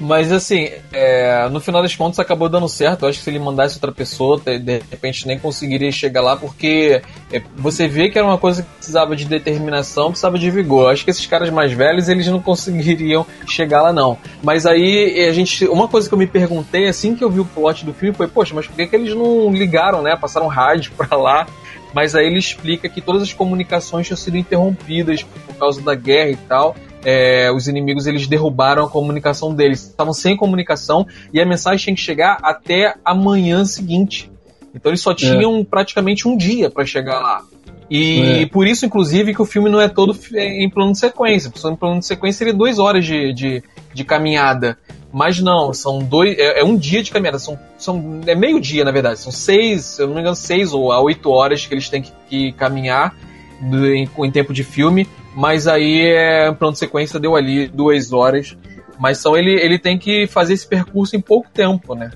mas 0.00 0.30
assim, 0.32 0.70
é, 0.92 1.48
no 1.48 1.60
final 1.60 1.82
das 1.82 1.94
contas 1.94 2.18
acabou 2.18 2.48
dando 2.48 2.68
certo. 2.68 3.04
Eu 3.04 3.08
acho 3.08 3.18
que 3.18 3.24
se 3.24 3.30
ele 3.30 3.38
mandasse 3.38 3.76
outra 3.76 3.92
pessoa, 3.92 4.40
de 4.40 4.82
repente 4.90 5.26
nem 5.26 5.38
conseguiria 5.38 5.90
chegar 5.90 6.22
lá, 6.22 6.36
porque 6.36 7.00
é, 7.32 7.42
você 7.56 7.88
vê 7.88 8.08
que 8.10 8.18
era 8.18 8.26
uma 8.26 8.38
coisa 8.38 8.62
que 8.62 8.68
precisava 8.76 9.16
de 9.16 9.24
determinação, 9.24 10.08
precisava 10.08 10.38
de 10.38 10.50
vigor. 10.50 10.84
Eu 10.84 10.88
acho 10.90 11.04
que 11.04 11.10
esses 11.10 11.26
caras 11.26 11.50
mais 11.50 11.72
velhos 11.72 12.08
eles 12.08 12.26
não 12.26 12.40
conseguiriam 12.42 13.26
chegar 13.46 13.82
lá, 13.82 13.92
não. 13.92 14.18
Mas 14.42 14.66
aí 14.66 15.26
a 15.28 15.32
gente. 15.32 15.66
Uma 15.66 15.88
coisa 15.88 16.08
que 16.08 16.14
eu 16.14 16.18
me 16.18 16.26
perguntei 16.26 16.88
assim 16.88 17.14
que 17.14 17.24
eu 17.24 17.30
vi 17.30 17.40
o 17.40 17.44
plot 17.44 17.84
do 17.84 17.92
filme 17.92 18.14
foi, 18.14 18.28
poxa, 18.28 18.54
mas 18.54 18.66
por 18.66 18.76
que, 18.76 18.86
que 18.86 18.96
eles 18.96 19.14
não 19.14 19.50
ligaram, 19.50 20.02
né? 20.02 20.16
Passaram 20.16 20.46
rádio 20.46 20.92
pra 20.96 21.16
lá 21.16 21.46
mas 21.94 22.14
aí 22.14 22.26
ele 22.26 22.38
explica 22.38 22.90
que 22.90 23.00
todas 23.00 23.22
as 23.22 23.32
comunicações 23.32 24.06
tinham 24.06 24.18
sido 24.18 24.36
interrompidas 24.36 25.22
por 25.22 25.54
causa 25.54 25.80
da 25.80 25.94
guerra 25.94 26.30
e 26.30 26.36
tal 26.36 26.76
é, 27.08 27.52
os 27.52 27.68
inimigos 27.68 28.08
eles 28.08 28.26
derrubaram 28.26 28.84
a 28.84 28.90
comunicação 28.90 29.54
deles. 29.54 29.82
Estavam 29.82 30.12
sem 30.12 30.36
comunicação 30.36 31.06
e 31.32 31.40
a 31.40 31.46
mensagem 31.46 31.84
tinha 31.84 31.94
que 31.94 32.02
chegar 32.02 32.38
até 32.42 32.96
a 33.04 33.14
manhã 33.14 33.64
seguinte. 33.64 34.28
Então 34.74 34.90
eles 34.90 35.00
só 35.00 35.12
é. 35.12 35.14
tinham 35.14 35.58
é. 35.58 35.64
praticamente 35.64 36.26
um 36.26 36.36
dia 36.36 36.68
para 36.68 36.84
chegar 36.84 37.20
lá. 37.20 37.44
E 37.88 38.42
é. 38.42 38.46
por 38.46 38.66
isso, 38.66 38.84
inclusive, 38.84 39.32
que 39.32 39.40
o 39.40 39.44
filme 39.44 39.70
não 39.70 39.80
é 39.80 39.88
todo 39.88 40.18
em 40.34 40.68
plano 40.68 40.90
de 40.90 40.98
sequência. 40.98 41.52
Se 41.54 41.68
em 41.68 41.76
plano 41.76 42.00
de 42.00 42.06
sequência 42.06 42.38
seria 42.38 42.52
duas 42.52 42.80
horas 42.80 43.04
de, 43.04 43.32
de, 43.32 43.62
de 43.94 44.02
caminhada. 44.02 44.76
Mas 45.12 45.40
não, 45.40 45.72
são 45.72 46.00
dois. 46.00 46.36
É, 46.36 46.60
é, 46.60 46.64
um 46.64 46.76
dia 46.76 47.04
de 47.04 47.12
caminhada. 47.12 47.38
São, 47.38 47.56
são, 47.78 48.20
é 48.26 48.34
meio 48.34 48.60
dia, 48.60 48.84
na 48.84 48.90
verdade. 48.90 49.20
São 49.20 49.30
seis, 49.30 49.84
se 49.84 50.02
eu 50.02 50.08
não 50.08 50.14
me 50.14 50.20
engano, 50.22 50.34
seis 50.34 50.72
ou 50.72 50.92
oito 51.04 51.30
horas 51.30 51.64
que 51.64 51.72
eles 51.72 51.88
têm 51.88 52.02
que, 52.02 52.12
que 52.28 52.52
caminhar 52.54 53.14
em, 53.62 54.10
em 54.24 54.30
tempo 54.32 54.52
de 54.52 54.64
filme 54.64 55.06
mas 55.36 55.68
aí 55.68 56.00
é, 56.00 56.50
plano 56.50 56.72
de 56.72 56.78
sequência 56.78 57.20
deu 57.20 57.36
ali 57.36 57.68
duas 57.68 58.10
horas. 58.10 58.56
Mas 58.98 59.18
só 59.18 59.36
ele, 59.36 59.52
ele 59.52 59.78
tem 59.78 59.98
que 59.98 60.26
fazer 60.26 60.54
esse 60.54 60.66
percurso 60.66 61.14
em 61.14 61.20
pouco 61.20 61.50
tempo, 61.52 61.94
né? 61.94 62.10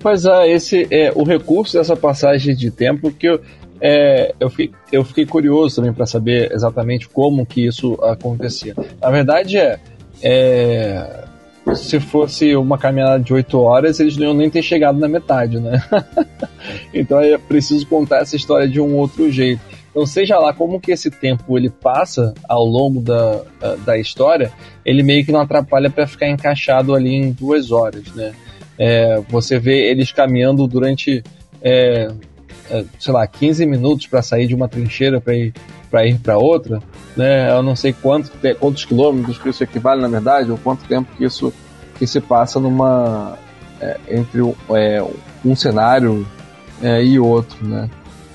Pois 0.00 0.24
é, 0.24 0.50
esse 0.50 0.88
é 0.90 1.12
o 1.14 1.22
recurso 1.22 1.78
dessa 1.78 1.94
passagem 1.94 2.56
de 2.56 2.72
tempo 2.72 3.12
que 3.12 3.28
eu, 3.28 3.40
é, 3.80 4.34
eu, 4.40 4.50
fiquei, 4.50 4.72
eu 4.90 5.04
fiquei 5.04 5.24
curioso 5.24 5.76
também 5.76 5.92
para 5.92 6.04
saber 6.04 6.50
exatamente 6.52 7.08
como 7.08 7.46
que 7.46 7.64
isso 7.64 7.94
acontecia. 8.02 8.74
Na 9.00 9.10
verdade 9.10 9.58
é, 9.58 9.78
é 10.20 11.24
se 11.76 12.00
fosse 12.00 12.56
uma 12.56 12.76
caminhada 12.76 13.22
de 13.22 13.32
8 13.32 13.56
horas, 13.60 14.00
eles 14.00 14.16
não 14.16 14.26
iam 14.26 14.34
nem 14.34 14.50
ter 14.50 14.62
chegado 14.62 14.98
na 14.98 15.06
metade, 15.06 15.60
né? 15.60 15.80
então 16.92 17.20
é 17.20 17.38
preciso 17.38 17.86
contar 17.86 18.22
essa 18.22 18.34
história 18.34 18.68
de 18.68 18.80
um 18.80 18.96
outro 18.96 19.30
jeito. 19.30 19.62
Então, 19.92 20.06
seja 20.06 20.38
lá 20.38 20.54
como 20.54 20.80
que 20.80 20.90
esse 20.90 21.10
tempo 21.10 21.56
ele 21.56 21.68
passa 21.68 22.32
ao 22.48 22.64
longo 22.64 22.98
da, 23.00 23.42
da 23.84 23.98
história, 23.98 24.50
ele 24.84 25.02
meio 25.02 25.24
que 25.24 25.30
não 25.30 25.40
atrapalha 25.40 25.90
para 25.90 26.06
ficar 26.06 26.28
encaixado 26.28 26.94
ali 26.94 27.14
em 27.14 27.30
duas 27.30 27.70
horas, 27.70 28.04
né? 28.14 28.32
É, 28.78 29.20
você 29.28 29.58
vê 29.58 29.90
eles 29.90 30.10
caminhando 30.10 30.66
durante, 30.66 31.22
é, 31.60 32.10
é, 32.70 32.84
sei 32.98 33.12
lá, 33.12 33.26
15 33.26 33.66
minutos 33.66 34.06
para 34.06 34.22
sair 34.22 34.46
de 34.46 34.54
uma 34.54 34.66
trincheira 34.66 35.20
para 35.20 35.34
ir 35.34 35.52
para 35.90 36.06
ir 36.06 36.18
para 36.18 36.38
outra, 36.38 36.80
né? 37.14 37.50
Eu 37.50 37.62
não 37.62 37.76
sei 37.76 37.92
quanto, 37.92 38.32
quantos 38.58 38.86
quilômetros 38.86 39.36
que 39.36 39.50
isso 39.50 39.62
equivale 39.62 40.00
na 40.00 40.08
verdade, 40.08 40.50
ou 40.50 40.56
quanto 40.56 40.88
tempo 40.88 41.14
que 41.18 41.22
isso 41.22 41.52
que 41.98 42.06
se 42.06 42.18
passa 42.18 42.58
numa 42.58 43.36
é, 43.78 44.00
entre 44.08 44.40
um, 44.40 44.54
é, 44.70 45.04
um 45.44 45.54
cenário 45.54 46.26
é, 46.82 47.04
e 47.04 47.18
outro, 47.18 47.62
né? 47.68 47.90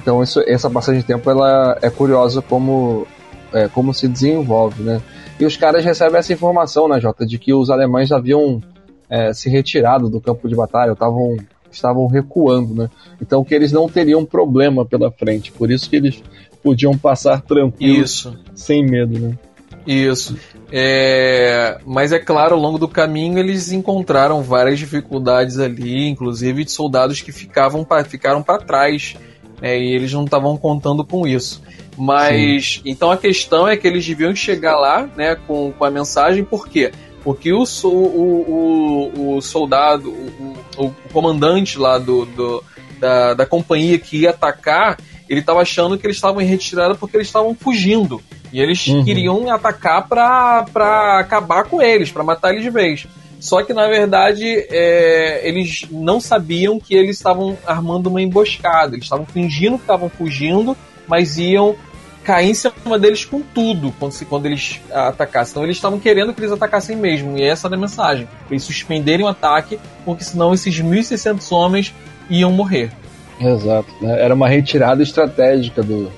Então 0.08 0.24
isso, 0.24 0.42
essa 0.48 0.70
passagem 0.70 1.02
de 1.02 1.06
tempo 1.06 1.30
ela 1.30 1.78
é 1.82 1.90
curiosa 1.90 2.42
como, 2.42 3.06
é, 3.52 3.68
como 3.68 3.94
se 3.94 4.08
desenvolve, 4.08 4.82
né? 4.82 5.02
E 5.38 5.46
os 5.46 5.58
caras 5.58 5.84
recebem 5.84 6.18
essa 6.18 6.32
informação, 6.32 6.88
né, 6.88 6.98
Jota, 7.02 7.26
de 7.26 7.38
que 7.38 7.54
os 7.54 7.70
alemães 7.70 8.10
haviam 8.10 8.64
é, 9.10 9.34
se 9.34 9.50
retirado 9.50 10.10
do 10.10 10.22
campo 10.22 10.48
de 10.48 10.56
batalha, 10.56 10.94
estavam 10.94 11.36
estavam 11.70 12.08
recuando, 12.08 12.74
né? 12.74 12.90
Então 13.22 13.44
que 13.44 13.54
eles 13.54 13.74
não 13.74 13.90
teriam 13.90 14.24
problema 14.24 14.86
pela 14.86 15.12
frente, 15.12 15.52
por 15.52 15.70
isso 15.70 15.90
que 15.90 15.98
eles 15.98 16.24
podiam 16.64 16.98
passar 16.98 17.42
tranquilos, 17.42 18.12
isso. 18.12 18.40
sem 18.56 18.86
medo, 18.86 19.20
né? 19.20 19.38
Isso. 19.86 20.38
É, 20.72 21.80
mas 21.86 22.14
é 22.14 22.20
claro, 22.20 22.56
ao 22.56 22.62
longo 22.62 22.78
do 22.78 22.88
caminho 22.88 23.38
eles 23.40 23.74
encontraram 23.74 24.42
várias 24.42 24.80
dificuldades 24.80 25.60
ali, 25.60 26.08
inclusive 26.08 26.64
de 26.64 26.72
soldados 26.72 27.20
que 27.20 27.34
ficavam 27.34 27.84
pra, 27.84 28.06
ficaram 28.06 28.42
para 28.42 28.60
trás 28.60 29.18
é, 29.62 29.78
e 29.80 29.94
eles 29.94 30.12
não 30.14 30.26
estavam 30.26 30.58
contando 30.58 31.04
com 31.04 31.28
isso. 31.28 31.62
Mas 31.98 32.76
Sim. 32.76 32.82
então 32.86 33.10
a 33.10 33.18
questão 33.18 33.68
é 33.68 33.76
que 33.76 33.88
eles 33.88 34.06
deviam 34.06 34.36
chegar 34.36 34.78
lá, 34.78 35.10
né, 35.16 35.36
com, 35.48 35.72
com 35.72 35.84
a 35.84 35.90
mensagem, 35.90 36.44
por 36.44 36.68
quê? 36.68 36.92
Porque 37.24 37.52
o, 37.52 37.64
o, 37.84 37.88
o, 37.88 39.36
o 39.38 39.42
soldado, 39.42 40.10
o, 40.10 40.56
o, 40.78 40.96
comandante 41.12 41.78
lá 41.78 41.98
do, 41.98 42.26
do 42.26 42.64
da, 43.00 43.34
da 43.34 43.46
companhia 43.46 43.98
que 43.98 44.22
ia 44.22 44.30
atacar, 44.30 44.98
ele 45.28 45.42
estava 45.42 45.62
achando 45.62 45.98
que 45.98 46.06
eles 46.06 46.18
estavam 46.18 46.42
em 46.42 46.46
retirada 46.46 46.96
porque 46.96 47.18
eles 47.18 47.28
estavam 47.28 47.54
fugindo. 47.54 48.22
E 48.54 48.62
eles 48.62 48.88
uhum. 48.88 49.04
queriam 49.04 49.52
atacar 49.52 50.08
para 50.08 51.20
acabar 51.20 51.66
com 51.66 51.82
eles, 51.82 52.12
para 52.12 52.24
matar 52.24 52.52
eles 52.52 52.64
de 52.64 52.70
vez. 52.70 53.06
Só 53.40 53.64
que 53.64 53.74
na 53.74 53.88
verdade 53.88 54.46
é, 54.70 55.48
eles 55.48 55.86
não 55.92 56.20
sabiam 56.20 56.80
que 56.80 56.96
eles 56.96 57.18
estavam 57.18 57.58
armando 57.66 58.08
uma 58.08 58.22
emboscada. 58.22 58.96
Eles 58.96 59.06
estavam 59.06 59.26
fingindo 59.26 59.78
que 59.78 59.84
estavam 59.84 60.10
fugindo, 60.10 60.76
mas 61.08 61.38
iam 61.38 61.76
cair 62.24 62.50
em 62.50 62.54
cima 62.54 63.00
deles 63.00 63.24
com 63.24 63.42
tudo 63.42 63.94
quando, 63.98 64.12
se, 64.12 64.26
quando 64.26 64.48
eles 64.48 64.82
atacassem. 64.92 65.52
Então 65.52 65.64
eles 65.64 65.78
estavam 65.78 66.00
querendo 66.00 66.34
que 66.34 66.42
eles 66.42 66.52
atacassem 66.52 66.98
mesmo. 66.98 67.38
E 67.38 67.44
essa 67.44 67.68
era 67.68 67.76
a 67.76 67.80
mensagem. 67.80 68.28
Eles 68.50 68.64
suspenderem 68.64 69.26
o 69.26 69.30
ataque, 69.30 69.80
porque 70.04 70.24
senão 70.24 70.54
esses 70.54 70.76
1.600 70.82 71.52
homens 71.56 71.96
iam 72.30 72.52
morrer. 72.52 72.92
Exato. 73.40 73.88
Né? 74.02 74.22
Era 74.22 74.34
uma 74.34 74.50
retirada 74.50 75.02
estratégica 75.02 75.82
do, 75.82 76.12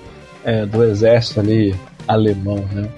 é, 0.44 0.66
do 0.66 0.84
exército 0.84 1.42
ali 1.42 1.76
alemão, 2.08 2.68
né? 2.74 2.90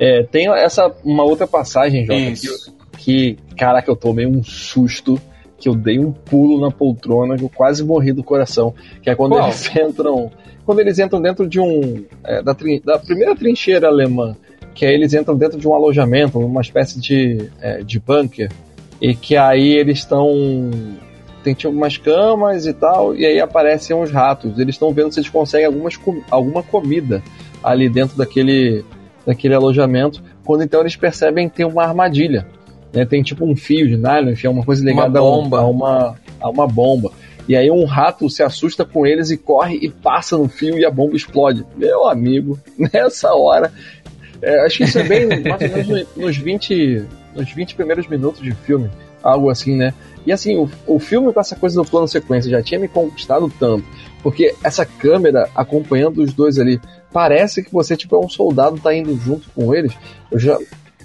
É, 0.00 0.22
tem 0.22 0.48
essa 0.54 0.92
uma 1.02 1.24
outra 1.24 1.46
passagem, 1.46 2.06
Jota, 2.06 2.20
que, 2.20 2.77
que, 3.08 3.38
caraca, 3.56 3.90
eu 3.90 3.96
tomei 3.96 4.26
um 4.26 4.44
susto, 4.44 5.18
que 5.56 5.66
eu 5.66 5.74
dei 5.74 5.98
um 5.98 6.12
pulo 6.12 6.60
na 6.60 6.70
poltrona, 6.70 7.38
que 7.38 7.42
eu 7.42 7.48
quase 7.48 7.82
morri 7.82 8.12
do 8.12 8.22
coração, 8.22 8.74
que 9.02 9.08
é 9.08 9.14
quando 9.14 9.32
Qual? 9.32 9.46
eles 9.46 9.66
entram, 9.74 10.30
quando 10.66 10.80
eles 10.80 10.98
entram 10.98 11.18
dentro 11.18 11.48
de 11.48 11.58
um 11.58 12.04
é, 12.22 12.42
da, 12.42 12.54
da, 12.84 12.98
primeira 12.98 13.34
trincheira 13.34 13.88
alemã, 13.88 14.36
que 14.74 14.84
aí 14.84 14.92
eles 14.92 15.14
entram 15.14 15.34
dentro 15.38 15.58
de 15.58 15.66
um 15.66 15.72
alojamento, 15.72 16.38
uma 16.38 16.60
espécie 16.60 17.00
de, 17.00 17.48
é, 17.62 17.82
de 17.82 17.98
bunker, 17.98 18.52
e 19.00 19.14
que 19.14 19.38
aí 19.38 19.70
eles 19.70 20.00
estão 20.00 20.70
tem 21.42 21.54
tipo 21.54 21.72
umas 21.72 21.96
camas 21.96 22.66
e 22.66 22.74
tal, 22.74 23.16
e 23.16 23.24
aí 23.24 23.40
aparecem 23.40 23.96
uns 23.96 24.10
ratos. 24.10 24.58
Eles 24.58 24.74
estão 24.74 24.92
vendo 24.92 25.12
se 25.12 25.20
eles 25.20 25.30
conseguem 25.30 25.64
algumas, 25.64 25.98
alguma 26.30 26.62
comida 26.62 27.22
ali 27.64 27.88
dentro 27.88 28.18
daquele, 28.18 28.84
daquele 29.24 29.54
alojamento. 29.54 30.22
Quando 30.44 30.62
então 30.62 30.80
eles 30.80 30.94
percebem 30.94 31.48
que 31.48 31.56
tem 31.56 31.64
uma 31.64 31.84
armadilha. 31.84 32.46
Né? 32.92 33.04
Tem 33.04 33.22
tipo 33.22 33.44
um 33.44 33.54
fio 33.54 33.88
de 33.88 33.96
nylon, 33.96 34.30
enfim, 34.30 34.46
é 34.46 34.50
uma 34.50 34.64
coisa 34.64 34.84
ligada 34.84 35.22
uma 35.22 35.30
bomba. 35.30 35.60
A, 35.60 35.66
uma, 35.66 36.16
a 36.40 36.50
uma 36.50 36.66
bomba. 36.66 37.12
E 37.48 37.56
aí 37.56 37.70
um 37.70 37.84
rato 37.84 38.28
se 38.28 38.42
assusta 38.42 38.84
com 38.84 39.06
eles 39.06 39.30
e 39.30 39.36
corre 39.36 39.78
e 39.80 39.88
passa 39.88 40.36
no 40.36 40.48
fio 40.48 40.78
e 40.78 40.84
a 40.84 40.90
bomba 40.90 41.16
explode. 41.16 41.64
Meu 41.76 42.06
amigo, 42.06 42.58
nessa 42.92 43.32
hora. 43.34 43.72
É, 44.40 44.66
acho 44.66 44.78
que 44.78 44.84
isso 44.84 44.98
é 44.98 45.02
bem 45.02 45.26
mais 45.42 45.62
ou 45.62 45.68
menos 45.68 46.06
nos 46.14 46.36
20, 46.36 47.04
nos 47.34 47.50
20 47.50 47.74
primeiros 47.74 48.06
minutos 48.06 48.42
de 48.42 48.52
filme. 48.52 48.90
Algo 49.22 49.50
assim, 49.50 49.76
né? 49.76 49.94
E 50.26 50.32
assim, 50.32 50.56
o, 50.56 50.70
o 50.86 50.98
filme 50.98 51.32
com 51.32 51.40
essa 51.40 51.56
coisa 51.56 51.82
do 51.82 51.88
plano 51.88 52.06
sequência 52.06 52.50
já 52.50 52.62
tinha 52.62 52.78
me 52.78 52.86
conquistado 52.86 53.50
tanto. 53.58 53.84
Porque 54.22 54.54
essa 54.62 54.84
câmera 54.84 55.48
acompanhando 55.54 56.18
os 56.22 56.34
dois 56.34 56.58
ali, 56.58 56.78
parece 57.12 57.62
que 57.62 57.72
você 57.72 57.96
tipo 57.96 58.14
é 58.14 58.18
um 58.18 58.28
soldado 58.28 58.78
tá 58.78 58.94
indo 58.94 59.16
junto 59.16 59.48
com 59.50 59.74
eles. 59.74 59.92
Eu 60.30 60.38
já 60.38 60.58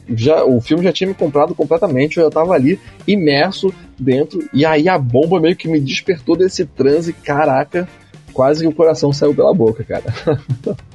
já 0.09 0.43
o 0.43 0.59
filme 0.59 0.83
já 0.83 0.91
tinha 0.91 1.07
me 1.07 1.13
comprado 1.13 1.55
completamente, 1.55 2.17
eu 2.17 2.25
já 2.25 2.29
tava 2.29 2.53
ali 2.53 2.79
imerso 3.07 3.73
dentro 3.97 4.47
e 4.53 4.65
aí 4.65 4.89
a 4.89 4.97
bomba 4.97 5.39
meio 5.39 5.55
que 5.55 5.67
me 5.67 5.79
despertou 5.79 6.35
desse 6.35 6.65
transe, 6.65 7.13
caraca, 7.13 7.87
quase 8.33 8.63
que 8.63 8.67
o 8.67 8.75
coração 8.75 9.13
saiu 9.13 9.33
pela 9.33 9.53
boca, 9.53 9.83
cara. 9.83 10.05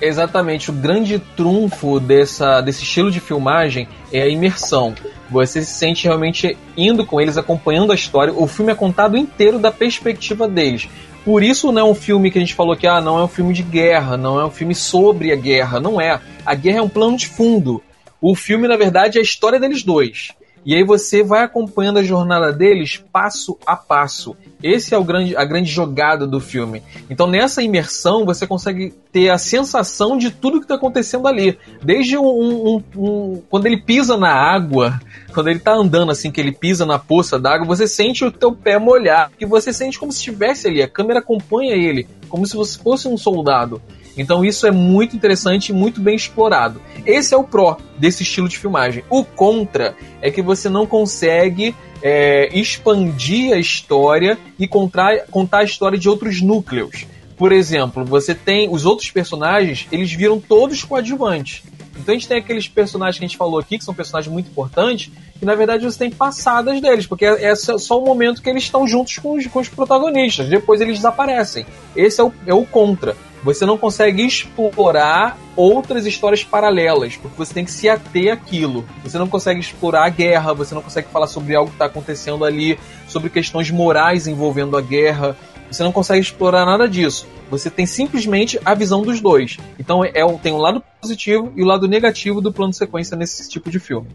Exatamente, 0.00 0.68
o 0.68 0.72
grande 0.72 1.20
trunfo 1.36 2.00
dessa, 2.00 2.60
desse 2.60 2.82
estilo 2.82 3.08
de 3.08 3.20
filmagem 3.20 3.86
é 4.12 4.22
a 4.22 4.28
imersão. 4.28 4.94
Você 5.30 5.62
se 5.62 5.74
sente 5.74 6.04
realmente 6.08 6.58
indo 6.76 7.06
com 7.06 7.20
eles, 7.20 7.36
acompanhando 7.36 7.92
a 7.92 7.94
história. 7.94 8.34
O 8.34 8.48
filme 8.48 8.72
é 8.72 8.74
contado 8.74 9.16
inteiro 9.16 9.60
da 9.60 9.70
perspectiva 9.70 10.48
deles. 10.48 10.88
Por 11.24 11.44
isso 11.44 11.70
não 11.70 11.82
é 11.82 11.84
um 11.84 11.94
filme 11.94 12.32
que 12.32 12.38
a 12.38 12.40
gente 12.40 12.54
falou 12.54 12.76
que 12.76 12.84
ah, 12.84 13.00
não 13.00 13.16
é 13.16 13.22
um 13.22 13.28
filme 13.28 13.54
de 13.54 13.62
guerra, 13.62 14.16
não 14.16 14.40
é 14.40 14.44
um 14.44 14.50
filme 14.50 14.74
sobre 14.74 15.30
a 15.30 15.36
guerra. 15.36 15.78
Não 15.78 16.00
é. 16.00 16.20
A 16.44 16.54
guerra 16.56 16.78
é 16.78 16.82
um 16.82 16.88
plano 16.88 17.16
de 17.16 17.28
fundo. 17.28 17.80
O 18.22 18.36
filme, 18.36 18.68
na 18.68 18.76
verdade, 18.76 19.18
é 19.18 19.20
a 19.20 19.24
história 19.24 19.58
deles 19.58 19.82
dois. 19.82 20.28
E 20.64 20.76
aí 20.76 20.84
você 20.84 21.24
vai 21.24 21.42
acompanhando 21.42 21.98
a 21.98 22.04
jornada 22.04 22.52
deles 22.52 23.02
passo 23.12 23.58
a 23.66 23.74
passo. 23.74 24.36
Esse 24.62 24.94
é 24.94 24.98
o 24.98 25.02
grande, 25.02 25.36
a 25.36 25.44
grande 25.44 25.68
jogada 25.68 26.24
do 26.24 26.38
filme. 26.38 26.84
Então 27.10 27.26
nessa 27.26 27.64
imersão 27.64 28.24
você 28.24 28.46
consegue 28.46 28.94
ter 29.10 29.28
a 29.28 29.38
sensação 29.38 30.16
de 30.16 30.30
tudo 30.30 30.58
que 30.58 30.64
está 30.64 30.76
acontecendo 30.76 31.26
ali. 31.26 31.58
Desde 31.82 32.16
um, 32.16 32.24
um, 32.24 32.82
um, 32.96 33.42
quando 33.50 33.66
ele 33.66 33.82
pisa 33.82 34.16
na 34.16 34.32
água, 34.32 35.00
quando 35.34 35.48
ele 35.48 35.58
está 35.58 35.72
andando 35.72 36.12
assim, 36.12 36.30
que 36.30 36.40
ele 36.40 36.52
pisa 36.52 36.86
na 36.86 36.98
poça 36.98 37.40
d'água, 37.40 37.66
você 37.66 37.88
sente 37.88 38.24
o 38.24 38.30
teu 38.30 38.52
pé 38.52 38.78
molhar, 38.78 39.32
que 39.36 39.44
você 39.44 39.72
sente 39.72 39.98
como 39.98 40.12
se 40.12 40.18
estivesse 40.18 40.68
ali. 40.68 40.80
A 40.80 40.88
câmera 40.88 41.18
acompanha 41.18 41.74
ele, 41.74 42.06
como 42.28 42.46
se 42.46 42.54
você 42.54 42.78
fosse 42.78 43.08
um 43.08 43.18
soldado. 43.18 43.82
Então 44.16 44.44
isso 44.44 44.66
é 44.66 44.70
muito 44.70 45.16
interessante 45.16 45.68
e 45.70 45.72
muito 45.72 46.00
bem 46.00 46.14
explorado. 46.14 46.80
Esse 47.06 47.34
é 47.34 47.36
o 47.36 47.44
pró 47.44 47.76
desse 47.98 48.22
estilo 48.22 48.48
de 48.48 48.58
filmagem. 48.58 49.04
O 49.08 49.24
contra 49.24 49.94
é 50.20 50.30
que 50.30 50.42
você 50.42 50.68
não 50.68 50.86
consegue 50.86 51.74
é, 52.02 52.48
expandir 52.52 53.52
a 53.52 53.58
história 53.58 54.38
e 54.58 54.66
contar, 54.66 55.26
contar 55.30 55.58
a 55.58 55.64
história 55.64 55.98
de 55.98 56.08
outros 56.08 56.42
núcleos. 56.42 57.06
Por 57.36 57.52
exemplo, 57.52 58.04
você 58.04 58.34
tem 58.34 58.68
os 58.70 58.84
outros 58.84 59.10
personagens, 59.10 59.86
eles 59.90 60.12
viram 60.12 60.38
todos 60.38 60.84
coadjuvantes. 60.84 61.62
Então 61.98 62.14
a 62.14 62.18
gente 62.18 62.28
tem 62.28 62.38
aqueles 62.38 62.68
personagens 62.68 63.18
que 63.18 63.24
a 63.24 63.28
gente 63.28 63.36
falou 63.36 63.58
aqui, 63.58 63.78
que 63.78 63.84
são 63.84 63.94
personagens 63.94 64.32
muito 64.32 64.50
importantes, 64.50 65.10
que 65.38 65.44
na 65.44 65.54
verdade 65.54 65.84
você 65.84 65.98
tem 65.98 66.10
passadas 66.10 66.80
deles, 66.80 67.06
porque 67.06 67.24
é, 67.24 67.44
é 67.44 67.54
só 67.54 68.00
o 68.00 68.04
momento 68.04 68.42
que 68.42 68.48
eles 68.48 68.64
estão 68.64 68.86
juntos 68.86 69.18
com 69.18 69.36
os, 69.36 69.46
com 69.46 69.60
os 69.60 69.68
protagonistas, 69.68 70.48
depois 70.48 70.80
eles 70.80 70.96
desaparecem. 70.96 71.66
Esse 71.94 72.20
é 72.20 72.24
o, 72.24 72.32
é 72.46 72.54
o 72.54 72.64
contra 72.64 73.16
você 73.42 73.66
não 73.66 73.76
consegue 73.76 74.24
explorar 74.24 75.36
outras 75.56 76.06
histórias 76.06 76.44
paralelas, 76.44 77.16
porque 77.16 77.36
você 77.36 77.52
tem 77.52 77.64
que 77.64 77.70
se 77.70 77.88
ater 77.88 78.32
àquilo. 78.32 78.84
Você 79.02 79.18
não 79.18 79.28
consegue 79.28 79.60
explorar 79.60 80.06
a 80.06 80.08
guerra, 80.08 80.54
você 80.54 80.74
não 80.74 80.82
consegue 80.82 81.08
falar 81.08 81.26
sobre 81.26 81.54
algo 81.54 81.70
que 81.70 81.74
está 81.74 81.86
acontecendo 81.86 82.44
ali, 82.44 82.78
sobre 83.08 83.28
questões 83.28 83.70
morais 83.70 84.26
envolvendo 84.26 84.76
a 84.76 84.80
guerra. 84.80 85.36
Você 85.70 85.82
não 85.82 85.92
consegue 85.92 86.20
explorar 86.20 86.64
nada 86.64 86.88
disso. 86.88 87.26
Você 87.50 87.68
tem 87.68 87.84
simplesmente 87.86 88.60
a 88.64 88.74
visão 88.74 89.02
dos 89.02 89.20
dois. 89.20 89.58
Então 89.78 90.04
é, 90.04 90.12
tem 90.42 90.52
um 90.52 90.58
lado 90.58 90.82
positivo 91.00 91.52
e 91.56 91.62
o 91.62 91.64
um 91.64 91.68
lado 91.68 91.88
negativo 91.88 92.40
do 92.40 92.52
plano 92.52 92.70
de 92.70 92.76
sequência 92.76 93.16
nesse 93.16 93.48
tipo 93.48 93.70
de 93.70 93.78
filme. 93.78 94.06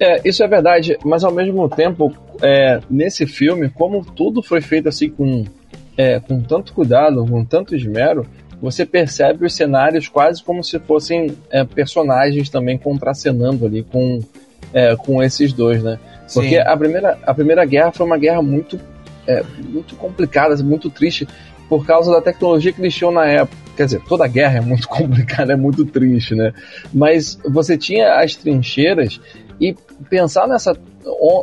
É, 0.00 0.20
isso 0.28 0.42
é 0.42 0.48
verdade, 0.48 0.98
mas 1.04 1.22
ao 1.22 1.32
mesmo 1.32 1.68
tempo, 1.68 2.12
é, 2.42 2.80
nesse 2.90 3.24
filme, 3.24 3.70
como 3.70 4.04
tudo 4.04 4.42
foi 4.42 4.60
feito 4.60 4.88
assim 4.88 5.08
com, 5.08 5.44
é, 5.96 6.18
com 6.18 6.42
tanto 6.42 6.72
cuidado, 6.72 7.24
com 7.24 7.44
tanto 7.44 7.76
esmero, 7.76 8.26
você 8.62 8.86
percebe 8.86 9.44
os 9.44 9.56
cenários 9.56 10.06
quase 10.06 10.40
como 10.40 10.62
se 10.62 10.78
fossem 10.78 11.36
é, 11.50 11.64
personagens 11.64 12.48
também 12.48 12.78
contracenando 12.78 13.66
ali 13.66 13.82
com, 13.82 14.20
é, 14.72 14.94
com 14.94 15.20
esses 15.20 15.52
dois, 15.52 15.82
né? 15.82 15.98
Porque 16.32 16.56
a 16.56 16.76
primeira, 16.76 17.18
a 17.26 17.34
primeira 17.34 17.64
guerra 17.64 17.90
foi 17.90 18.06
uma 18.06 18.16
guerra 18.16 18.40
muito, 18.40 18.78
é, 19.26 19.42
muito 19.58 19.96
complicada, 19.96 20.54
muito 20.62 20.88
triste, 20.88 21.26
por 21.68 21.84
causa 21.84 22.12
da 22.12 22.22
tecnologia 22.22 22.72
que 22.72 22.80
eles 22.80 22.94
tinham 22.94 23.10
na 23.10 23.26
época. 23.26 23.56
Quer 23.76 23.86
dizer, 23.86 24.02
toda 24.06 24.28
guerra 24.28 24.58
é 24.58 24.60
muito 24.60 24.86
complicada, 24.88 25.54
é 25.54 25.56
muito 25.56 25.84
triste, 25.84 26.36
né? 26.36 26.54
Mas 26.94 27.36
você 27.44 27.76
tinha 27.76 28.14
as 28.14 28.36
trincheiras 28.36 29.20
e 29.60 29.74
pensar 30.08 30.46
nessa, 30.46 30.76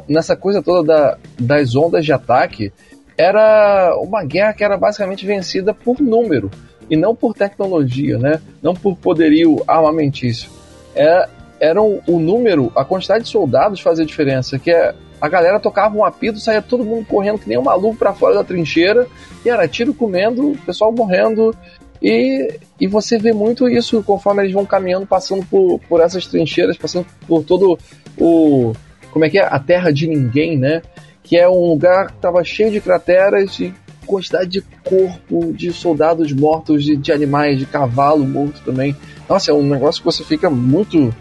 nessa 0.08 0.38
coisa 0.38 0.64
toda 0.64 0.84
da, 0.84 1.18
das 1.38 1.76
ondas 1.76 2.06
de 2.06 2.14
ataque 2.14 2.72
era 3.18 3.94
uma 4.00 4.24
guerra 4.24 4.54
que 4.54 4.64
era 4.64 4.78
basicamente 4.78 5.26
vencida 5.26 5.74
por 5.74 6.00
número 6.00 6.50
e 6.90 6.98
não 6.98 7.16
por 7.16 7.34
tecnologia, 7.34 8.18
né? 8.18 8.42
Não 8.62 8.74
por 8.74 8.96
poderio 8.98 9.64
armamentício. 9.68 10.50
É, 10.96 11.28
era 11.60 11.82
o, 11.82 12.02
o 12.08 12.20
número, 12.20 12.72
a 12.76 12.84
quantidade 12.84 13.26
de 13.26 13.30
soldados 13.30 13.82
fazia 13.82 14.06
diferença, 14.06 14.58
que 14.58 14.72
é 14.72 14.94
a 15.22 15.28
galera 15.28 15.60
tocava 15.60 15.98
um 15.98 16.06
apito, 16.06 16.40
saía 16.40 16.62
todo 16.62 16.86
mundo 16.86 17.06
correndo 17.06 17.40
que 17.40 17.50
nem 17.50 17.58
um 17.58 17.64
maluco 17.64 17.98
para 17.98 18.14
fora 18.14 18.36
da 18.36 18.44
trincheira, 18.44 19.06
e 19.44 19.50
era 19.50 19.68
tiro 19.68 19.94
comendo, 19.94 20.52
o 20.52 20.58
pessoal 20.60 20.94
morrendo, 20.94 21.54
e, 22.02 22.58
e 22.80 22.88
você 22.88 23.18
vê 23.18 23.34
muito 23.34 23.68
isso 23.68 24.02
conforme 24.04 24.44
eles 24.44 24.54
vão 24.54 24.66
caminhando, 24.66 25.06
passando 25.06 25.46
por, 25.46 25.80
por 25.90 26.00
essas 26.00 26.26
trincheiras, 26.26 26.78
passando 26.78 27.06
por 27.28 27.44
todo 27.44 27.78
o. 28.18 28.74
Como 29.12 29.26
é 29.26 29.30
que 29.30 29.40
é? 29.40 29.44
A 29.44 29.60
terra 29.60 29.92
de 29.92 30.08
ninguém, 30.08 30.58
né? 30.58 30.82
Que 31.22 31.38
é 31.38 31.50
um 31.50 31.68
lugar 31.72 32.08
que 32.08 32.14
estava 32.14 32.44
cheio 32.44 32.72
de 32.72 32.80
crateras 32.80 33.60
e 33.60 33.74
quantidade 34.10 34.50
de 34.50 34.62
corpo 34.84 35.54
de 35.54 35.72
soldados 35.72 36.34
mortos, 36.34 36.84
de, 36.84 36.98
de 36.98 37.12
animais, 37.12 37.60
de 37.60 37.66
cavalo 37.66 38.26
morto 38.26 38.62
também. 38.66 38.96
Nossa, 39.30 39.52
é 39.52 39.54
um 39.54 39.64
negócio 39.64 40.02
que 40.02 40.06
você 40.06 40.24
fica 40.24 40.50
muito, 40.50 41.14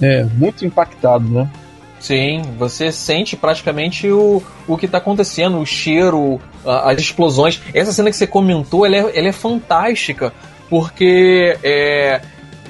é, 0.00 0.24
muito 0.24 0.66
impactado, 0.66 1.26
né? 1.26 1.50
Sim, 1.98 2.42
você 2.58 2.92
sente 2.92 3.34
praticamente 3.34 4.10
o, 4.10 4.42
o 4.68 4.76
que 4.76 4.84
está 4.84 4.98
acontecendo, 4.98 5.58
o 5.58 5.64
cheiro, 5.64 6.38
as 6.66 7.00
explosões. 7.00 7.62
Essa 7.72 7.92
cena 7.92 8.10
que 8.10 8.16
você 8.16 8.26
comentou, 8.26 8.84
ela 8.84 8.96
é, 8.96 9.18
ela 9.18 9.28
é 9.28 9.32
fantástica, 9.32 10.30
porque 10.68 11.56
é, 11.62 12.20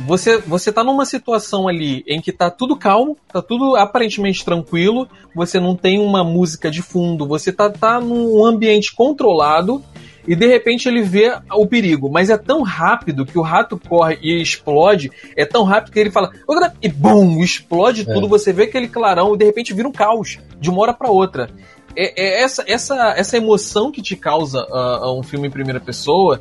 você, 0.01 0.39
você 0.39 0.73
tá 0.73 0.83
numa 0.83 1.05
situação 1.05 1.69
ali 1.69 2.05
em 2.07 2.21
que 2.21 2.33
tá 2.33 2.51
tudo 2.51 2.77
calmo, 2.77 3.17
tá 3.33 3.41
tudo 3.41 3.77
aparentemente 3.77 4.45
tranquilo, 4.45 5.09
você 5.35 5.61
não 5.61 5.77
tem 5.77 6.01
uma 6.01 6.25
música 6.25 6.71
de 6.71 6.83
fundo, 6.83 7.27
você 7.27 7.53
tá, 7.53 7.71
tá 7.71 8.01
num 8.01 8.45
ambiente 8.45 8.95
controlado 8.95 9.83
e 10.27 10.35
de 10.35 10.47
repente 10.47 10.89
ele 10.89 11.03
vê 11.03 11.37
o 11.53 11.67
perigo, 11.67 12.11
mas 12.11 12.31
é 12.31 12.37
tão 12.37 12.63
rápido 12.63 13.27
que 13.27 13.39
o 13.39 13.43
rato 13.43 13.79
corre 13.79 14.19
e 14.23 14.41
explode, 14.41 15.11
é 15.37 15.45
tão 15.45 15.65
rápido 15.65 15.93
que 15.93 16.01
ele 16.01 16.11
fala 16.11 16.33
e 16.83 16.89
bum, 16.89 17.43
explode 17.43 18.03
é. 18.03 18.13
tudo, 18.13 18.29
você 18.29 18.53
vê 18.53 18.65
aquele 18.65 18.89
clarão 18.89 19.35
e 19.35 19.39
de 19.39 19.45
repente 19.45 19.75
vira 19.75 19.89
um 19.89 19.93
caos 19.93 20.39
de 20.59 20.71
uma 20.71 20.81
hora 20.83 20.95
para 20.95 21.11
outra. 21.11 21.51
É, 21.97 22.23
é, 22.23 22.43
essa, 22.43 22.65
essa, 22.67 23.15
essa 23.17 23.37
emoção 23.37 23.93
que 23.93 24.03
te 24.03 24.17
causa 24.17 24.67
uh, 24.69 25.17
um 25.17 25.23
filme 25.23 25.47
em 25.47 25.51
primeira 25.51 25.79
pessoa, 25.79 26.41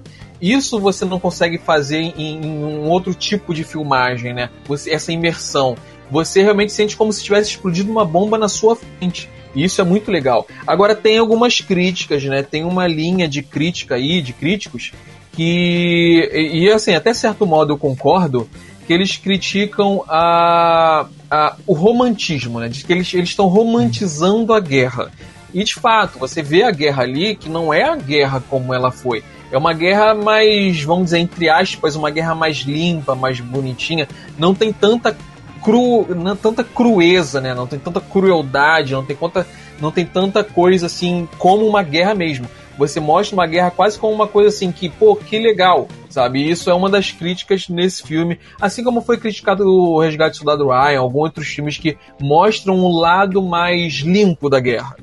isso 0.51 0.79
você 0.79 1.05
não 1.05 1.19
consegue 1.19 1.57
fazer 1.57 1.99
em, 1.99 2.13
em 2.17 2.45
um 2.45 2.89
outro 2.89 3.13
tipo 3.13 3.53
de 3.53 3.63
filmagem, 3.63 4.33
né? 4.33 4.49
Você, 4.65 4.91
essa 4.91 5.11
imersão. 5.11 5.75
Você 6.11 6.43
realmente 6.43 6.73
sente 6.73 6.97
como 6.97 7.13
se 7.13 7.23
tivesse 7.23 7.51
explodido 7.51 7.91
uma 7.91 8.03
bomba 8.03 8.37
na 8.37 8.49
sua 8.49 8.75
frente. 8.75 9.29
E 9.55 9.63
isso 9.63 9.79
é 9.79 9.83
muito 9.83 10.11
legal. 10.11 10.47
Agora 10.65 10.95
tem 10.95 11.17
algumas 11.17 11.61
críticas, 11.61 12.23
né? 12.23 12.43
Tem 12.43 12.63
uma 12.63 12.87
linha 12.87 13.27
de 13.27 13.41
crítica 13.41 13.95
aí, 13.95 14.21
de 14.21 14.33
críticos, 14.33 14.91
que. 15.31 16.29
E, 16.33 16.65
e 16.65 16.71
assim, 16.71 16.93
até 16.93 17.13
certo 17.13 17.45
modo 17.45 17.73
eu 17.73 17.77
concordo, 17.77 18.49
que 18.85 18.93
eles 18.93 19.15
criticam 19.15 20.03
a, 20.07 21.07
a, 21.29 21.55
o 21.65 21.73
romantismo, 21.73 22.59
né? 22.59 22.67
De 22.67 22.83
que 22.83 22.91
eles 22.91 23.13
estão 23.13 23.47
romantizando 23.47 24.53
a 24.53 24.59
guerra. 24.59 25.11
E 25.53 25.63
de 25.63 25.75
fato, 25.75 26.17
você 26.17 26.41
vê 26.41 26.63
a 26.63 26.71
guerra 26.71 27.03
ali 27.03 27.35
que 27.35 27.47
não 27.47 27.73
é 27.73 27.83
a 27.83 27.95
guerra 27.95 28.43
como 28.49 28.73
ela 28.73 28.91
foi. 28.91 29.23
É 29.53 29.57
uma 29.57 29.71
guerra 29.71 30.15
mais, 30.15 30.81
vamos 30.81 31.05
dizer, 31.05 31.19
entre 31.19 31.47
aspas, 31.47 31.95
uma 31.95 32.09
guerra 32.09 32.33
mais 32.33 32.57
limpa, 32.57 33.13
mais 33.13 33.39
bonitinha. 33.39 34.07
Não 34.35 34.55
tem 34.55 34.73
tanta 34.73 35.15
cru, 35.63 36.07
não, 36.15 36.35
tanta 36.35 36.63
crueza, 36.63 37.39
né? 37.39 37.53
Não 37.53 37.67
tem 37.67 37.77
tanta 37.77 38.01
crueldade, 38.01 38.93
não 38.93 39.05
tem, 39.05 39.15
tanta, 39.15 39.45
não 39.79 39.91
tem 39.91 40.07
tanta 40.07 40.43
coisa 40.43 40.87
assim 40.87 41.29
como 41.37 41.67
uma 41.67 41.83
guerra 41.83 42.15
mesmo. 42.15 42.47
Você 42.79 42.99
mostra 42.99 43.35
uma 43.35 43.45
guerra 43.45 43.69
quase 43.69 43.99
como 43.99 44.11
uma 44.11 44.27
coisa 44.27 44.49
assim 44.49 44.71
que, 44.71 44.89
pô, 44.89 45.15
que 45.15 45.37
legal, 45.37 45.87
sabe? 46.09 46.49
Isso 46.49 46.71
é 46.71 46.73
uma 46.73 46.89
das 46.89 47.11
críticas 47.11 47.69
nesse 47.69 48.01
filme, 48.01 48.39
assim 48.59 48.83
como 48.83 49.01
foi 49.01 49.19
criticado 49.19 49.67
o 49.67 49.99
Resgate 49.99 50.31
do 50.31 50.37
Soldado 50.37 50.67
Ryan, 50.67 50.99
alguns 50.99 51.25
outros 51.25 51.47
filmes 51.47 51.77
que 51.77 51.95
mostram 52.19 52.75
um 52.75 52.91
lado 52.91 53.39
mais 53.39 53.97
limpo 53.97 54.49
da 54.49 54.59
guerra. 54.59 54.95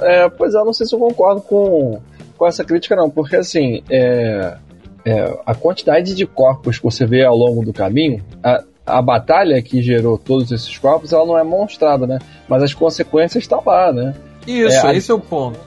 É, 0.00 0.28
pois 0.28 0.56
é, 0.56 0.58
eu 0.58 0.64
não 0.64 0.72
sei 0.72 0.86
se 0.86 0.92
eu 0.92 0.98
concordo 0.98 1.42
com, 1.42 2.00
com 2.40 2.46
essa 2.46 2.64
crítica, 2.64 2.96
não, 2.96 3.10
porque 3.10 3.36
assim, 3.36 3.82
é, 3.90 4.56
é, 5.04 5.38
a 5.44 5.54
quantidade 5.54 6.14
de 6.14 6.24
corpos 6.24 6.78
que 6.78 6.84
você 6.84 7.04
vê 7.04 7.22
ao 7.22 7.36
longo 7.36 7.62
do 7.62 7.70
caminho, 7.70 8.24
a, 8.42 8.64
a 8.86 9.02
batalha 9.02 9.60
que 9.60 9.82
gerou 9.82 10.16
todos 10.16 10.50
esses 10.50 10.78
corpos, 10.78 11.12
ela 11.12 11.26
não 11.26 11.36
é 11.36 11.44
mostrada, 11.44 12.06
né? 12.06 12.18
Mas 12.48 12.62
as 12.62 12.72
consequências 12.72 13.44
estão 13.44 13.62
lá, 13.64 13.92
né? 13.92 14.14
Isso, 14.46 14.86
é, 14.86 14.96
esse 14.96 15.12
a... 15.12 15.14
é 15.14 15.18
o 15.18 15.20
ponto. 15.20 15.60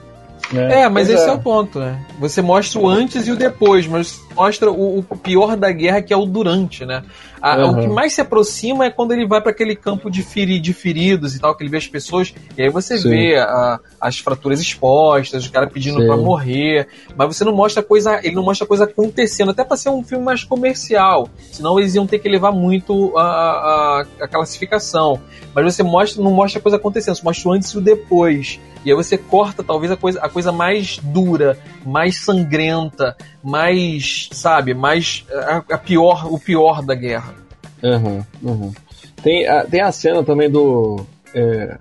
É, 0.52 0.82
é 0.82 0.90
mas 0.90 1.12
esse 1.12 1.26
é. 1.26 1.30
é. 1.30 1.32
o 1.32 1.38
ponto, 1.38 1.78
né? 1.78 2.04
Você 2.20 2.42
mostra 2.42 2.80
o 2.80 2.90
antes 2.90 3.28
e 3.28 3.32
o 3.32 3.36
depois, 3.36 3.86
mas 3.86 4.20
mostra 4.36 4.72
o, 4.72 5.06
o 5.08 5.16
pior 5.16 5.56
da 5.56 5.72
guerra, 5.72 6.02
que 6.02 6.12
é 6.12 6.18
o 6.18 6.26
durante, 6.26 6.88
né? 6.88 7.04
A, 7.44 7.58
uhum. 7.58 7.72
O 7.72 7.82
que 7.82 7.88
mais 7.88 8.14
se 8.14 8.22
aproxima 8.22 8.86
é 8.86 8.90
quando 8.90 9.12
ele 9.12 9.28
vai 9.28 9.42
para 9.42 9.52
aquele 9.52 9.76
campo 9.76 10.10
de, 10.10 10.24
feri, 10.24 10.62
de 10.62 10.72
feridos 10.72 11.36
e 11.36 11.40
tal, 11.42 11.54
que 11.54 11.62
ele 11.62 11.70
vê 11.70 11.76
as 11.76 11.86
pessoas, 11.86 12.34
e 12.58 12.64
aí 12.64 12.70
você 12.70 12.98
Sim. 12.98 13.10
vê 13.10 13.36
a, 13.36 13.82
as 14.00 14.18
fraturas 14.18 14.62
expostas, 14.62 15.44
os 15.44 15.50
caras 15.50 15.70
pedindo 15.70 15.98
para 16.06 16.16
morrer, 16.16 16.88
mas 17.18 17.36
você 17.36 17.44
não 17.44 17.54
mostra 17.54 17.84
coisa, 17.84 18.18
ele 18.24 18.34
não 18.34 18.44
mostra 18.44 18.66
coisa 18.66 18.86
acontecendo, 18.86 19.52
até 19.52 19.62
para 19.66 19.76
ser 19.76 19.90
um 19.90 20.02
filme 20.02 20.24
mais 20.24 20.46
comercial, 20.46 21.28
senão 21.52 21.78
eles 21.78 21.94
iam 21.96 22.08
ter 22.08 22.20
que 22.20 22.30
levar 22.30 22.54
muito 22.54 23.12
a, 23.18 23.24
a, 23.24 24.06
a 24.22 24.28
classificação. 24.30 25.20
Mas 25.54 25.66
você 25.66 25.84
mostra, 25.84 26.24
não 26.24 26.32
mostra 26.32 26.60
a 26.60 26.62
coisa 26.62 26.78
acontecendo, 26.78 27.16
você 27.16 27.24
mostra 27.26 27.50
o 27.50 27.52
antes 27.52 27.70
e 27.72 27.78
o 27.78 27.82
depois. 27.82 28.58
E 28.86 28.90
aí 28.90 28.96
você 28.96 29.18
corta 29.18 29.64
talvez 29.64 29.92
a 29.92 29.98
coisa, 29.98 30.20
a 30.22 30.30
coisa 30.30 30.52
mais 30.52 30.98
dura, 30.98 31.58
mais 31.86 32.18
sangrenta, 32.18 33.16
mais, 33.44 34.30
sabe, 34.32 34.74
mais 34.74 35.26
a, 35.32 35.64
a 35.72 35.78
pior, 35.78 36.32
o 36.32 36.40
pior 36.40 36.82
da 36.82 36.96
guerra. 36.96 37.36
Uhum, 37.84 38.24
uhum. 38.42 38.74
Tem, 39.22 39.46
a, 39.48 39.66
tem 39.66 39.82
a 39.82 39.92
cena 39.92 40.24
também 40.24 40.50
do. 40.50 41.06
É, 41.36 41.78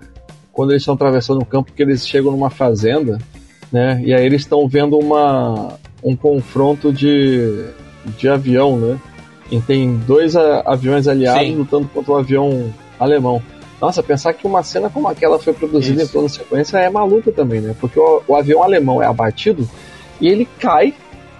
quando 0.51 0.71
eles 0.71 0.81
estão 0.81 0.95
atravessando 0.95 1.41
o 1.41 1.45
campo, 1.45 1.71
que 1.71 1.81
eles 1.81 2.07
chegam 2.07 2.31
numa 2.31 2.49
fazenda, 2.49 3.17
né? 3.71 4.01
E 4.05 4.13
aí 4.13 4.25
eles 4.25 4.41
estão 4.41 4.67
vendo 4.67 4.99
uma, 4.99 5.79
um 6.03 6.15
confronto 6.15 6.91
de, 6.91 7.65
de 8.17 8.27
avião, 8.27 8.77
né? 8.77 8.99
E 9.49 9.59
tem 9.61 9.97
dois 9.99 10.35
a, 10.35 10.61
aviões 10.65 11.07
aliados 11.07 11.47
Sim. 11.47 11.55
lutando 11.55 11.87
contra 11.87 12.11
o 12.11 12.15
um 12.15 12.19
avião 12.19 12.73
alemão. 12.99 13.41
Nossa, 13.81 14.01
pensar 14.01 14.33
que 14.33 14.47
uma 14.47 14.63
cena 14.63 14.89
como 14.89 15.07
aquela 15.07 15.39
foi 15.39 15.53
produzida 15.53 16.03
Isso. 16.03 16.11
em 16.11 16.13
toda 16.13 16.29
sequência 16.29 16.77
é 16.77 16.89
maluca 16.89 17.31
também, 17.31 17.59
né? 17.59 17.75
Porque 17.79 17.99
o, 17.99 18.21
o 18.27 18.35
avião 18.35 18.63
alemão 18.63 19.01
é 19.01 19.05
abatido 19.05 19.67
e 20.21 20.27
ele 20.27 20.47
cai 20.59 20.93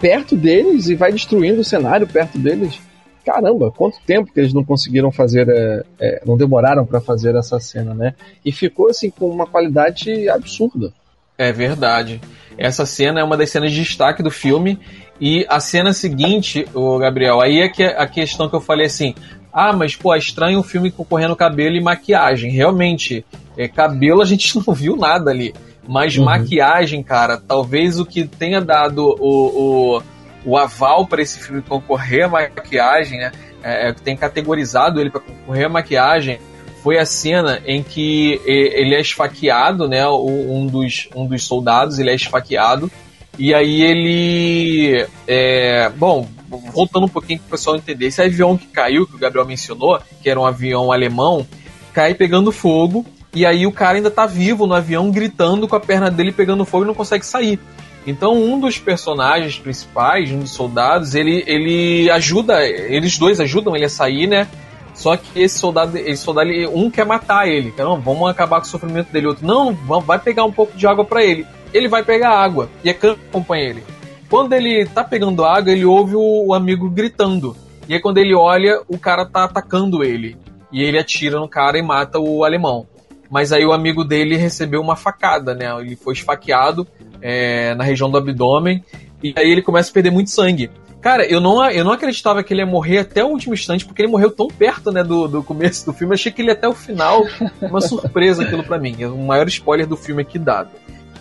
perto 0.04 0.36
deles 0.36 0.89
e 0.89 0.95
vai 0.95 1.14
destruindo 1.14 1.62
o 1.62 1.64
cenário 1.64 2.06
perto 2.06 2.38
deles. 2.38 2.78
Caramba, 3.26 3.72
quanto 3.72 4.01
tempo 4.06 4.34
que 4.34 4.38
eles 4.38 4.54
não 4.54 4.62
conseguiram 4.62 5.10
fazer, 5.14 5.47
é, 5.47 5.84
é, 5.97 6.22
não 6.26 6.36
demoraram 6.36 6.86
para 6.86 6.99
fazer 6.99 7.34
essa 7.36 7.58
cena, 7.58 7.93
né? 7.93 8.14
E 8.43 8.51
ficou 8.51 8.89
assim 8.89 9.10
com 9.10 9.30
uma 9.30 9.47
qualidade 9.47 10.28
absurda. 10.28 10.91
É 11.38 11.54
verdade. 11.54 12.20
Essa 12.58 12.86
cena 12.86 13.22
é 13.22 13.24
uma 13.24 13.38
das 13.38 13.49
cenas 13.49 13.72
de 13.72 13.82
destaque 13.82 14.22
do 14.22 14.30
filme. 14.30 14.78
E 15.22 15.45
a 15.47 15.62
cena 15.62 15.93
seguinte, 15.93 16.68
o 16.74 16.97
Gabriel, 16.97 17.39
aí 17.39 17.62
é 17.62 17.70
que 17.70 17.84
é 17.84 17.97
a 17.97 18.06
questão 18.06 18.49
que 18.49 18.56
eu 18.58 18.62
falei 18.62 18.88
assim: 18.88 19.16
ah, 19.54 19.72
mas 19.72 19.95
pô, 19.95 20.14
é 20.14 20.18
estranho 20.18 20.60
o 20.60 20.64
filme 20.64 20.91
concorrendo 20.91 21.34
cabelo 21.34 21.78
e 21.78 21.82
maquiagem. 21.82 22.51
Realmente, 22.51 23.26
é, 23.58 23.70
cabelo 23.70 24.22
a 24.22 24.26
gente 24.26 24.54
não 24.68 24.74
viu 24.74 24.97
nada 24.97 25.32
ali. 25.32 25.54
Mas 25.88 26.17
uhum. 26.17 26.25
maquiagem, 26.25 27.03
cara, 27.03 27.38
talvez 27.38 27.99
o 27.99 28.05
que 28.05 28.25
tenha 28.25 28.61
dado 28.61 29.17
o, 29.19 29.97
o, 29.97 30.03
o 30.45 30.57
aval 30.57 31.05
para 31.05 31.21
esse 31.21 31.39
filme 31.39 31.61
concorrer 31.61 32.25
à 32.25 32.29
maquiagem, 32.29 33.19
né? 33.19 33.31
É, 33.61 33.89
é, 33.89 33.93
tem 33.93 34.15
categorizado 34.15 34.99
ele 34.99 35.09
para 35.09 35.21
concorrer 35.21 35.65
à 35.65 35.69
maquiagem 35.69 36.39
foi 36.84 36.99
a 36.99 37.05
cena 37.05 37.61
em 37.65 37.81
que 37.81 38.41
ele 38.45 38.93
é 38.93 38.99
esfaqueado, 38.99 39.88
né? 39.88 40.05
Um 40.05 40.67
dos, 40.67 41.07
um 41.15 41.25
dos 41.25 41.45
soldados 41.45 41.97
ele 41.97 42.09
é 42.09 42.15
esfaqueado 42.15 42.91
e 43.39 43.53
aí 43.53 43.81
ele 43.81 45.07
é, 45.25 45.89
bom 45.95 46.27
voltando 46.73 47.05
um 47.05 47.09
pouquinho 47.09 47.39
para 47.39 47.47
o 47.47 47.51
pessoal 47.51 47.77
entender 47.77 48.07
esse 48.07 48.21
avião 48.21 48.57
que 48.57 48.67
caiu 48.67 49.07
que 49.07 49.15
o 49.15 49.17
Gabriel 49.17 49.47
mencionou 49.47 49.99
que 50.21 50.29
era 50.29 50.39
um 50.39 50.45
avião 50.45 50.91
alemão 50.91 51.47
cai 51.93 52.13
pegando 52.13 52.51
fogo 52.51 53.03
e 53.34 53.45
aí 53.45 53.65
o 53.65 53.71
cara 53.71 53.97
ainda 53.97 54.11
tá 54.11 54.25
vivo 54.25 54.67
no 54.67 54.75
avião, 54.75 55.09
gritando 55.09 55.67
com 55.67 55.75
a 55.75 55.79
perna 55.79 56.11
dele 56.11 56.31
pegando 56.31 56.65
fogo 56.65 56.84
e 56.84 56.88
não 56.88 56.93
consegue 56.93 57.25
sair. 57.25 57.59
Então 58.05 58.34
um 58.34 58.59
dos 58.59 58.77
personagens 58.77 59.57
principais, 59.57 60.31
um 60.31 60.39
dos 60.39 60.51
soldados, 60.51 61.15
ele, 61.15 61.43
ele 61.47 62.11
ajuda, 62.11 62.63
eles 62.63 63.17
dois 63.17 63.39
ajudam 63.39 63.75
ele 63.75 63.86
a 63.86 63.89
sair, 63.89 64.27
né? 64.27 64.47
Só 64.93 65.17
que 65.17 65.41
esse 65.41 65.57
soldado, 65.57 65.97
esse 65.97 66.21
soldado, 66.21 66.49
um 66.75 66.91
quer 66.91 67.05
matar 67.05 67.47
ele. 67.47 67.73
Não, 67.75 67.99
vamos 67.99 68.29
acabar 68.29 68.59
com 68.59 68.67
o 68.67 68.69
sofrimento 68.69 69.11
dele. 69.11 69.27
Outro, 69.27 69.47
não, 69.47 69.73
vai 69.73 70.19
pegar 70.19 70.43
um 70.43 70.51
pouco 70.51 70.77
de 70.77 70.86
água 70.86 71.03
para 71.03 71.23
ele. 71.23 71.47
Ele 71.73 71.88
vai 71.88 72.03
pegar 72.03 72.38
água 72.38 72.69
e 72.84 72.91
acompanha 72.91 73.69
ele. 73.69 73.84
Quando 74.29 74.53
ele 74.53 74.86
tá 74.86 75.03
pegando 75.03 75.43
água, 75.43 75.71
ele 75.71 75.86
ouve 75.86 76.15
o, 76.15 76.47
o 76.47 76.53
amigo 76.53 76.88
gritando. 76.89 77.57
E 77.89 77.95
aí 77.95 77.99
quando 77.99 78.19
ele 78.19 78.36
olha, 78.36 78.81
o 78.88 78.99
cara 78.99 79.25
tá 79.25 79.45
atacando 79.45 80.03
ele. 80.03 80.38
E 80.71 80.84
ele 80.84 80.99
atira 80.99 81.39
no 81.39 81.47
cara 81.47 81.79
e 81.79 81.81
mata 81.81 82.19
o 82.19 82.43
alemão 82.43 82.86
mas 83.34 83.51
aí 83.51 83.65
o 83.65 83.73
amigo 83.73 84.03
dele 84.03 84.38
recebeu 84.38 84.79
uma 84.79 84.95
facada, 84.95 85.55
né? 85.55 85.65
Ele 85.81 85.95
foi 85.95 86.13
esfaqueado 86.13 86.88
é, 87.19 87.73
na 87.73 87.84
região 87.84 88.07
do 88.07 88.15
abdômen 88.15 88.84
e 89.23 89.34
aí 89.36 89.49
ele 89.49 89.63
começa 89.63 89.89
a 89.89 89.93
perder 89.93 90.11
muito 90.11 90.29
sangue. 90.29 90.69
Cara, 91.01 91.25
eu 91.25 91.41
não, 91.41 91.67
eu 91.71 91.84
não 91.84 91.91
acreditava 91.91 92.43
que 92.43 92.53
ele 92.53 92.61
ia 92.61 92.65
morrer 92.67 92.99
até 92.99 93.23
o 93.23 93.29
último 93.29 93.55
instante, 93.55 93.86
porque 93.86 94.03
ele 94.03 94.11
morreu 94.11 94.29
tão 94.29 94.47
perto, 94.47 94.91
né, 94.91 95.03
do, 95.03 95.27
do 95.27 95.41
começo 95.41 95.84
do 95.84 95.93
filme. 95.93 96.11
Eu 96.11 96.13
achei 96.13 96.31
que 96.31 96.43
ele 96.43 96.49
ia 96.49 96.53
até 96.53 96.67
o 96.67 96.75
final. 96.75 97.23
Uma 97.59 97.81
surpresa 97.81 98.43
aquilo 98.43 98.63
para 98.63 98.77
mim. 98.77 98.97
É 98.99 99.07
o 99.07 99.17
maior 99.17 99.47
spoiler 99.47 99.88
do 99.88 99.97
filme 99.97 100.21
aqui 100.21 100.38
dado. 100.38 100.69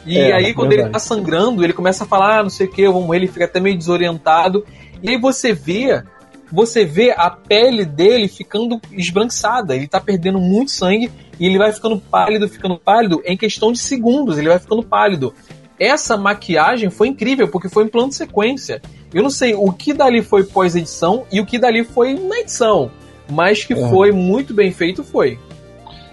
E 0.04 0.18
é, 0.18 0.34
aí, 0.34 0.52
quando 0.52 0.68
verdade. 0.68 0.88
ele 0.88 0.92
tá 0.92 0.98
sangrando, 0.98 1.64
ele 1.64 1.72
começa 1.72 2.04
a 2.04 2.06
falar, 2.06 2.40
ah, 2.40 2.42
não 2.42 2.50
sei 2.50 2.66
o 2.66 2.70
que, 2.70 2.82
eu 2.82 2.92
vou 2.92 3.00
morrer, 3.00 3.20
ele 3.20 3.26
fica 3.28 3.46
até 3.46 3.58
meio 3.58 3.78
desorientado. 3.78 4.66
E 5.02 5.08
aí 5.08 5.18
você 5.18 5.54
vê 5.54 6.02
você 6.52 6.84
vê 6.84 7.12
a 7.16 7.30
pele 7.30 7.84
dele 7.86 8.28
ficando 8.28 8.78
esbranquiçada, 8.92 9.74
ele 9.74 9.88
tá 9.88 9.98
perdendo 9.98 10.38
muito 10.38 10.70
sangue 10.70 11.10
e 11.40 11.46
ele 11.46 11.56
vai 11.56 11.72
ficando 11.72 11.98
pálido, 11.98 12.46
ficando 12.46 12.78
pálido 12.78 13.22
em 13.24 13.36
questão 13.36 13.72
de 13.72 13.78
segundos, 13.78 14.36
ele 14.36 14.50
vai 14.50 14.58
ficando 14.58 14.82
pálido. 14.82 15.34
Essa 15.80 16.16
maquiagem 16.16 16.90
foi 16.90 17.08
incrível 17.08 17.48
porque 17.48 17.70
foi 17.70 17.84
em 17.84 17.88
plano 17.88 18.10
de 18.10 18.16
sequência. 18.16 18.82
Eu 19.14 19.22
não 19.22 19.30
sei 19.30 19.54
o 19.54 19.72
que 19.72 19.94
dali 19.94 20.22
foi 20.22 20.44
pós-edição 20.44 21.24
e 21.32 21.40
o 21.40 21.46
que 21.46 21.58
dali 21.58 21.84
foi 21.84 22.14
na 22.14 22.40
edição, 22.40 22.90
mas 23.30 23.64
que 23.64 23.72
é. 23.72 23.88
foi 23.88 24.12
muito 24.12 24.52
bem 24.52 24.70
feito 24.70 25.02
foi. 25.02 25.38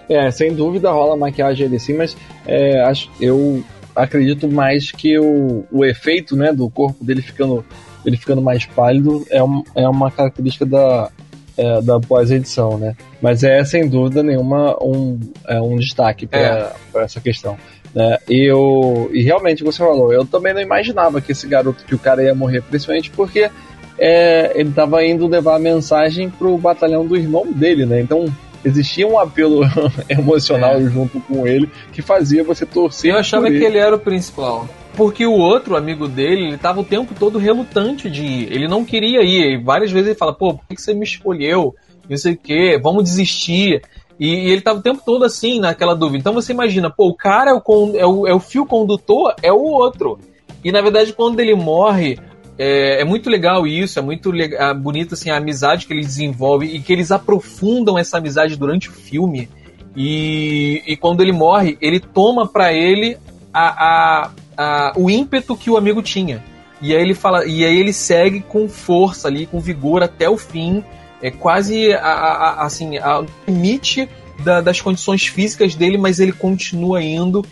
É, 0.08 0.30
sem 0.30 0.54
dúvida 0.54 0.90
rola 0.90 1.16
maquiagem 1.16 1.66
ali 1.66 1.78
sim, 1.78 1.92
mas 1.94 2.16
é, 2.46 2.80
acho, 2.80 3.08
eu 3.20 3.62
acredito 3.94 4.48
mais 4.48 4.90
que 4.90 5.18
o, 5.18 5.64
o 5.70 5.84
efeito 5.84 6.34
né, 6.34 6.52
do 6.52 6.68
corpo 6.70 7.04
dele 7.04 7.22
ficando 7.22 7.64
ele 8.04 8.16
ficando 8.16 8.42
mais 8.42 8.66
pálido 8.66 9.26
é, 9.30 9.42
um, 9.42 9.62
é 9.74 9.88
uma 9.88 10.10
característica 10.10 10.64
da, 10.66 11.10
é, 11.56 11.82
da 11.82 12.00
pós-edição, 12.00 12.78
né? 12.78 12.96
Mas 13.20 13.42
é 13.44 13.62
sem 13.64 13.88
dúvida 13.88 14.22
nenhuma 14.22 14.76
um, 14.82 15.18
é 15.46 15.60
um 15.60 15.76
destaque 15.76 16.26
para 16.26 16.74
é. 16.94 16.98
essa 17.02 17.20
questão. 17.20 17.56
Né? 17.94 18.18
E, 18.28 18.50
eu, 18.50 19.10
e 19.12 19.22
realmente 19.22 19.62
você 19.62 19.78
falou, 19.78 20.12
eu 20.12 20.24
também 20.24 20.54
não 20.54 20.60
imaginava 20.60 21.20
que 21.20 21.32
esse 21.32 21.46
garoto, 21.46 21.84
que 21.84 21.94
o 21.94 21.98
cara 21.98 22.22
ia 22.22 22.34
morrer, 22.34 22.62
principalmente 22.62 23.10
porque 23.10 23.50
é, 23.98 24.52
ele 24.54 24.70
estava 24.70 25.04
indo 25.04 25.26
levar 25.26 25.56
a 25.56 25.58
mensagem 25.58 26.30
pro 26.30 26.56
batalhão 26.56 27.06
do 27.06 27.16
irmão 27.16 27.46
dele, 27.52 27.84
né? 27.84 28.00
Então 28.00 28.26
existia 28.64 29.06
um 29.06 29.18
apelo 29.18 29.62
emocional 30.08 30.76
é. 30.76 30.84
junto 30.84 31.20
com 31.20 31.46
ele 31.46 31.68
que 31.92 32.00
fazia 32.00 32.42
você 32.42 32.64
torcer. 32.64 33.12
Eu 33.12 33.18
achava 33.18 33.48
que 33.48 33.62
ele 33.62 33.78
era 33.78 33.94
o 33.94 33.98
principal. 33.98 34.66
Porque 34.96 35.24
o 35.24 35.32
outro 35.32 35.76
amigo 35.76 36.08
dele, 36.08 36.48
ele 36.48 36.58
tava 36.58 36.80
o 36.80 36.84
tempo 36.84 37.14
todo 37.18 37.38
relutante 37.38 38.10
de 38.10 38.24
ir. 38.24 38.52
Ele 38.52 38.68
não 38.68 38.84
queria 38.84 39.22
ir. 39.22 39.54
E 39.54 39.62
várias 39.62 39.90
vezes 39.90 40.08
ele 40.08 40.18
fala, 40.18 40.34
pô, 40.34 40.54
por 40.54 40.66
que 40.66 40.80
você 40.80 40.92
me 40.92 41.04
escolheu? 41.04 41.74
Não 42.08 42.16
sei 42.16 42.34
o 42.34 42.36
quê, 42.36 42.78
vamos 42.82 43.04
desistir. 43.04 43.82
E, 44.18 44.26
e 44.26 44.50
ele 44.50 44.60
tava 44.60 44.80
o 44.80 44.82
tempo 44.82 45.00
todo 45.04 45.24
assim, 45.24 45.60
naquela 45.60 45.94
dúvida. 45.94 46.18
Então 46.18 46.34
você 46.34 46.52
imagina, 46.52 46.90
pô, 46.90 47.08
o 47.08 47.14
cara 47.14 47.52
é 47.52 47.54
o, 47.54 47.96
é 47.96 48.06
o, 48.06 48.26
é 48.26 48.34
o 48.34 48.40
fio 48.40 48.66
condutor, 48.66 49.34
é 49.42 49.52
o 49.52 49.62
outro. 49.62 50.18
E 50.62 50.70
na 50.70 50.82
verdade, 50.82 51.12
quando 51.12 51.40
ele 51.40 51.54
morre, 51.54 52.18
é, 52.58 53.00
é, 53.00 53.04
muito 53.04 53.30
legal 53.30 53.66
isso, 53.66 53.98
é 53.98 54.02
muito 54.02 54.30
legal, 54.30 54.74
bonito 54.74 55.14
assim, 55.14 55.30
a 55.30 55.38
amizade 55.38 55.86
que 55.86 55.94
eles 55.94 56.06
desenvolvem 56.06 56.76
e 56.76 56.80
que 56.80 56.92
eles 56.92 57.10
aprofundam 57.10 57.98
essa 57.98 58.18
amizade 58.18 58.56
durante 58.56 58.90
o 58.90 58.92
filme. 58.92 59.48
E, 59.96 60.82
e 60.86 60.96
quando 60.96 61.22
ele 61.22 61.32
morre, 61.32 61.78
ele 61.80 61.98
toma 61.98 62.46
para 62.46 62.72
ele 62.72 63.16
a, 63.52 64.24
a, 64.24 64.30
a, 64.60 64.92
o 64.94 65.08
ímpeto 65.08 65.56
que 65.56 65.70
o 65.70 65.76
amigo 65.78 66.02
tinha. 66.02 66.44
E 66.82 66.94
aí 66.94 67.00
ele 67.00 67.14
fala, 67.14 67.46
e 67.46 67.64
aí 67.64 67.78
ele 67.78 67.94
segue 67.94 68.40
com 68.40 68.68
força 68.68 69.26
ali, 69.26 69.46
com 69.46 69.58
vigor 69.58 70.02
até 70.02 70.28
o 70.28 70.36
fim, 70.36 70.84
é 71.22 71.30
quase 71.30 71.94
a, 71.94 71.98
a, 71.98 72.66
assim, 72.66 72.98
ao 72.98 73.24
limite 73.48 74.06
da, 74.44 74.60
das 74.60 74.78
condições 74.78 75.26
físicas 75.26 75.74
dele, 75.74 75.96
mas 75.96 76.20
ele 76.20 76.32
continua 76.32 77.02
indo 77.02 77.42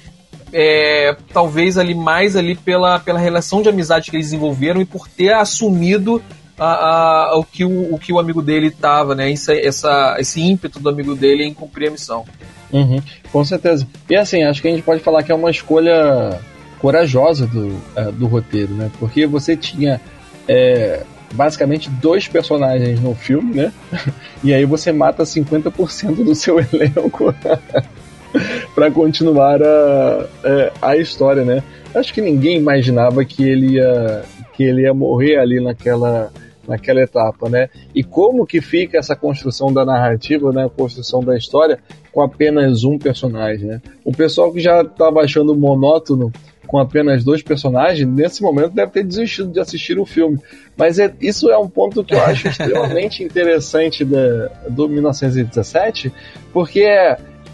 é, 0.53 1.17
talvez 1.33 1.79
ali 1.79 1.95
mais 1.95 2.37
ali 2.37 2.55
pela, 2.55 2.99
pela 2.99 3.19
relação 3.19 3.63
de 3.63 3.71
amizade 3.71 4.11
que 4.11 4.17
eles 4.17 4.27
desenvolveram 4.27 4.81
e 4.81 4.85
por 4.85 5.09
ter 5.09 5.33
assumido 5.33 6.23
a, 6.59 7.31
a, 7.31 7.39
o, 7.39 7.45
que 7.45 7.65
o, 7.65 7.95
o 7.95 7.99
que 7.99 8.13
o 8.13 8.19
amigo 8.19 8.43
dele 8.43 8.67
estava, 8.67 9.15
né? 9.15 9.33
Essa, 9.33 9.55
essa, 9.55 10.17
esse 10.19 10.43
ímpeto 10.43 10.79
do 10.79 10.91
amigo 10.91 11.15
dele 11.15 11.45
em 11.45 11.55
cumprir 11.55 11.89
a 11.89 11.91
missão. 11.91 12.27
Uhum, 12.71 13.01
com 13.33 13.45
certeza. 13.45 13.87
E 14.11 14.17
assim, 14.17 14.43
acho 14.43 14.61
que 14.61 14.69
a 14.69 14.71
gente 14.71 14.83
pode 14.83 15.03
falar 15.03 15.23
que 15.23 15.33
é 15.33 15.35
uma 15.35 15.51
escolha 15.51 16.39
corajosa 16.79 17.47
do, 17.47 17.77
é, 17.97 18.11
do 18.13 18.27
roteiro, 18.27 18.75
né? 18.75 18.91
Porque 18.99 19.27
você 19.27 19.57
tinha 19.57 20.01
é, 20.47 21.03
basicamente 21.35 21.91
dois 21.91 22.29
personagens 22.29 23.01
no 23.01 23.15
filme, 23.15 23.55
né? 23.55 23.73
E 24.45 24.55
aí 24.55 24.65
você 24.65 24.93
mata 24.93 25.25
50% 25.25 26.25
do 26.25 26.33
seu 26.35 26.61
elenco. 26.73 27.35
para 28.75 28.91
continuar 28.91 29.61
a, 29.63 30.27
é, 30.45 30.73
a 30.81 30.97
história, 30.97 31.45
né? 31.45 31.63
Acho 31.95 32.13
que 32.13 32.21
ninguém 32.21 32.57
imaginava 32.57 33.25
que 33.25 33.43
ele 33.43 33.75
ia, 33.75 34.23
que 34.53 34.63
ele 34.63 34.83
ia 34.83 34.95
morrer 34.95 35.39
ali 35.39 35.61
naquela, 35.61 36.31
naquela 36.67 37.01
etapa, 37.01 37.49
né? 37.49 37.69
E 37.95 38.05
como 38.05 38.47
que 38.47 38.61
fica 38.61 38.99
essa 38.99 39.17
construção 39.17 39.73
da 39.73 39.85
narrativa, 39.85 40.53
né? 40.53 40.67
A 40.67 40.69
construção 40.69 41.21
da 41.21 41.37
história 41.37 41.79
com 42.13 42.23
apenas 42.23 42.85
um 42.85 42.99
personagem, 42.99 43.67
né? 43.67 43.83
O 44.05 44.13
pessoal 44.13 44.53
que 44.53 44.61
já 44.61 44.83
estava 44.83 45.21
achando 45.21 45.57
monótono 45.57 46.31
com 46.69 46.79
apenas 46.79 47.25
dois 47.25 47.43
personagens, 47.43 48.07
nesse 48.07 48.43
momento 48.43 48.71
deve 48.71 48.93
ter 48.93 49.03
desistido 49.03 49.51
de 49.51 49.59
assistir 49.59 49.99
o 49.99 50.05
filme. 50.05 50.39
Mas 50.77 50.99
é, 50.99 51.13
isso 51.21 51.51
é 51.51 51.59
um 51.59 51.69
ponto 51.69 52.05
que 52.05 52.15
eu 52.15 52.21
acho 52.23 52.47
extremamente 52.47 53.25
interessante 53.25 54.05
da, 54.05 54.49
do 54.69 54.87
1917, 54.87 56.13
porque 56.53 56.87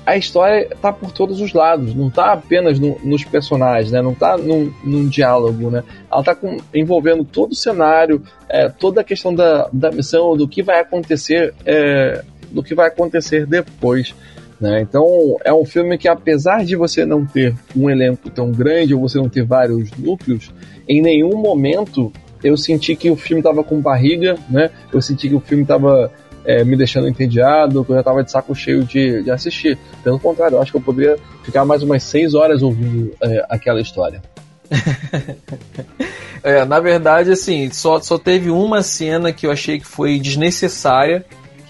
a 0.05 0.17
história 0.17 0.67
está 0.67 0.93
por 0.93 1.13
todos 1.13 1.41
os 1.41 1.53
lados, 1.53 1.95
não 1.95 2.09
está 2.09 2.33
apenas 2.33 2.79
no, 2.79 2.99
nos 3.05 3.25
personagens, 3.25 3.93
né? 3.93 4.03
não 4.03 4.13
está 4.13 4.37
num, 4.37 4.71
num, 4.83 5.09
diálogo. 5.09 5.71
Né? 5.71 5.85
Ela 6.11 6.21
está 6.21 6.37
envolvendo 6.75 7.25
todo 7.25 7.53
o 7.53 7.57
cenário, 7.57 8.21
é, 8.49 8.69
toda 8.69 9.01
a 9.01 9.05
questão 9.05 9.33
da, 9.33 9.69
da 9.73 9.93
missão, 9.93 10.37
do 10.37 10.47
que 10.49 10.61
vai 10.61 10.81
acontecer, 10.81 11.55
é, 11.65 12.23
do 12.51 12.63
que 12.63 12.75
vai 12.75 12.89
acontecer 12.89 13.47
depois. 13.47 14.13
Né? 14.61 14.81
Então 14.81 15.37
é 15.45 15.53
um 15.53 15.65
filme 15.65 15.99
que, 15.99 16.09
apesar 16.09 16.65
de 16.65 16.77
você 16.77 17.05
não 17.05 17.27
ter 17.27 17.55
um 17.77 17.91
elenco 17.91 18.31
tão 18.31 18.51
grande 18.51 18.95
ou 18.95 19.01
você 19.01 19.19
não 19.19 19.29
ter 19.29 19.45
vários 19.45 19.91
núcleos, 19.93 20.53
em 20.89 21.03
nenhum 21.03 21.37
momento 21.37 22.13
eu 22.43 22.57
senti 22.57 22.95
que 22.95 23.11
o 23.11 23.17
filme 23.17 23.41
estava 23.41 23.65
com 23.65 23.81
barriga, 23.81 24.37
né? 24.51 24.71
Eu 24.93 25.01
senti 25.01 25.29
que 25.31 25.35
o 25.35 25.41
filme 25.41 25.63
estava 25.63 26.13
é, 26.45 26.63
me 26.63 26.77
deixando 26.77 27.09
entediado, 27.09 27.85
que 27.85 27.91
eu 27.91 27.97
já 27.97 28.03
tava 28.03 28.23
de 28.23 28.31
saco 28.31 28.55
cheio 28.55 28.85
de, 28.85 29.23
de 29.23 29.31
assistir. 29.31 29.79
Pelo 30.03 30.21
contrário, 30.21 30.57
eu 30.57 30.63
acho 30.63 30.71
que 30.71 30.77
eu 30.77 30.83
poderia 30.83 31.17
ficar 31.43 31.65
mais 31.65 31.83
umas 31.83 32.03
seis 32.03 32.35
horas 32.35 32.63
ouvindo 32.63 33.13
é, 33.23 33.47
aquela 33.49 33.81
história. 33.81 34.23
é, 36.43 36.65
na 36.67 36.81
verdade, 36.81 37.33
assim, 37.33 37.71
só, 37.71 37.99
só 38.01 38.19
teve 38.19 38.51
uma 38.51 38.83
cena 38.83 39.33
que 39.33 39.47
eu 39.47 39.51
achei 39.51 39.79
que 39.79 39.87
foi 39.87 40.19
desnecessária, 40.19 41.25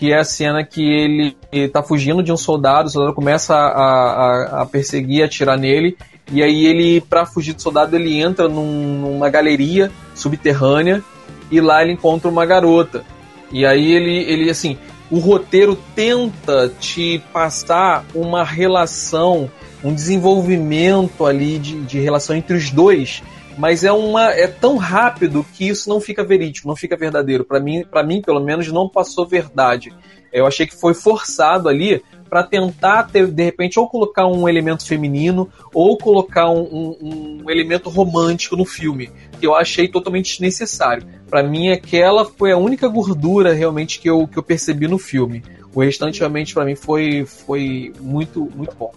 que 0.04 0.12
é 0.12 0.18
a 0.18 0.24
cena 0.24 0.62
que 0.62 0.82
ele, 0.82 1.34
ele 1.50 1.66
tá 1.66 1.82
fugindo 1.82 2.22
de 2.22 2.30
um 2.30 2.36
soldado, 2.36 2.88
o 2.88 2.90
soldado 2.90 3.14
começa 3.14 3.54
a, 3.54 4.58
a, 4.58 4.60
a 4.60 4.66
perseguir, 4.66 5.22
a 5.22 5.24
atirar 5.24 5.56
nele, 5.56 5.96
e 6.30 6.42
aí 6.42 6.66
ele, 6.66 7.00
para 7.00 7.24
fugir 7.24 7.54
do 7.54 7.62
soldado, 7.62 7.96
ele 7.96 8.20
entra 8.20 8.46
num, 8.46 8.98
numa 9.00 9.30
galeria 9.30 9.90
subterrânea, 10.14 11.02
e 11.50 11.58
lá 11.58 11.82
ele 11.82 11.92
encontra 11.92 12.28
uma 12.28 12.44
garota. 12.44 13.02
E 13.50 13.64
aí 13.64 13.92
ele, 13.94 14.30
ele 14.30 14.50
assim, 14.50 14.76
o 15.10 15.18
roteiro 15.18 15.74
tenta 15.94 16.70
te 16.78 17.22
passar 17.32 18.04
uma 18.14 18.44
relação, 18.44 19.50
um 19.82 19.94
desenvolvimento 19.94 21.24
ali 21.24 21.58
de, 21.58 21.80
de 21.80 21.98
relação 21.98 22.36
entre 22.36 22.54
os 22.54 22.70
dois, 22.70 23.22
mas 23.58 23.84
é 23.84 23.92
uma 23.92 24.30
é 24.30 24.46
tão 24.46 24.76
rápido 24.76 25.44
que 25.54 25.68
isso 25.68 25.88
não 25.88 26.00
fica 26.00 26.24
verídico, 26.24 26.68
não 26.68 26.76
fica 26.76 26.96
verdadeiro. 26.96 27.44
Para 27.44 27.60
mim, 27.60 27.84
para 27.84 28.02
mim 28.02 28.20
pelo 28.20 28.40
menos 28.40 28.70
não 28.72 28.88
passou 28.88 29.26
verdade. 29.26 29.92
Eu 30.32 30.46
achei 30.46 30.66
que 30.66 30.76
foi 30.76 30.94
forçado 30.94 31.68
ali 31.68 32.02
para 32.28 32.42
tentar 32.42 33.04
ter, 33.04 33.28
de 33.28 33.44
repente, 33.44 33.78
ou 33.78 33.88
colocar 33.88 34.26
um 34.26 34.48
elemento 34.48 34.84
feminino 34.84 35.48
ou 35.72 35.96
colocar 35.96 36.50
um, 36.50 36.62
um, 36.62 37.42
um 37.44 37.50
elemento 37.50 37.88
romântico 37.88 38.56
no 38.56 38.64
filme, 38.64 39.12
que 39.38 39.46
eu 39.46 39.54
achei 39.54 39.86
totalmente 39.86 40.30
desnecessário. 40.30 41.06
Para 41.30 41.44
mim, 41.44 41.70
aquela 41.70 42.24
foi 42.24 42.50
a 42.50 42.56
única 42.56 42.88
gordura 42.88 43.52
realmente 43.52 44.00
que 44.00 44.10
eu, 44.10 44.26
que 44.26 44.36
eu 44.36 44.42
percebi 44.42 44.88
no 44.88 44.98
filme. 44.98 45.44
O 45.72 45.80
restante, 45.80 46.18
realmente, 46.18 46.52
para 46.52 46.64
mim, 46.64 46.74
foi, 46.74 47.24
foi 47.24 47.92
muito, 48.00 48.50
muito 48.54 48.74
bom. 48.74 48.92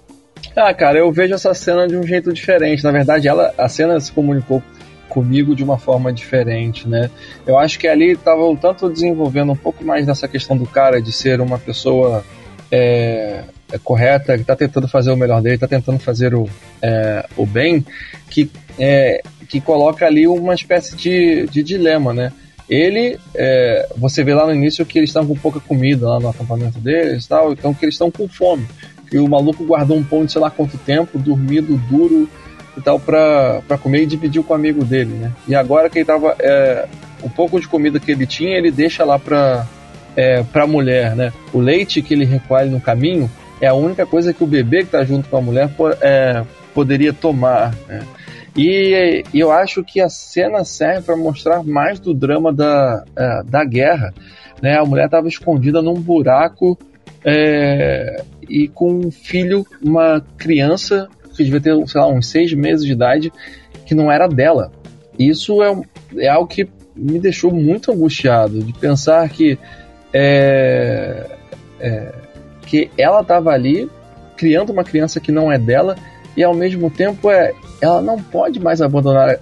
Ah, 0.56 0.74
cara, 0.74 1.00
eu 1.00 1.12
vejo 1.12 1.34
essa 1.34 1.54
cena 1.54 1.88
de 1.88 1.96
um 1.96 2.04
jeito 2.04 2.34
diferente. 2.34 2.84
Na 2.84 2.92
verdade, 2.92 3.28
ela, 3.28 3.54
a 3.58 3.68
cena 3.68 4.00
se 4.00 4.12
comunicou 4.12 4.62
comigo 5.08 5.56
de 5.56 5.64
uma 5.64 5.78
forma 5.78 6.12
diferente, 6.12 6.88
né? 6.88 7.10
Eu 7.46 7.58
acho 7.58 7.80
que 7.80 7.88
ali 7.88 8.12
estava 8.12 8.42
tanto 8.58 8.90
desenvolvendo 8.90 9.52
um 9.52 9.56
pouco 9.56 9.84
mais 9.84 10.06
dessa 10.06 10.28
questão 10.28 10.58
do 10.58 10.66
cara 10.66 11.02
de 11.02 11.12
ser 11.12 11.42
uma 11.42 11.58
pessoa 11.58 12.24
é, 12.72 13.44
é 13.72 13.78
correta, 13.78 14.36
que 14.36 14.42
está 14.42 14.56
tentando 14.56 14.88
fazer 14.88 15.12
o 15.12 15.18
melhor 15.18 15.42
dele, 15.42 15.56
está 15.56 15.68
tentando 15.68 16.00
fazer 16.00 16.36
o, 16.36 16.48
é, 16.82 17.26
o 17.36 17.46
bem, 17.46 17.86
que, 18.30 18.52
é, 18.78 19.22
que 19.48 19.60
coloca 19.60 20.06
ali 20.06 20.28
uma 20.28 20.54
espécie 20.54 20.96
de, 20.96 21.48
de 21.48 21.64
dilema, 21.64 22.14
né? 22.14 22.32
Ele, 22.70 23.18
é, 23.34 23.88
você 23.96 24.24
vê 24.24 24.34
lá 24.34 24.46
no 24.46 24.54
início 24.54 24.86
que 24.86 25.00
eles 25.00 25.10
estão 25.10 25.26
com 25.26 25.36
pouca 25.36 25.60
comida 25.60 26.10
lá 26.10 26.20
no 26.20 26.28
acampamento 26.28 26.80
deles 26.80 27.26
e 27.26 27.30
tal, 27.30 27.54
então 27.54 27.74
que 27.74 27.86
eles 27.86 27.96
estão 27.96 28.12
com 28.12 28.28
fome. 28.28 28.68
Que 29.10 29.18
o 29.18 29.28
maluco 29.28 29.66
guardou 29.66 29.98
um 29.98 30.04
pão 30.04 30.26
de 30.26 30.32
sei 30.32 30.42
lá 30.42 30.50
quanto 30.50 30.78
tempo, 30.78 31.18
dormido, 31.18 31.78
duro 31.90 32.30
e 32.78 32.82
tal, 32.82 33.00
pra, 33.00 33.62
pra 33.68 33.78
comer 33.78 34.04
e 34.04 34.06
dividiu 34.06 34.44
com 34.44 34.54
o 34.54 34.56
amigo 34.56 34.84
dele, 34.84 35.14
né? 35.14 35.32
E 35.48 35.56
agora 35.56 35.90
que 35.90 36.00
ele 36.00 36.06
tava. 36.06 36.36
É, 36.40 36.88
o 37.24 37.30
pouco 37.30 37.60
de 37.60 37.68
comida 37.68 38.00
que 38.00 38.12
ele 38.12 38.28
tinha, 38.28 38.58
ele 38.58 38.70
deixa 38.70 39.04
lá 39.04 39.18
pra, 39.18 39.66
é, 40.16 40.44
para 40.44 40.64
a 40.64 40.68
mulher, 40.68 41.16
né? 41.16 41.34
O 41.52 41.60
leite 41.60 42.02
que 42.02 42.14
ele 42.14 42.26
recolhe 42.26 42.70
no 42.70 42.80
caminho 42.80 43.30
é 43.62 43.68
a 43.68 43.74
única 43.74 44.06
coisa 44.06 44.34
que 44.34 44.44
o 44.44 44.48
bebê 44.48 44.80
que 44.80 44.86
está 44.86 45.04
junto 45.04 45.30
com 45.30 45.38
a 45.38 45.42
mulher 45.42 45.70
é, 46.02 46.44
poderia 46.74 47.14
tomar. 47.14 47.74
Né? 47.88 48.02
E, 48.56 49.24
e, 49.34 49.40
eu 49.40 49.52
acho 49.52 49.84
que 49.84 50.00
a 50.00 50.10
cena 50.10 50.64
serve 50.64 51.04
para 51.04 51.16
mostrar 51.16 51.64
mais 51.64 52.00
do 52.00 52.14
drama 52.14 52.54
da, 52.54 53.04
é, 53.16 53.44
da 53.44 53.64
guerra. 53.64 54.14
Né? 54.62 54.78
A 54.78 54.86
mulher 54.86 55.06
estava 55.06 55.28
escondida 55.28 55.82
num 55.82 55.96
buraco 55.96 56.78
é, 57.30 58.24
e 58.50 58.70
com 58.70 58.90
um 58.90 59.12
filho, 59.12 59.66
uma 59.84 60.26
criança 60.38 61.10
que 61.36 61.44
devia 61.44 61.60
ter, 61.60 61.88
sei 61.88 62.00
lá, 62.00 62.08
uns 62.08 62.28
seis 62.28 62.54
meses 62.54 62.86
de 62.86 62.94
idade, 62.94 63.34
que 63.86 63.94
não 63.94 64.10
era 64.10 64.30
dela. 64.30 64.72
Isso 65.20 65.62
é, 65.62 65.76
é 66.20 66.30
algo 66.30 66.48
que 66.48 66.70
me 66.96 67.20
deixou 67.20 67.54
muito 67.54 67.92
angustiado 67.92 68.64
de 68.64 68.72
pensar 68.72 69.28
que 69.28 69.60
é, 70.14 71.30
é, 71.82 72.14
que 72.62 72.90
ela 72.98 73.20
estava 73.20 73.52
ali 73.52 73.90
criando 74.38 74.72
uma 74.72 74.86
criança 74.86 75.20
que 75.20 75.32
não 75.32 75.52
é 75.52 75.58
dela 75.58 75.98
e 76.36 76.44
ao 76.44 76.54
mesmo 76.54 76.90
tempo 76.90 77.30
é, 77.30 77.52
ela 77.82 78.02
não 78.02 78.24
pode 78.24 78.60
mais 78.60 78.82
abandonar, 78.82 79.38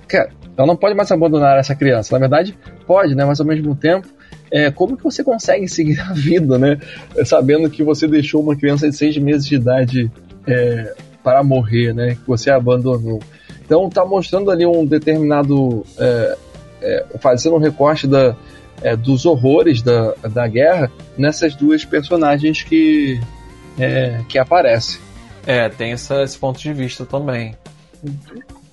ela 0.58 0.68
não 0.68 0.76
pode 0.76 0.96
mais 0.96 1.12
abandonar 1.12 1.60
essa 1.60 1.76
criança. 1.76 2.16
Na 2.16 2.20
verdade, 2.20 2.58
pode, 2.88 3.14
né? 3.14 3.24
Mas 3.26 3.40
ao 3.40 3.46
mesmo 3.46 3.76
tempo, 3.76 4.08
é, 4.52 4.72
como 4.72 4.96
que 4.98 5.04
você 5.04 5.24
consegue 5.24 5.68
seguir 5.68 6.00
a 6.00 6.14
vida, 6.14 6.58
né? 6.58 6.80
Sabendo 7.26 7.70
que 7.70 7.84
você 7.84 8.08
deixou 8.08 8.42
uma 8.42 8.56
criança 8.56 8.90
de 8.90 8.96
seis 8.96 9.18
meses 9.18 9.46
de 9.46 9.56
idade 9.56 10.12
é, 10.48 10.94
para 11.24 11.44
morrer, 11.44 11.94
né? 11.94 12.16
Que 12.16 12.28
você 12.28 12.50
abandonou. 12.50 13.20
Então 13.64 13.90
tá 13.90 14.06
mostrando 14.06 14.52
ali 14.52 14.66
um 14.66 14.86
determinado. 14.86 15.86
É, 15.98 16.38
é, 16.82 17.06
fazendo 17.20 17.56
um 17.56 17.60
recorte 17.60 18.06
da, 18.06 18.36
é, 18.82 18.96
dos 18.96 19.26
horrores 19.26 19.82
da, 19.82 20.14
da 20.32 20.48
guerra 20.48 20.92
nessas 21.18 21.56
duas 21.56 21.84
personagens 21.84 22.62
que, 22.62 23.20
é, 23.80 24.22
que 24.30 24.38
aparecem. 24.38 25.02
É, 25.48 25.70
tem 25.70 25.92
essa, 25.92 26.24
esse 26.24 26.38
ponto 26.38 26.60
de 26.60 26.74
vista 26.74 27.06
também. 27.06 27.56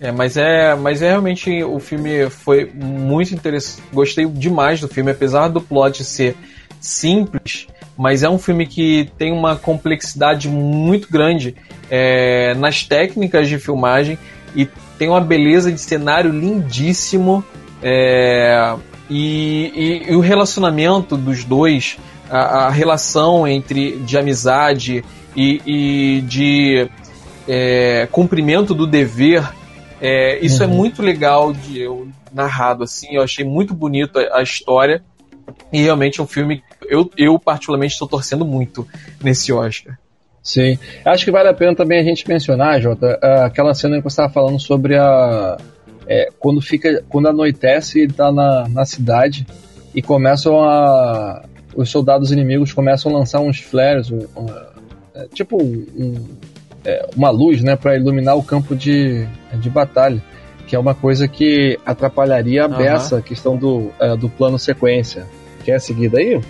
É, 0.02 0.10
mas 0.10 0.36
é, 0.36 0.74
mas 0.74 1.00
é 1.00 1.10
realmente 1.10 1.62
o 1.62 1.78
filme 1.78 2.28
foi 2.28 2.68
muito 2.74 3.32
interessante. 3.32 3.84
Gostei 3.92 4.26
demais 4.26 4.80
do 4.80 4.88
filme, 4.88 5.12
apesar 5.12 5.46
do 5.46 5.60
plot 5.60 6.02
ser 6.02 6.34
simples, 6.80 7.68
mas 7.96 8.24
é 8.24 8.28
um 8.28 8.36
filme 8.36 8.66
que 8.66 9.08
tem 9.16 9.30
uma 9.30 9.54
complexidade 9.54 10.48
muito 10.48 11.08
grande 11.08 11.54
é, 11.88 12.52
nas 12.54 12.82
técnicas 12.82 13.48
de 13.48 13.60
filmagem 13.60 14.18
e 14.56 14.66
tem 14.98 15.08
uma 15.08 15.20
beleza 15.20 15.70
de 15.70 15.80
cenário 15.80 16.32
lindíssimo. 16.32 17.44
É, 17.80 18.74
e, 19.08 20.02
e, 20.08 20.10
e, 20.10 20.16
o 20.16 20.20
relacionamento 20.20 21.16
dos 21.16 21.44
dois, 21.44 21.96
a, 22.28 22.66
a, 22.66 22.70
relação 22.70 23.46
entre 23.46 23.98
de 23.98 24.18
amizade 24.18 25.04
e, 25.36 25.60
e 25.64 26.20
de 26.22 26.88
é, 27.46 28.08
cumprimento 28.10 28.74
do 28.74 28.84
dever, 28.84 29.48
é, 30.02 30.44
isso 30.44 30.62
é 30.62 30.66
uhum. 30.66 30.72
é 30.72 30.76
muito 30.76 31.00
legal 31.00 31.52
de 31.52 31.80
eu 31.80 32.08
narrado 32.32 32.82
assim. 32.82 33.14
Eu 33.14 33.22
achei 33.22 33.44
muito 33.44 33.72
bonito 33.72 34.18
a, 34.18 34.38
a 34.38 34.42
história 34.42 35.02
e 35.72 35.80
realmente 35.80 36.20
é 36.20 36.22
um 36.22 36.26
filme 36.26 36.62
eu, 36.88 37.10
eu 37.16 37.38
particularmente 37.38 37.94
estou 37.94 38.08
torcendo 38.08 38.44
muito 38.44 38.86
nesse 39.22 39.52
Oscar. 39.52 39.98
Sim. 40.42 40.78
Acho 41.04 41.24
que 41.24 41.30
vale 41.30 41.48
a 41.48 41.54
pena 41.54 41.74
também 41.74 42.00
a 42.00 42.02
gente 42.02 42.28
mencionar, 42.28 42.80
Jota, 42.80 43.18
aquela 43.44 43.74
cena 43.74 43.96
que 43.96 44.02
você 44.02 44.14
estava 44.14 44.32
falando 44.32 44.60
sobre 44.60 44.98
a. 44.98 45.56
É, 46.06 46.28
quando 46.38 46.60
fica. 46.60 47.04
Quando 47.08 47.28
anoitece 47.28 48.00
e 48.00 48.06
está 48.06 48.32
na, 48.32 48.68
na 48.68 48.84
cidade 48.84 49.46
e 49.94 50.02
começam 50.02 50.62
a. 50.62 51.44
Os 51.74 51.88
soldados 51.88 52.30
inimigos 52.32 52.72
começam 52.72 53.14
a 53.14 53.18
lançar 53.18 53.40
uns 53.40 53.58
flares, 53.60 54.10
um, 54.10 54.18
um, 54.18 54.46
é, 55.14 55.26
tipo 55.32 55.62
um, 55.62 56.26
é, 56.84 57.08
uma 57.16 57.30
luz, 57.30 57.62
né, 57.62 57.76
para 57.76 57.96
iluminar 57.96 58.36
o 58.36 58.42
campo 58.42 58.74
de, 58.74 59.26
de 59.54 59.70
batalha, 59.70 60.22
que 60.66 60.76
é 60.76 60.78
uma 60.78 60.94
coisa 60.94 61.28
que 61.28 61.78
atrapalharia 61.84 62.64
a 62.64 62.68
beça, 62.68 63.18
a 63.18 63.22
questão 63.22 63.56
do, 63.56 63.90
é, 64.00 64.16
do 64.16 64.28
plano 64.28 64.58
sequência. 64.58 65.26
Quer 65.64 65.80
seguir 65.80 66.08
daí? 66.08 66.40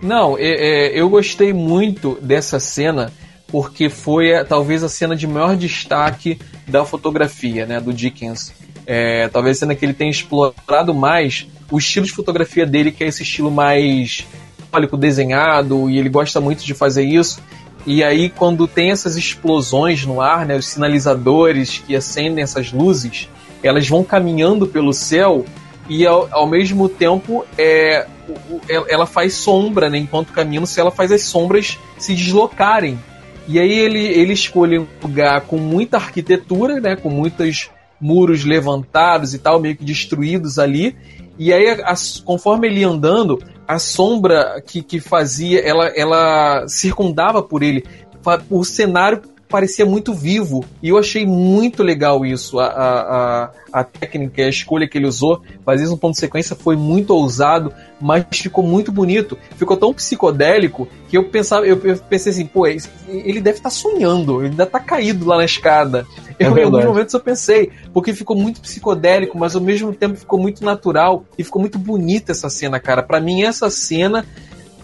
Não, 0.00 0.38
é, 0.38 0.42
é, 0.42 1.00
eu 1.00 1.08
gostei 1.08 1.52
muito 1.52 2.18
dessa 2.20 2.60
cena 2.60 3.10
porque 3.48 3.88
foi 3.88 4.30
é, 4.30 4.44
talvez 4.44 4.84
a 4.84 4.88
cena 4.88 5.16
de 5.16 5.26
maior 5.26 5.56
destaque 5.56 6.38
da 6.66 6.84
fotografia, 6.84 7.66
né, 7.66 7.80
do 7.80 7.92
Dickens. 7.92 8.52
É, 8.86 9.28
talvez 9.28 9.56
a 9.56 9.60
cena 9.60 9.74
que 9.74 9.84
ele 9.84 9.94
tenha 9.94 10.10
explorado 10.10 10.94
mais 10.94 11.46
o 11.70 11.78
estilo 11.78 12.06
de 12.06 12.12
fotografia 12.12 12.64
dele, 12.64 12.92
que 12.92 13.04
é 13.04 13.06
esse 13.06 13.22
estilo 13.22 13.50
mais 13.50 14.26
desenhado, 14.98 15.90
e 15.90 15.98
ele 15.98 16.08
gosta 16.08 16.40
muito 16.40 16.64
de 16.64 16.74
fazer 16.74 17.04
isso. 17.04 17.40
E 17.90 18.04
aí, 18.04 18.28
quando 18.28 18.68
tem 18.68 18.90
essas 18.90 19.16
explosões 19.16 20.04
no 20.04 20.20
ar, 20.20 20.44
né, 20.44 20.54
os 20.54 20.66
sinalizadores 20.68 21.78
que 21.78 21.96
acendem 21.96 22.44
essas 22.44 22.70
luzes, 22.70 23.30
elas 23.62 23.88
vão 23.88 24.04
caminhando 24.04 24.66
pelo 24.66 24.92
céu 24.92 25.46
e 25.88 26.06
ao, 26.06 26.28
ao 26.30 26.46
mesmo 26.46 26.86
tempo 26.86 27.46
é, 27.56 28.06
ela 28.68 29.06
faz 29.06 29.32
sombra, 29.36 29.88
né? 29.88 29.96
Enquanto 29.96 30.34
caminhando, 30.34 30.66
se 30.66 30.78
ela 30.78 30.90
faz 30.90 31.10
as 31.10 31.22
sombras 31.22 31.78
se 31.96 32.14
deslocarem. 32.14 32.98
E 33.48 33.58
aí 33.58 33.78
ele, 33.78 34.06
ele 34.06 34.34
escolhe 34.34 34.78
um 34.78 34.86
lugar 35.02 35.40
com 35.46 35.56
muita 35.56 35.96
arquitetura, 35.96 36.82
né? 36.82 36.94
Com 36.94 37.08
muitos 37.08 37.70
muros 37.98 38.44
levantados 38.44 39.32
e 39.32 39.38
tal, 39.38 39.58
meio 39.58 39.74
que 39.74 39.84
destruídos 39.86 40.58
ali. 40.58 40.94
E 41.38 41.54
aí, 41.54 41.74
conforme 42.22 42.68
ele 42.68 42.84
andando, 42.84 43.42
a 43.68 43.78
sombra 43.78 44.62
que, 44.66 44.82
que 44.82 44.98
fazia, 44.98 45.60
ela, 45.60 45.88
ela 45.88 46.66
circundava 46.66 47.42
por 47.42 47.62
ele. 47.62 47.84
O 48.48 48.64
cenário 48.64 49.22
parecia 49.48 49.86
muito 49.86 50.12
vivo. 50.12 50.64
E 50.82 50.90
eu 50.90 50.98
achei 50.98 51.24
muito 51.26 51.82
legal 51.82 52.24
isso. 52.24 52.58
A, 52.58 52.66
a, 52.66 53.50
a, 53.72 53.84
técnica, 53.84 54.42
a 54.42 54.48
escolha 54.48 54.86
que 54.86 54.98
ele 54.98 55.06
usou, 55.06 55.42
fazer 55.64 55.84
isso 55.84 55.94
um 55.94 55.98
ponto 55.98 56.14
de 56.14 56.20
sequência 56.20 56.54
foi 56.54 56.76
muito 56.76 57.10
ousado, 57.10 57.72
mas 58.00 58.24
ficou 58.30 58.62
muito 58.62 58.92
bonito. 58.92 59.38
Ficou 59.56 59.76
tão 59.76 59.92
psicodélico 59.92 60.86
que 61.08 61.16
eu 61.16 61.24
pensava, 61.24 61.66
eu 61.66 61.76
pensei 62.08 62.32
assim, 62.32 62.46
pô, 62.46 62.66
ele 62.66 63.40
deve 63.40 63.58
estar 63.58 63.70
tá 63.70 63.74
sonhando, 63.74 64.40
ele 64.40 64.50
ainda 64.50 64.66
tá 64.66 64.78
caído 64.78 65.26
lá 65.26 65.38
na 65.38 65.44
escada. 65.44 66.06
É 66.38 66.46
eu, 66.46 66.56
em 66.56 66.64
alguns 66.64 66.84
momentos 66.84 67.14
eu 67.14 67.20
pensei, 67.20 67.70
porque 67.92 68.12
ficou 68.12 68.36
muito 68.36 68.60
psicodélico, 68.60 69.36
mas 69.36 69.56
ao 69.56 69.62
mesmo 69.62 69.92
tempo 69.92 70.16
ficou 70.16 70.38
muito 70.38 70.64
natural 70.64 71.24
e 71.36 71.42
ficou 71.42 71.60
muito 71.60 71.78
bonita 71.78 72.32
essa 72.32 72.50
cena, 72.50 72.78
cara. 72.78 73.02
Para 73.02 73.20
mim, 73.20 73.42
essa 73.42 73.70
cena, 73.70 74.24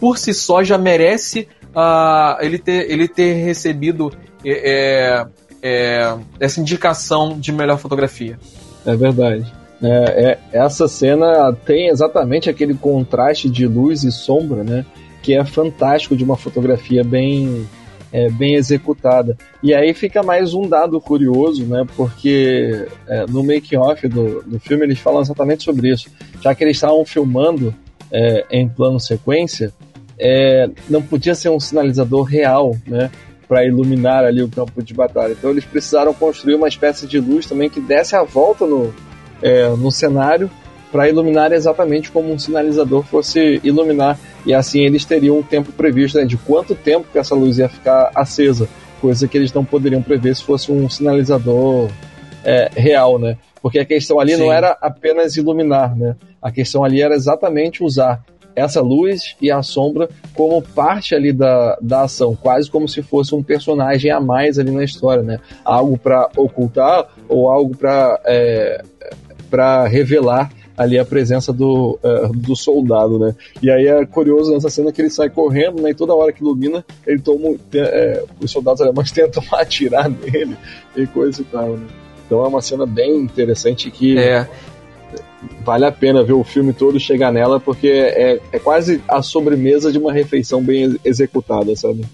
por 0.00 0.18
si 0.18 0.34
só, 0.34 0.64
já 0.64 0.78
merece 0.78 1.46
uh, 1.74 2.40
ele, 2.40 2.58
ter, 2.58 2.90
ele 2.90 3.06
ter 3.06 3.34
recebido 3.34 4.12
é, 4.50 5.26
é, 5.62 6.16
essa 6.38 6.60
indicação 6.60 7.38
de 7.38 7.52
melhor 7.52 7.78
fotografia. 7.78 8.38
É 8.84 8.94
verdade. 8.94 9.50
É, 9.82 10.38
é, 10.52 10.58
essa 10.64 10.86
cena 10.88 11.52
tem 11.52 11.88
exatamente 11.88 12.48
aquele 12.48 12.74
contraste 12.74 13.50
de 13.50 13.66
luz 13.66 14.02
e 14.04 14.12
sombra, 14.12 14.62
né? 14.62 14.84
Que 15.22 15.34
é 15.34 15.44
fantástico 15.44 16.16
de 16.16 16.22
uma 16.22 16.36
fotografia 16.36 17.02
bem, 17.02 17.66
é, 18.12 18.30
bem 18.30 18.54
executada. 18.54 19.36
E 19.62 19.74
aí 19.74 19.92
fica 19.94 20.22
mais 20.22 20.54
um 20.54 20.68
dado 20.68 21.00
curioso, 21.00 21.64
né? 21.64 21.86
Porque 21.96 22.86
é, 23.08 23.26
no 23.26 23.42
make-off 23.42 24.06
do, 24.06 24.42
do 24.42 24.60
filme 24.60 24.84
eles 24.84 24.98
falam 24.98 25.22
exatamente 25.22 25.64
sobre 25.64 25.90
isso. 25.90 26.10
Já 26.40 26.54
que 26.54 26.62
eles 26.62 26.76
estavam 26.76 27.04
filmando 27.04 27.74
é, 28.10 28.44
em 28.50 28.68
plano 28.68 29.00
sequência, 29.00 29.72
é, 30.18 30.68
não 30.88 31.02
podia 31.02 31.34
ser 31.34 31.48
um 31.48 31.60
sinalizador 31.60 32.22
real, 32.22 32.76
né? 32.86 33.10
Para 33.54 33.64
iluminar 33.64 34.24
ali 34.24 34.42
o 34.42 34.48
campo 34.48 34.82
de 34.82 34.92
batalha. 34.92 35.30
Então 35.30 35.48
eles 35.48 35.64
precisaram 35.64 36.12
construir 36.12 36.56
uma 36.56 36.66
espécie 36.66 37.06
de 37.06 37.20
luz 37.20 37.46
também 37.46 37.70
que 37.70 37.80
desse 37.80 38.16
a 38.16 38.24
volta 38.24 38.66
no, 38.66 38.92
é, 39.40 39.68
no 39.68 39.92
cenário 39.92 40.50
para 40.90 41.08
iluminar 41.08 41.52
exatamente 41.52 42.10
como 42.10 42.32
um 42.32 42.38
sinalizador 42.38 43.04
fosse 43.04 43.60
iluminar. 43.62 44.18
E 44.44 44.52
assim 44.52 44.80
eles 44.80 45.04
teriam 45.04 45.38
um 45.38 45.42
tempo 45.42 45.70
previsto 45.70 46.18
né, 46.18 46.24
de 46.24 46.36
quanto 46.36 46.74
tempo 46.74 47.06
que 47.12 47.16
essa 47.16 47.36
luz 47.36 47.58
ia 47.58 47.68
ficar 47.68 48.10
acesa, 48.12 48.68
coisa 49.00 49.28
que 49.28 49.38
eles 49.38 49.52
não 49.52 49.64
poderiam 49.64 50.02
prever 50.02 50.34
se 50.34 50.42
fosse 50.42 50.72
um 50.72 50.90
sinalizador 50.90 51.88
é, 52.44 52.72
real, 52.74 53.20
né? 53.20 53.38
Porque 53.62 53.78
a 53.78 53.84
questão 53.84 54.18
ali 54.18 54.32
Sim. 54.32 54.40
não 54.40 54.52
era 54.52 54.76
apenas 54.80 55.36
iluminar, 55.36 55.96
né? 55.96 56.16
A 56.42 56.50
questão 56.50 56.82
ali 56.82 57.00
era 57.00 57.14
exatamente 57.14 57.84
usar 57.84 58.20
essa 58.54 58.80
luz 58.80 59.36
e 59.40 59.50
a 59.50 59.62
sombra 59.62 60.08
como 60.34 60.62
parte 60.62 61.14
ali 61.14 61.32
da, 61.32 61.76
da 61.80 62.02
ação, 62.02 62.36
quase 62.36 62.70
como 62.70 62.88
se 62.88 63.02
fosse 63.02 63.34
um 63.34 63.42
personagem 63.42 64.10
a 64.10 64.20
mais 64.20 64.58
ali 64.58 64.70
na 64.70 64.84
história, 64.84 65.22
né? 65.22 65.38
Algo 65.64 65.98
para 65.98 66.28
ocultar 66.36 67.08
ou 67.28 67.48
algo 67.48 67.76
para 67.76 68.20
é, 68.24 68.82
para 69.50 69.86
revelar 69.86 70.50
ali 70.76 70.98
a 70.98 71.04
presença 71.04 71.52
do, 71.52 71.98
uh, 72.02 72.32
do 72.34 72.56
soldado, 72.56 73.18
né? 73.18 73.34
E 73.62 73.70
aí 73.70 73.86
é 73.86 74.04
curioso 74.04 74.52
nessa 74.52 74.68
cena 74.68 74.92
que 74.92 75.00
ele 75.00 75.10
sai 75.10 75.30
correndo, 75.30 75.80
né? 75.80 75.90
E 75.90 75.94
toda 75.94 76.14
hora 76.14 76.32
que 76.32 76.42
ilumina, 76.42 76.84
ele 77.06 77.20
toma. 77.20 77.56
É, 77.72 78.24
os 78.40 78.50
soldados 78.50 78.80
alemães 78.80 79.10
tentam 79.12 79.42
atirar 79.52 80.08
nele 80.08 80.56
e 80.96 81.06
coisa 81.06 81.40
e 81.40 81.44
tal, 81.44 81.76
né? 81.76 81.86
Então 82.26 82.44
é 82.44 82.48
uma 82.48 82.60
cena 82.60 82.86
bem 82.86 83.16
interessante 83.18 83.90
que. 83.90 84.18
É 84.18 84.48
vale 85.64 85.84
a 85.84 85.92
pena 85.92 86.22
ver 86.22 86.32
o 86.32 86.44
filme 86.44 86.72
todo 86.72 86.98
chegar 86.98 87.32
nela, 87.32 87.60
porque 87.60 87.88
é, 87.88 88.40
é 88.52 88.58
quase 88.58 89.02
a 89.08 89.22
sobremesa 89.22 89.90
de 89.90 89.98
uma 89.98 90.12
refeição 90.12 90.62
bem 90.62 90.98
executada, 91.04 91.74
sabe? 91.76 92.04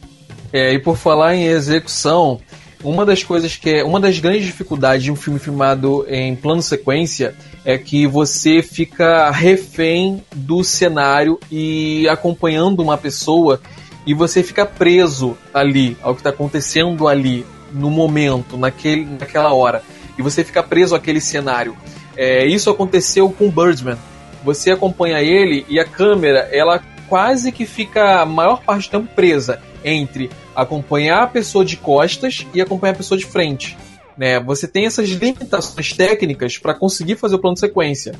É, 0.53 0.73
e 0.73 0.79
por 0.79 0.97
falar 0.97 1.35
em 1.35 1.47
execução, 1.47 2.41
uma 2.83 3.05
das 3.05 3.23
coisas 3.23 3.57
que 3.57 3.71
é. 3.71 3.85
Uma 3.85 4.01
das 4.01 4.19
grandes 4.19 4.47
dificuldades 4.47 5.05
de 5.05 5.13
um 5.13 5.17
filme 5.17 5.39
filmado 5.39 6.05
em 6.09 6.35
plano 6.35 6.63
sequência 6.63 7.35
é 7.65 7.77
que 7.77 8.07
você 8.07 8.63
fica 8.63 9.31
refém 9.31 10.25
do 10.35 10.65
cenário 10.65 11.39
e 11.51 12.09
acompanhando 12.09 12.81
uma 12.81 12.97
pessoa 12.97 13.61
e 14.07 14.15
você 14.15 14.43
fica 14.43 14.65
preso 14.65 15.37
ali 15.53 15.97
ao 16.03 16.15
que 16.15 16.21
está 16.21 16.31
acontecendo 16.31 17.07
ali 17.07 17.45
no 17.73 17.91
momento, 17.91 18.57
naquele, 18.57 19.05
naquela 19.05 19.53
hora. 19.53 19.83
E 20.19 20.23
você 20.23 20.43
fica 20.43 20.63
preso 20.63 20.95
àquele 20.95 21.21
cenário. 21.21 21.77
É, 22.23 22.45
isso 22.45 22.69
aconteceu 22.69 23.31
com 23.31 23.51
Birdman. 23.51 23.97
Você 24.45 24.71
acompanha 24.71 25.23
ele 25.23 25.65
e 25.71 25.81
a 25.81 25.87
câmera, 25.87 26.51
ela 26.53 26.79
quase 27.09 27.51
que 27.51 27.65
fica 27.65 28.21
a 28.21 28.27
maior 28.27 28.63
parte 28.63 28.91
do 28.91 29.01
tempo 29.01 29.15
presa 29.15 29.63
entre 29.83 30.29
acompanhar 30.55 31.23
a 31.23 31.27
pessoa 31.27 31.65
de 31.65 31.79
costas 31.79 32.47
e 32.53 32.61
acompanhar 32.61 32.93
a 32.93 32.97
pessoa 32.97 33.17
de 33.17 33.25
frente. 33.25 33.75
Né? 34.19 34.39
Você 34.39 34.69
tem 34.69 34.85
essas 34.85 35.09
limitações 35.09 35.95
técnicas 35.95 36.59
para 36.59 36.75
conseguir 36.75 37.17
fazer 37.17 37.37
o 37.37 37.39
plano 37.39 37.55
de 37.55 37.61
sequência. 37.61 38.13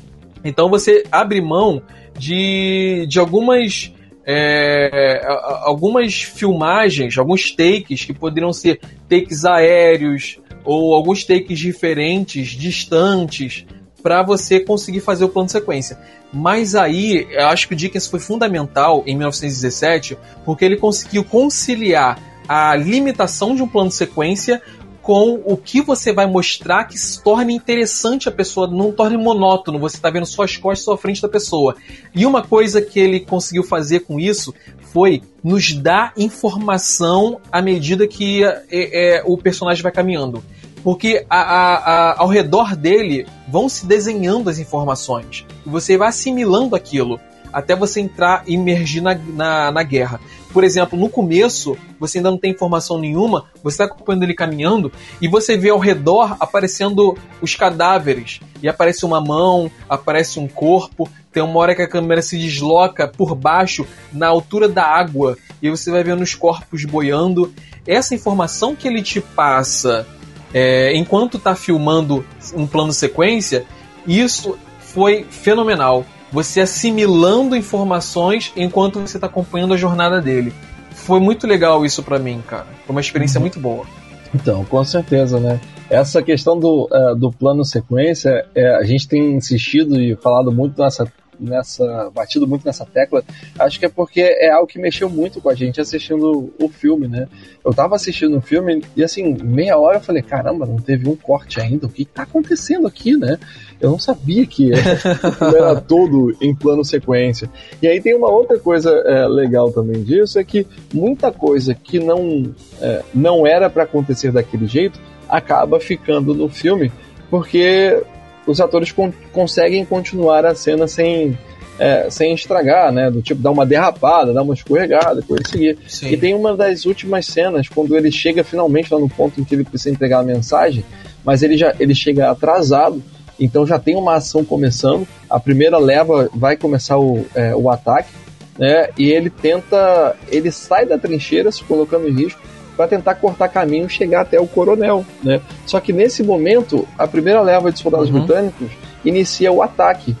Então 0.43 0.67
você 0.67 1.03
abre 1.11 1.39
mão 1.39 1.83
de, 2.17 3.05
de 3.07 3.19
algumas 3.19 3.93
é, 4.25 5.21
algumas 5.61 6.23
filmagens, 6.23 7.19
alguns 7.19 7.51
takes 7.51 8.03
que 8.03 8.15
poderiam 8.15 8.51
ser 8.51 8.79
takes 9.07 9.45
aéreos 9.45 10.39
ou 10.63 10.95
alguns 10.95 11.23
takes 11.23 11.59
diferentes, 11.59 12.49
distantes, 12.49 13.63
para 14.01 14.23
você 14.23 14.59
conseguir 14.59 14.99
fazer 14.99 15.23
o 15.25 15.29
plano 15.29 15.47
de 15.47 15.51
sequência. 15.53 15.99
Mas 16.33 16.75
aí, 16.75 17.27
eu 17.29 17.47
acho 17.47 17.67
que 17.67 17.73
o 17.73 17.77
Dickens 17.77 18.07
foi 18.07 18.19
fundamental 18.19 19.03
em 19.05 19.15
1917, 19.15 20.17
porque 20.45 20.63
ele 20.65 20.77
conseguiu 20.77 21.23
conciliar 21.23 22.19
a 22.47 22.75
limitação 22.75 23.55
de 23.55 23.61
um 23.61 23.67
plano 23.67 23.89
de 23.89 23.95
sequência 23.95 24.61
com 25.01 25.41
o 25.45 25.57
que 25.57 25.81
você 25.81 26.13
vai 26.13 26.27
mostrar 26.27 26.85
que 26.85 26.97
se 26.97 27.21
torne 27.23 27.53
interessante 27.53 28.29
a 28.29 28.31
pessoa, 28.31 28.67
não 28.67 28.91
torne 28.91 29.17
monótono, 29.17 29.79
você 29.79 29.95
está 29.95 30.09
vendo 30.09 30.25
só 30.25 30.43
as 30.43 30.57
costas 30.57 30.85
só 30.85 30.93
a 30.93 30.97
frente 30.97 31.21
da 31.21 31.27
pessoa. 31.27 31.75
E 32.13 32.25
uma 32.25 32.43
coisa 32.43 32.81
que 32.81 32.99
ele 32.99 33.19
conseguiu 33.19 33.63
fazer 33.63 34.01
com 34.01 34.19
isso 34.19 34.53
foi 34.93 35.23
nos 35.43 35.73
dar 35.73 36.13
informação 36.17 37.39
à 37.51 37.61
medida 37.61 38.07
que 38.07 38.43
é, 38.43 38.63
é, 38.69 39.23
o 39.25 39.37
personagem 39.37 39.81
vai 39.81 39.91
caminhando. 39.91 40.43
Porque 40.83 41.25
a, 41.29 41.41
a, 41.41 41.75
a, 41.75 42.21
ao 42.21 42.27
redor 42.27 42.75
dele 42.75 43.27
vão 43.47 43.69
se 43.69 43.85
desenhando 43.85 44.49
as 44.49 44.57
informações. 44.57 45.45
E 45.65 45.69
você 45.69 45.97
vai 45.97 46.09
assimilando 46.09 46.75
aquilo 46.75 47.19
até 47.53 47.75
você 47.75 47.99
entrar 47.99 48.43
e 48.47 48.55
emergir 48.55 49.01
na, 49.01 49.13
na, 49.13 49.71
na 49.71 49.83
guerra. 49.83 50.19
Por 50.53 50.63
exemplo, 50.63 50.97
no 50.97 51.09
começo, 51.09 51.77
você 51.99 52.17
ainda 52.17 52.31
não 52.31 52.37
tem 52.37 52.51
informação 52.51 52.97
nenhuma, 52.97 53.45
você 53.63 53.75
está 53.75 53.85
acompanhando 53.85 54.23
ele 54.23 54.33
caminhando 54.33 54.91
e 55.21 55.27
você 55.27 55.57
vê 55.57 55.69
ao 55.69 55.79
redor 55.79 56.35
aparecendo 56.39 57.17
os 57.41 57.55
cadáveres. 57.55 58.39
E 58.61 58.67
aparece 58.67 59.05
uma 59.05 59.21
mão, 59.21 59.71
aparece 59.89 60.39
um 60.39 60.47
corpo, 60.47 61.09
tem 61.31 61.41
uma 61.41 61.59
hora 61.59 61.75
que 61.75 61.81
a 61.81 61.87
câmera 61.87 62.21
se 62.21 62.37
desloca 62.37 63.07
por 63.07 63.33
baixo, 63.33 63.87
na 64.11 64.27
altura 64.27 64.67
da 64.67 64.83
água, 64.83 65.37
e 65.61 65.69
você 65.69 65.89
vai 65.89 66.03
vendo 66.03 66.21
os 66.21 66.35
corpos 66.35 66.83
boiando. 66.83 67.53
Essa 67.87 68.13
informação 68.13 68.75
que 68.75 68.87
ele 68.87 69.01
te 69.01 69.21
passa 69.21 70.05
é, 70.53 70.95
enquanto 70.95 71.37
está 71.37 71.55
filmando 71.55 72.25
um 72.55 72.67
plano 72.67 72.91
sequência, 72.91 73.65
isso 74.05 74.57
foi 74.79 75.25
fenomenal 75.29 76.05
você 76.31 76.61
assimilando 76.61 77.55
informações 77.55 78.53
enquanto 78.55 78.99
você 78.99 79.17
está 79.17 79.27
acompanhando 79.27 79.73
a 79.73 79.77
jornada 79.77 80.21
dele. 80.21 80.53
Foi 80.91 81.19
muito 81.19 81.45
legal 81.45 81.85
isso 81.85 82.01
para 82.01 82.17
mim, 82.17 82.41
cara. 82.47 82.67
Foi 82.85 82.95
uma 82.95 83.01
experiência 83.01 83.37
uhum. 83.37 83.43
muito 83.43 83.59
boa. 83.59 83.85
Então, 84.33 84.63
com 84.63 84.83
certeza, 84.83 85.39
né? 85.39 85.59
Essa 85.89 86.21
questão 86.21 86.57
do, 86.57 86.87
uh, 86.89 87.15
do 87.15 87.31
plano 87.31 87.65
sequência, 87.65 88.45
é, 88.55 88.75
a 88.75 88.83
gente 88.83 89.07
tem 89.07 89.33
insistido 89.33 89.99
e 89.99 90.15
falado 90.15 90.51
muito 90.51 90.81
nessa 90.81 91.05
nessa 91.41 92.09
batido 92.13 92.47
muito 92.47 92.65
nessa 92.65 92.85
tecla, 92.85 93.23
acho 93.59 93.79
que 93.79 93.85
é 93.85 93.89
porque 93.89 94.21
é 94.21 94.51
algo 94.51 94.67
que 94.67 94.79
mexeu 94.79 95.09
muito 95.09 95.41
com 95.41 95.49
a 95.49 95.55
gente 95.55 95.81
assistindo 95.81 96.53
o 96.59 96.69
filme, 96.69 97.07
né? 97.07 97.27
Eu 97.65 97.73
tava 97.73 97.95
assistindo 97.95 98.37
o 98.37 98.41
filme 98.41 98.83
e 98.95 99.03
assim, 99.03 99.35
meia 99.43 99.77
hora 99.77 99.97
eu 99.97 100.01
falei, 100.01 100.21
caramba, 100.21 100.65
não 100.65 100.77
teve 100.77 101.09
um 101.09 101.15
corte 101.15 101.59
ainda, 101.59 101.87
o 101.87 101.89
que 101.89 102.05
tá 102.05 102.23
acontecendo 102.23 102.87
aqui, 102.87 103.17
né? 103.17 103.37
Eu 103.79 103.91
não 103.91 103.99
sabia 103.99 104.45
que 104.45 104.71
era 105.41 105.81
todo 105.81 106.35
em 106.39 106.53
plano 106.53 106.85
sequência. 106.85 107.49
E 107.81 107.87
aí 107.87 107.99
tem 107.99 108.15
uma 108.15 108.29
outra 108.29 108.59
coisa 108.59 108.91
é, 108.91 109.27
legal 109.27 109.71
também 109.71 110.03
disso, 110.03 110.39
é 110.39 110.43
que 110.43 110.67
muita 110.93 111.31
coisa 111.31 111.73
que 111.73 111.99
não, 111.99 112.53
é, 112.79 113.03
não 113.13 113.47
era 113.47 113.69
para 113.69 113.83
acontecer 113.83 114.31
daquele 114.31 114.67
jeito 114.67 114.99
acaba 115.27 115.79
ficando 115.79 116.33
no 116.33 116.49
filme, 116.49 116.91
porque 117.29 118.03
os 118.51 118.61
atores 118.61 118.91
con 118.91 119.11
conseguem 119.31 119.83
continuar 119.85 120.45
a 120.45 120.53
cena 120.53 120.87
sem, 120.87 121.37
é, 121.79 122.09
sem 122.09 122.33
estragar, 122.33 122.91
né? 122.91 123.09
Do 123.09 123.21
tipo, 123.21 123.41
dar 123.41 123.51
uma 123.51 123.65
derrapada, 123.65 124.33
dar 124.33 124.43
uma 124.43 124.53
escorregada, 124.53 125.21
coisa 125.21 125.43
assim. 125.47 125.75
Sim. 125.87 126.09
E 126.09 126.17
tem 126.17 126.35
uma 126.35 126.55
das 126.55 126.85
últimas 126.85 127.25
cenas, 127.25 127.67
quando 127.67 127.95
ele 127.95 128.11
chega 128.11 128.43
finalmente 128.43 128.93
lá 128.93 128.99
no 128.99 129.09
ponto 129.09 129.39
em 129.39 129.43
que 129.43 129.55
ele 129.55 129.63
precisa 129.63 129.89
entregar 129.89 130.19
a 130.19 130.23
mensagem, 130.23 130.85
mas 131.23 131.41
ele 131.41 131.57
já 131.57 131.73
ele 131.79 131.95
chega 131.95 132.29
atrasado, 132.29 133.01
então 133.39 133.65
já 133.65 133.79
tem 133.79 133.95
uma 133.95 134.15
ação 134.15 134.43
começando. 134.43 135.07
A 135.29 135.39
primeira 135.39 135.77
leva 135.77 136.29
vai 136.33 136.55
começar 136.57 136.99
o, 136.99 137.25
é, 137.33 137.55
o 137.55 137.69
ataque, 137.69 138.11
né? 138.57 138.89
E 138.97 139.09
ele 139.09 139.29
tenta. 139.29 140.15
Ele 140.29 140.51
sai 140.51 140.85
da 140.85 140.97
trincheira, 140.97 141.51
se 141.51 141.63
colocando 141.63 142.07
em 142.07 142.13
risco, 142.13 142.39
para 142.75 142.87
tentar 142.87 143.15
cortar 143.15 143.47
caminho 143.49 143.85
e 143.85 143.89
chegar 143.89 144.21
até 144.21 144.39
o 144.39 144.47
coronel, 144.47 145.05
né? 145.23 145.41
Só 145.65 145.79
que 145.79 145.91
nesse 145.93 146.23
momento, 146.23 146.87
a 146.97 147.07
primeira 147.07 147.41
leva 147.41 147.71
de 147.71 147.79
soldados 147.79 148.09
uhum. 148.09 148.19
britânicos 148.19 148.71
inicia 149.03 149.51
o 149.51 149.61
ataque. 149.61 150.15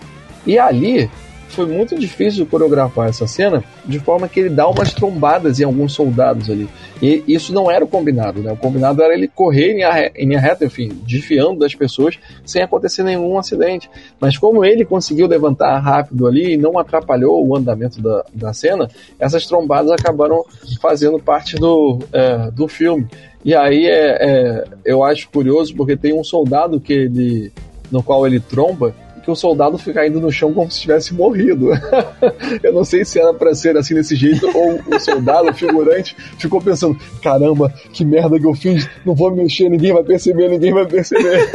E 0.45 0.57
ali 0.57 1.09
foi 1.51 1.65
muito 1.65 1.97
difícil 1.97 2.45
coreografar 2.45 3.09
essa 3.09 3.27
cena 3.27 3.63
de 3.85 3.99
forma 3.99 4.27
que 4.27 4.39
ele 4.39 4.49
dá 4.49 4.67
umas 4.67 4.93
trombadas 4.93 5.59
em 5.59 5.63
alguns 5.63 5.93
soldados 5.93 6.49
ali. 6.49 6.67
E 7.01 7.23
isso 7.27 7.53
não 7.53 7.69
era 7.69 7.83
o 7.83 7.87
combinado, 7.87 8.41
né? 8.41 8.51
O 8.51 8.57
combinado 8.57 9.01
era 9.01 9.13
ele 9.13 9.27
correr 9.27 9.71
em 9.71 9.75
linha, 9.75 10.11
em 10.15 10.35
reta, 10.37 10.65
enfim, 10.65 10.89
desfiando 11.05 11.59
das 11.59 11.73
pessoas 11.73 12.17
sem 12.45 12.61
acontecer 12.61 13.03
nenhum 13.03 13.37
acidente. 13.37 13.89
Mas 14.19 14.37
como 14.37 14.63
ele 14.63 14.85
conseguiu 14.85 15.27
levantar 15.27 15.79
rápido 15.79 16.27
ali 16.27 16.53
e 16.53 16.57
não 16.57 16.77
atrapalhou 16.77 17.45
o 17.47 17.55
andamento 17.55 18.01
da, 18.01 18.23
da 18.33 18.53
cena, 18.53 18.87
essas 19.19 19.45
trombadas 19.45 19.91
acabaram 19.91 20.43
fazendo 20.81 21.19
parte 21.19 21.55
do, 21.55 21.99
é, 22.13 22.51
do 22.51 22.67
filme. 22.67 23.07
E 23.43 23.55
aí 23.55 23.87
é, 23.87 24.17
é, 24.21 24.63
eu 24.85 25.03
acho 25.03 25.29
curioso 25.29 25.75
porque 25.75 25.97
tem 25.97 26.13
um 26.13 26.23
soldado 26.23 26.79
que 26.79 26.93
ele 26.93 27.51
no 27.91 28.01
qual 28.01 28.25
ele 28.25 28.39
tromba 28.39 28.95
que 29.23 29.31
o 29.31 29.35
soldado 29.35 29.77
fica 29.77 30.05
indo 30.05 30.19
no 30.19 30.31
chão 30.31 30.53
como 30.53 30.69
se 30.71 30.81
tivesse 30.81 31.13
morrido. 31.13 31.69
eu 32.63 32.73
não 32.73 32.83
sei 32.83 33.05
se 33.05 33.19
era 33.19 33.33
para 33.33 33.53
ser 33.53 33.77
assim 33.77 33.93
desse 33.93 34.15
jeito 34.15 34.49
ou 34.55 34.79
o 34.95 34.99
soldado, 34.99 35.49
o 35.49 35.53
figurante, 35.53 36.15
ficou 36.37 36.61
pensando: 36.61 36.97
caramba, 37.21 37.73
que 37.93 38.03
merda 38.03 38.39
que 38.39 38.45
eu 38.45 38.53
fiz, 38.53 38.89
não 39.05 39.13
vou 39.13 39.31
me 39.31 39.43
mexer, 39.43 39.69
ninguém 39.69 39.93
vai 39.93 40.03
perceber, 40.03 40.49
ninguém 40.49 40.73
vai 40.73 40.85
perceber. 40.85 41.49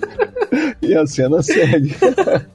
e 0.82 0.94
a 0.94 1.06
cena 1.06 1.42
segue. 1.42 1.94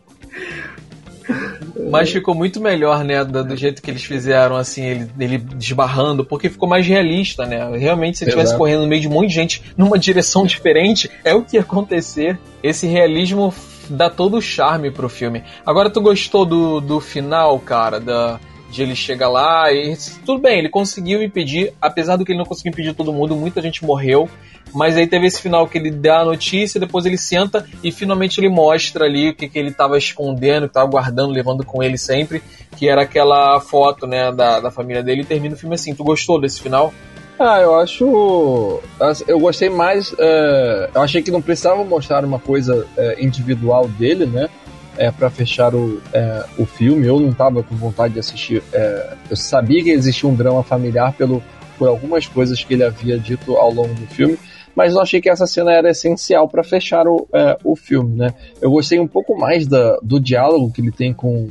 Mas 1.89 2.09
ficou 2.09 2.33
muito 2.33 2.59
melhor, 2.59 3.03
né? 3.03 3.23
Do, 3.23 3.43
do, 3.43 3.55
jeito 3.55 3.81
que 3.81 3.89
eles 3.89 4.03
fizeram, 4.03 4.55
assim, 4.55 4.83
ele, 4.83 5.09
ele 5.19 5.37
desbarrando, 5.37 6.25
porque 6.25 6.49
ficou 6.49 6.67
mais 6.67 6.85
realista, 6.85 7.45
né? 7.45 7.77
Realmente, 7.77 8.17
se 8.17 8.23
ele 8.23 8.31
estivesse 8.31 8.57
correndo 8.57 8.81
no 8.81 8.87
meio 8.87 9.01
de 9.01 9.07
um 9.07 9.11
monte 9.11 9.29
de 9.29 9.35
gente 9.35 9.61
numa 9.77 9.97
direção 9.97 10.45
diferente, 10.45 11.09
é 11.23 11.33
o 11.33 11.43
que 11.43 11.55
ia 11.55 11.61
acontecer. 11.61 12.37
Esse 12.63 12.87
realismo 12.87 13.53
dá 13.89 14.09
todo 14.09 14.37
o 14.37 14.41
charme 14.41 14.91
pro 14.91 15.09
filme. 15.09 15.43
Agora, 15.65 15.89
tu 15.89 16.01
gostou 16.01 16.45
do, 16.45 16.79
do 16.79 16.99
final, 16.99 17.59
cara? 17.59 17.99
Da, 17.99 18.39
de 18.69 18.81
ele 18.81 18.95
chegar 18.95 19.29
lá 19.29 19.71
e. 19.71 19.95
Tudo 20.25 20.41
bem, 20.41 20.59
ele 20.59 20.69
conseguiu 20.69 21.23
impedir, 21.23 21.73
apesar 21.81 22.15
do 22.15 22.25
que 22.25 22.31
ele 22.31 22.39
não 22.39 22.45
conseguiu 22.45 22.71
impedir 22.71 22.93
todo 22.93 23.13
mundo, 23.13 23.35
muita 23.35 23.61
gente 23.61 23.83
morreu. 23.83 24.29
Mas 24.73 24.97
aí 24.97 25.07
teve 25.07 25.25
esse 25.25 25.41
final 25.41 25.65
que 25.67 25.77
ele 25.77 25.89
dá 25.89 26.19
a 26.19 26.25
notícia, 26.25 26.79
depois 26.79 27.05
ele 27.05 27.17
senta 27.17 27.65
e 27.81 27.91
finalmente 27.91 28.39
ele 28.39 28.49
mostra 28.49 29.05
ali 29.05 29.29
o 29.29 29.33
que, 29.33 29.47
que 29.47 29.57
ele 29.57 29.69
estava 29.69 29.97
escondendo, 29.97 30.63
que 30.63 30.71
estava 30.71 30.89
guardando, 30.89 31.31
levando 31.31 31.65
com 31.65 31.81
ele 31.81 31.97
sempre, 31.97 32.43
que 32.75 32.87
era 32.89 33.03
aquela 33.03 33.59
foto, 33.61 34.05
né, 34.05 34.29
da, 34.31 34.59
da 34.59 34.69
família 34.69 35.01
dele 35.01 35.21
e 35.21 35.25
termina 35.25 35.55
o 35.55 35.57
filme 35.57 35.75
assim. 35.75 35.95
Tu 35.95 36.03
gostou 36.03 36.39
desse 36.39 36.61
final? 36.61 36.93
Ah, 37.39 37.59
eu 37.61 37.75
acho. 37.79 38.81
Eu 39.27 39.39
gostei 39.39 39.69
mais. 39.69 40.11
Uh, 40.13 40.89
eu 40.93 41.01
achei 41.01 41.21
que 41.21 41.29
não 41.29 41.41
precisava 41.41 41.83
mostrar 41.83 42.25
uma 42.25 42.39
coisa 42.39 42.75
uh, 42.75 43.23
individual 43.23 43.87
dele, 43.87 44.25
né? 44.25 44.49
É, 44.97 45.11
para 45.11 45.29
fechar 45.29 45.75
o, 45.75 46.01
é, 46.11 46.43
o 46.57 46.65
filme. 46.65 47.05
Eu 47.05 47.19
não 47.19 47.31
tava 47.31 47.61
com 47.61 47.75
vontade 47.75 48.15
de 48.15 48.19
assistir. 48.19 48.63
É, 48.73 49.13
eu 49.29 49.35
sabia 49.35 49.83
que 49.83 49.91
existia 49.91 50.27
um 50.27 50.33
drama 50.33 50.63
familiar 50.63 51.13
pelo, 51.13 51.43
por 51.77 51.87
algumas 51.87 52.25
coisas 52.25 52.63
que 52.63 52.73
ele 52.73 52.83
havia 52.83 53.19
dito 53.19 53.55
ao 53.55 53.71
longo 53.71 53.93
do 53.93 54.07
filme, 54.07 54.39
mas 54.75 54.93
eu 54.93 55.01
achei 55.01 55.21
que 55.21 55.29
essa 55.29 55.45
cena 55.45 55.71
era 55.71 55.91
essencial 55.91 56.49
para 56.49 56.63
fechar 56.63 57.07
o, 57.07 57.27
é, 57.31 57.57
o 57.63 57.75
filme, 57.75 58.17
né? 58.17 58.33
Eu 58.59 58.71
gostei 58.71 58.99
um 58.99 59.07
pouco 59.07 59.37
mais 59.37 59.67
da, 59.67 59.97
do 60.01 60.19
diálogo 60.19 60.71
que 60.71 60.81
ele 60.81 60.91
tem 60.91 61.13
com, 61.13 61.47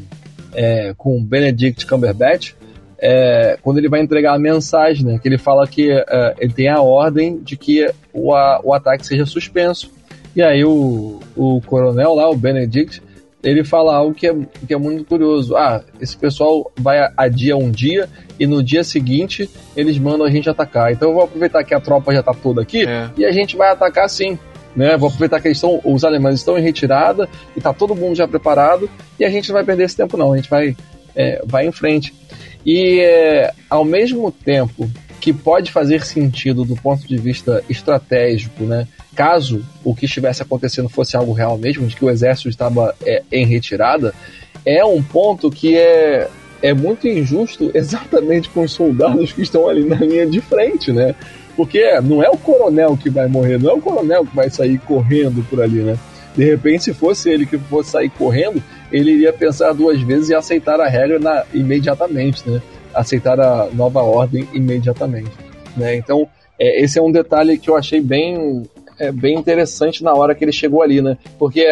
é, 0.53 0.93
com 0.97 1.23
Benedict 1.23 1.87
Cumberbatch, 1.87 2.55
é, 2.99 3.59
quando 3.63 3.79
ele 3.79 3.89
vai 3.89 4.01
entregar 4.01 4.35
a 4.35 4.39
mensagem, 4.39 5.05
né, 5.05 5.19
que 5.19 5.29
ele 5.29 5.39
fala 5.39 5.67
que 5.67 5.91
é, 5.91 6.35
ele 6.39 6.53
tem 6.53 6.69
a 6.69 6.81
ordem 6.81 7.39
de 7.39 7.57
que 7.57 7.87
o, 8.13 8.35
a, 8.35 8.61
o 8.63 8.73
ataque 8.73 9.07
seja 9.07 9.27
suspenso. 9.27 9.91
E 10.35 10.43
aí 10.43 10.65
o, 10.65 11.21
o 11.35 11.61
coronel 11.63 12.15
lá, 12.15 12.29
o 12.29 12.37
Benedict, 12.37 13.03
ele 13.43 13.65
fala 13.65 13.95
algo 13.95 14.15
que 14.15 14.27
é, 14.27 14.35
que 14.67 14.75
é 14.75 14.77
muito 14.77 15.05
curioso. 15.05 15.57
Ah, 15.57 15.83
esse 16.01 16.17
pessoal 16.17 16.71
vai 16.77 17.09
adiar 17.17 17.57
um 17.57 17.71
dia 17.71 18.09
e 18.39 18.47
no 18.47 18.63
dia 18.63 18.83
seguinte 18.83 19.49
eles 19.77 19.99
mandam 19.99 20.27
a 20.27 20.31
gente 20.31 20.51
atacar. 20.51 20.93
Então 20.93 21.09
eu 21.09 21.15
vou 21.15 21.25
aproveitar 21.25 21.63
que 21.65 21.73
a 21.73 21.81
tropa 21.81 22.13
já 22.13 22.21
está 22.21 22.35
toda 22.35 22.63
aqui 22.63 22.87
é. 22.87 23.09
e 23.17 23.25
a 23.25 23.31
gente 23.31 23.57
vai 23.57 23.71
atacar 23.71 24.09
sim. 24.11 24.39
Né? 24.75 24.97
Vou 24.97 25.09
aproveitar 25.09 25.41
que 25.41 25.49
estão, 25.49 25.81
os 25.85 26.05
alemães 26.05 26.41
estão 26.41 26.59
em 26.59 26.63
retirada 26.63 27.29
e 27.55 27.59
está 27.59 27.73
todo 27.73 27.95
mundo 27.95 28.15
já 28.15 28.29
preparado 28.29 28.91
e 29.19 29.25
a 29.25 29.31
gente 29.31 29.49
não 29.49 29.55
vai 29.55 29.65
perder 29.65 29.85
esse 29.85 29.97
tempo 29.97 30.19
não, 30.19 30.33
a 30.33 30.37
gente 30.37 30.51
vai, 30.51 30.77
é, 31.15 31.41
vai 31.47 31.67
em 31.67 31.73
frente. 31.73 32.13
E 32.67 32.99
é, 32.99 33.55
ao 33.71 33.85
mesmo 33.85 34.33
tempo 34.33 34.91
que 35.21 35.33
pode 35.33 35.71
fazer 35.71 36.05
sentido 36.05 36.65
do 36.65 36.75
ponto 36.75 37.07
de 37.07 37.17
vista 37.17 37.63
estratégico, 37.71 38.65
né? 38.65 38.89
Caso 39.15 39.65
o 39.85 39.95
que 39.95 40.05
estivesse 40.05 40.43
acontecendo 40.43 40.89
fosse 40.89 41.17
algo 41.17 41.33
real 41.33 41.57
mesmo, 41.57 41.87
de 41.87 41.95
que 41.95 42.05
o 42.05 42.11
exército 42.11 42.49
estava 42.49 42.93
é, 43.05 43.23
em 43.31 43.47
retirada, 43.47 44.13
é 44.65 44.85
um 44.85 45.01
ponto 45.03 45.49
que 45.49 45.77
é 45.77 46.29
é 46.63 46.73
muito 46.73 47.07
injusto 47.07 47.71
exatamente 47.75 48.49
com 48.49 48.63
os 48.63 48.73
soldados 48.73 49.33
que 49.33 49.43
estão 49.43 49.69
ali 49.69 49.85
na 49.85 49.97
linha 49.97 50.27
de 50.27 50.41
frente, 50.41 50.91
né? 50.91 51.15
Porque 51.55 52.01
não 52.01 52.23
é 52.23 52.29
o 52.29 52.37
coronel 52.37 52.97
que 52.97 53.09
vai 53.09 53.29
morrer, 53.29 53.59
não 53.59 53.71
é 53.71 53.75
o 53.75 53.81
coronel 53.81 54.27
que 54.27 54.35
vai 54.35 54.51
sair 54.51 54.79
correndo 54.79 55.47
por 55.49 55.63
ali, 55.63 55.81
né? 55.81 55.97
De 56.37 56.45
repente, 56.45 56.85
se 56.85 56.93
fosse 56.93 57.31
ele 57.31 57.47
que 57.47 57.57
fosse 57.57 57.91
sair 57.91 58.11
correndo, 58.11 58.63
ele 58.91 59.13
iria 59.13 59.33
pensar 59.33 59.73
duas 59.73 60.01
vezes 60.01 60.31
e 60.31 60.35
aceitar 60.35 60.81
a 60.81 60.89
regra 60.89 61.19
na, 61.19 61.45
imediatamente, 61.53 62.49
né? 62.49 62.63
Aceitar 62.95 63.39
a 63.41 63.69
nova 63.73 64.03
ordem 64.03 64.49
imediatamente, 64.53 65.33
né? 65.77 65.97
Então, 65.97 66.29
é, 66.59 66.83
esse 66.83 66.99
é 66.99 67.03
um 67.03 67.13
detalhe 67.13 67.59
que 67.59 67.69
eu 67.69 67.77
achei 67.77 68.01
bem, 68.01 68.63
é, 68.99 69.13
bem 69.13 69.37
interessante 69.37 70.03
na 70.03 70.15
hora 70.15 70.35
que 70.35 70.45
ele 70.45 70.53
chegou 70.53 70.83
ali, 70.83 71.03
né? 71.03 71.17
Porque 71.39 71.67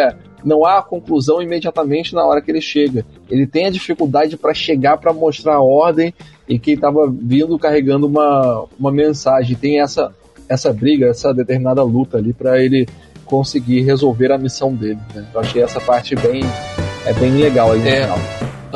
não 0.45 0.65
há 0.65 0.83
conclusão 0.83 1.41
imediatamente 1.41 2.15
na 2.15 2.25
hora 2.25 2.43
que 2.43 2.51
ele 2.51 2.61
chega. 2.61 3.05
Ele 3.31 3.47
tem 3.47 3.67
a 3.67 3.71
dificuldade 3.71 4.37
para 4.37 4.53
chegar 4.53 4.99
para 4.99 5.13
mostrar 5.13 5.55
a 5.55 5.63
ordem 5.63 6.13
e 6.47 6.59
quem 6.59 6.75
estava 6.75 7.11
vindo 7.11 7.59
carregando 7.59 8.07
uma, 8.07 8.67
uma 8.79 8.93
mensagem. 8.93 9.57
Tem 9.57 9.81
essa, 9.81 10.15
essa 10.49 10.73
briga, 10.73 11.07
essa 11.07 11.33
determinada 11.33 11.83
luta 11.83 12.19
ali 12.19 12.35
para 12.35 12.63
ele 12.63 12.87
conseguir 13.25 13.81
resolver 13.81 14.31
a 14.31 14.39
missão 14.39 14.75
dele. 14.75 15.01
Né? 15.15 15.27
Eu 15.33 15.41
achei 15.41 15.63
essa 15.63 15.81
parte 15.81 16.15
bem, 16.15 16.43
é 17.07 17.13
bem 17.13 17.33
legal 17.33 17.73
aí 17.73 17.81
no 17.81 17.89
é. 17.89 18.03
final. 18.03 18.19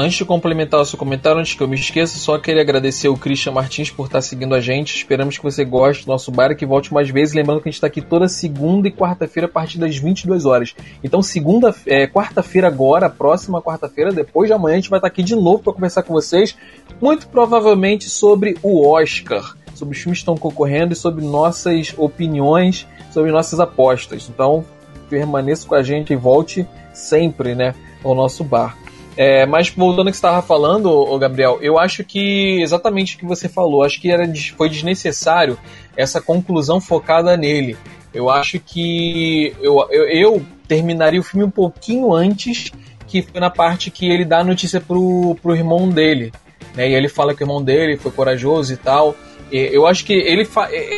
Antes 0.00 0.18
de 0.18 0.24
complementar 0.24 0.80
o 0.80 0.84
seu 0.84 0.96
comentário, 0.96 1.40
antes 1.40 1.54
que 1.54 1.60
eu 1.60 1.66
me 1.66 1.74
esqueça, 1.74 2.20
só 2.20 2.38
queria 2.38 2.62
agradecer 2.62 3.08
o 3.08 3.16
Christian 3.16 3.50
Martins 3.50 3.90
por 3.90 4.06
estar 4.06 4.22
seguindo 4.22 4.54
a 4.54 4.60
gente. 4.60 4.94
Esperamos 4.94 5.36
que 5.36 5.42
você 5.42 5.64
goste 5.64 6.04
do 6.04 6.12
nosso 6.12 6.30
bar 6.30 6.52
e 6.52 6.54
que 6.54 6.64
volte 6.64 6.94
mais 6.94 7.10
vezes. 7.10 7.34
Lembrando 7.34 7.60
que 7.60 7.68
a 7.68 7.72
gente 7.72 7.78
está 7.78 7.88
aqui 7.88 8.00
toda 8.00 8.28
segunda 8.28 8.86
e 8.86 8.92
quarta-feira 8.92 9.48
a 9.48 9.50
partir 9.50 9.76
das 9.76 9.96
22 9.96 10.46
horas. 10.46 10.72
Então, 11.02 11.20
segunda, 11.20 11.74
é, 11.84 12.06
quarta-feira 12.06 12.68
agora, 12.68 13.10
próxima 13.10 13.60
quarta-feira, 13.60 14.12
depois 14.12 14.46
de 14.46 14.52
amanhã, 14.52 14.74
a 14.74 14.78
gente 14.78 14.90
vai 14.90 14.98
estar 14.98 15.08
aqui 15.08 15.24
de 15.24 15.34
novo 15.34 15.64
para 15.64 15.72
conversar 15.72 16.04
com 16.04 16.12
vocês, 16.12 16.56
muito 17.00 17.26
provavelmente 17.26 18.08
sobre 18.08 18.56
o 18.62 18.88
Oscar, 18.88 19.56
sobre 19.74 19.96
os 19.96 20.00
filmes 20.00 20.18
que 20.18 20.22
estão 20.22 20.36
concorrendo 20.36 20.92
e 20.92 20.96
sobre 20.96 21.24
nossas 21.24 21.92
opiniões, 21.98 22.86
sobre 23.10 23.32
nossas 23.32 23.58
apostas. 23.58 24.30
Então, 24.32 24.64
permaneça 25.10 25.66
com 25.66 25.74
a 25.74 25.82
gente 25.82 26.12
e 26.12 26.16
volte 26.16 26.64
sempre, 26.92 27.56
né, 27.56 27.74
ao 28.02 28.14
nosso 28.14 28.42
bar. 28.44 28.76
É, 29.16 29.44
mas 29.46 29.68
voltando 29.68 30.06
ao 30.06 30.12
que 30.12 30.12
você 30.12 30.18
estava 30.18 30.40
falando, 30.40 30.90
ô, 30.90 31.18
Gabriel, 31.18 31.58
eu 31.60 31.76
acho 31.76 32.04
que 32.04 32.62
exatamente 32.62 33.16
o 33.16 33.18
que 33.18 33.26
você 33.26 33.48
falou, 33.48 33.82
acho 33.82 34.00
que 34.00 34.12
era, 34.12 34.24
foi 34.56 34.68
desnecessário 34.68 35.58
essa 35.96 36.20
conclusão 36.20 36.80
focada 36.80 37.36
nele. 37.36 37.76
Eu 38.14 38.30
acho 38.30 38.60
que 38.60 39.52
eu, 39.60 39.84
eu, 39.90 40.04
eu 40.04 40.42
terminaria 40.68 41.18
o 41.18 41.24
filme 41.24 41.44
um 41.44 41.50
pouquinho 41.50 42.12
antes, 42.12 42.70
que 43.08 43.20
foi 43.22 43.40
na 43.40 43.50
parte 43.50 43.90
que 43.90 44.08
ele 44.08 44.24
dá 44.24 44.38
a 44.38 44.44
notícia 44.44 44.80
pro, 44.80 45.36
pro 45.42 45.56
irmão 45.56 45.88
dele. 45.88 46.32
Né? 46.76 46.90
E 46.90 46.94
ele 46.94 47.08
fala 47.08 47.34
que 47.34 47.42
o 47.42 47.44
irmão 47.44 47.60
dele 47.62 47.96
foi 47.96 48.12
corajoso 48.12 48.72
e 48.72 48.76
tal. 48.76 49.16
E 49.50 49.70
eu 49.72 49.86
acho 49.86 50.04
que 50.04 50.12
ele 50.12 50.46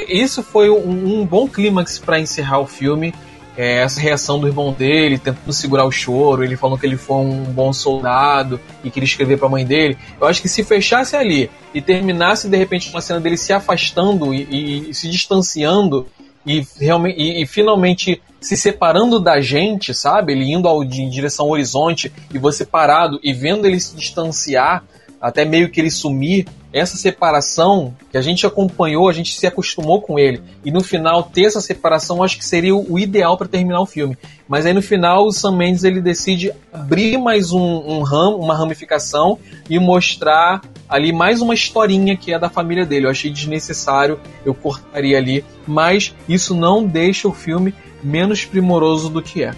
isso 0.08 0.42
foi 0.42 0.68
um, 0.68 1.20
um 1.20 1.26
bom 1.26 1.48
clímax 1.48 1.98
para 1.98 2.20
encerrar 2.20 2.58
o 2.58 2.66
filme 2.66 3.14
é, 3.60 3.82
essa 3.82 4.00
reação 4.00 4.40
do 4.40 4.48
irmão 4.48 4.72
dele, 4.72 5.18
tentando 5.18 5.52
segurar 5.52 5.84
o 5.84 5.92
choro, 5.92 6.42
ele 6.42 6.56
falando 6.56 6.78
que 6.80 6.86
ele 6.86 6.96
foi 6.96 7.16
um 7.16 7.44
bom 7.44 7.74
soldado 7.74 8.58
e 8.82 8.90
queria 8.90 9.06
escrever 9.06 9.36
para 9.36 9.48
a 9.48 9.50
mãe 9.50 9.66
dele. 9.66 9.98
Eu 10.18 10.26
acho 10.26 10.40
que 10.40 10.48
se 10.48 10.64
fechasse 10.64 11.14
ali 11.14 11.50
e 11.74 11.82
terminasse 11.82 12.48
de 12.48 12.56
repente 12.56 12.88
uma 12.88 13.02
cena 13.02 13.20
dele 13.20 13.36
se 13.36 13.52
afastando 13.52 14.32
e, 14.32 14.44
e, 14.50 14.90
e 14.90 14.94
se 14.94 15.10
distanciando 15.10 16.06
e, 16.46 16.66
realmente, 16.80 17.20
e, 17.20 17.42
e, 17.42 17.46
finalmente 17.46 18.22
se 18.40 18.56
separando 18.56 19.20
da 19.20 19.42
gente, 19.42 19.92
sabe? 19.92 20.32
Ele 20.32 20.50
indo 20.50 20.66
ao, 20.66 20.82
em 20.82 21.10
direção 21.10 21.44
ao 21.44 21.52
horizonte 21.52 22.10
e 22.32 22.38
você 22.38 22.64
parado 22.64 23.20
e 23.22 23.34
vendo 23.34 23.66
ele 23.66 23.78
se 23.78 23.94
distanciar 23.94 24.82
até 25.20 25.44
meio 25.44 25.68
que 25.68 25.78
ele 25.78 25.90
sumir, 25.90 26.46
essa 26.72 26.96
separação 26.96 27.94
que 28.10 28.16
a 28.16 28.22
gente 28.22 28.46
acompanhou, 28.46 29.08
a 29.08 29.12
gente 29.12 29.38
se 29.38 29.46
acostumou 29.46 30.00
com 30.00 30.18
ele, 30.18 30.42
e 30.64 30.70
no 30.70 30.82
final 30.82 31.22
ter 31.22 31.44
essa 31.44 31.60
separação 31.60 32.22
acho 32.22 32.38
que 32.38 32.44
seria 32.44 32.74
o 32.74 32.98
ideal 32.98 33.36
para 33.36 33.48
terminar 33.48 33.80
o 33.80 33.86
filme. 33.86 34.16
Mas 34.48 34.66
aí 34.66 34.72
no 34.72 34.82
final 34.82 35.26
o 35.26 35.32
Sam 35.32 35.56
Mendes 35.56 35.84
ele 35.84 36.00
decide 36.00 36.52
abrir 36.72 37.18
mais 37.18 37.52
um, 37.52 37.60
um 37.60 38.02
ram, 38.02 38.36
uma 38.36 38.54
ramificação 38.54 39.38
e 39.68 39.78
mostrar 39.78 40.60
ali 40.88 41.12
mais 41.12 41.40
uma 41.40 41.54
historinha 41.54 42.16
que 42.16 42.32
é 42.32 42.38
da 42.38 42.48
família 42.48 42.86
dele. 42.86 43.06
Eu 43.06 43.10
achei 43.10 43.30
desnecessário, 43.30 44.20
eu 44.44 44.54
cortaria 44.54 45.18
ali, 45.18 45.44
mas 45.66 46.14
isso 46.28 46.54
não 46.54 46.84
deixa 46.84 47.28
o 47.28 47.32
filme 47.32 47.74
menos 48.02 48.44
primoroso 48.44 49.08
do 49.08 49.22
que 49.22 49.44
é. 49.44 49.52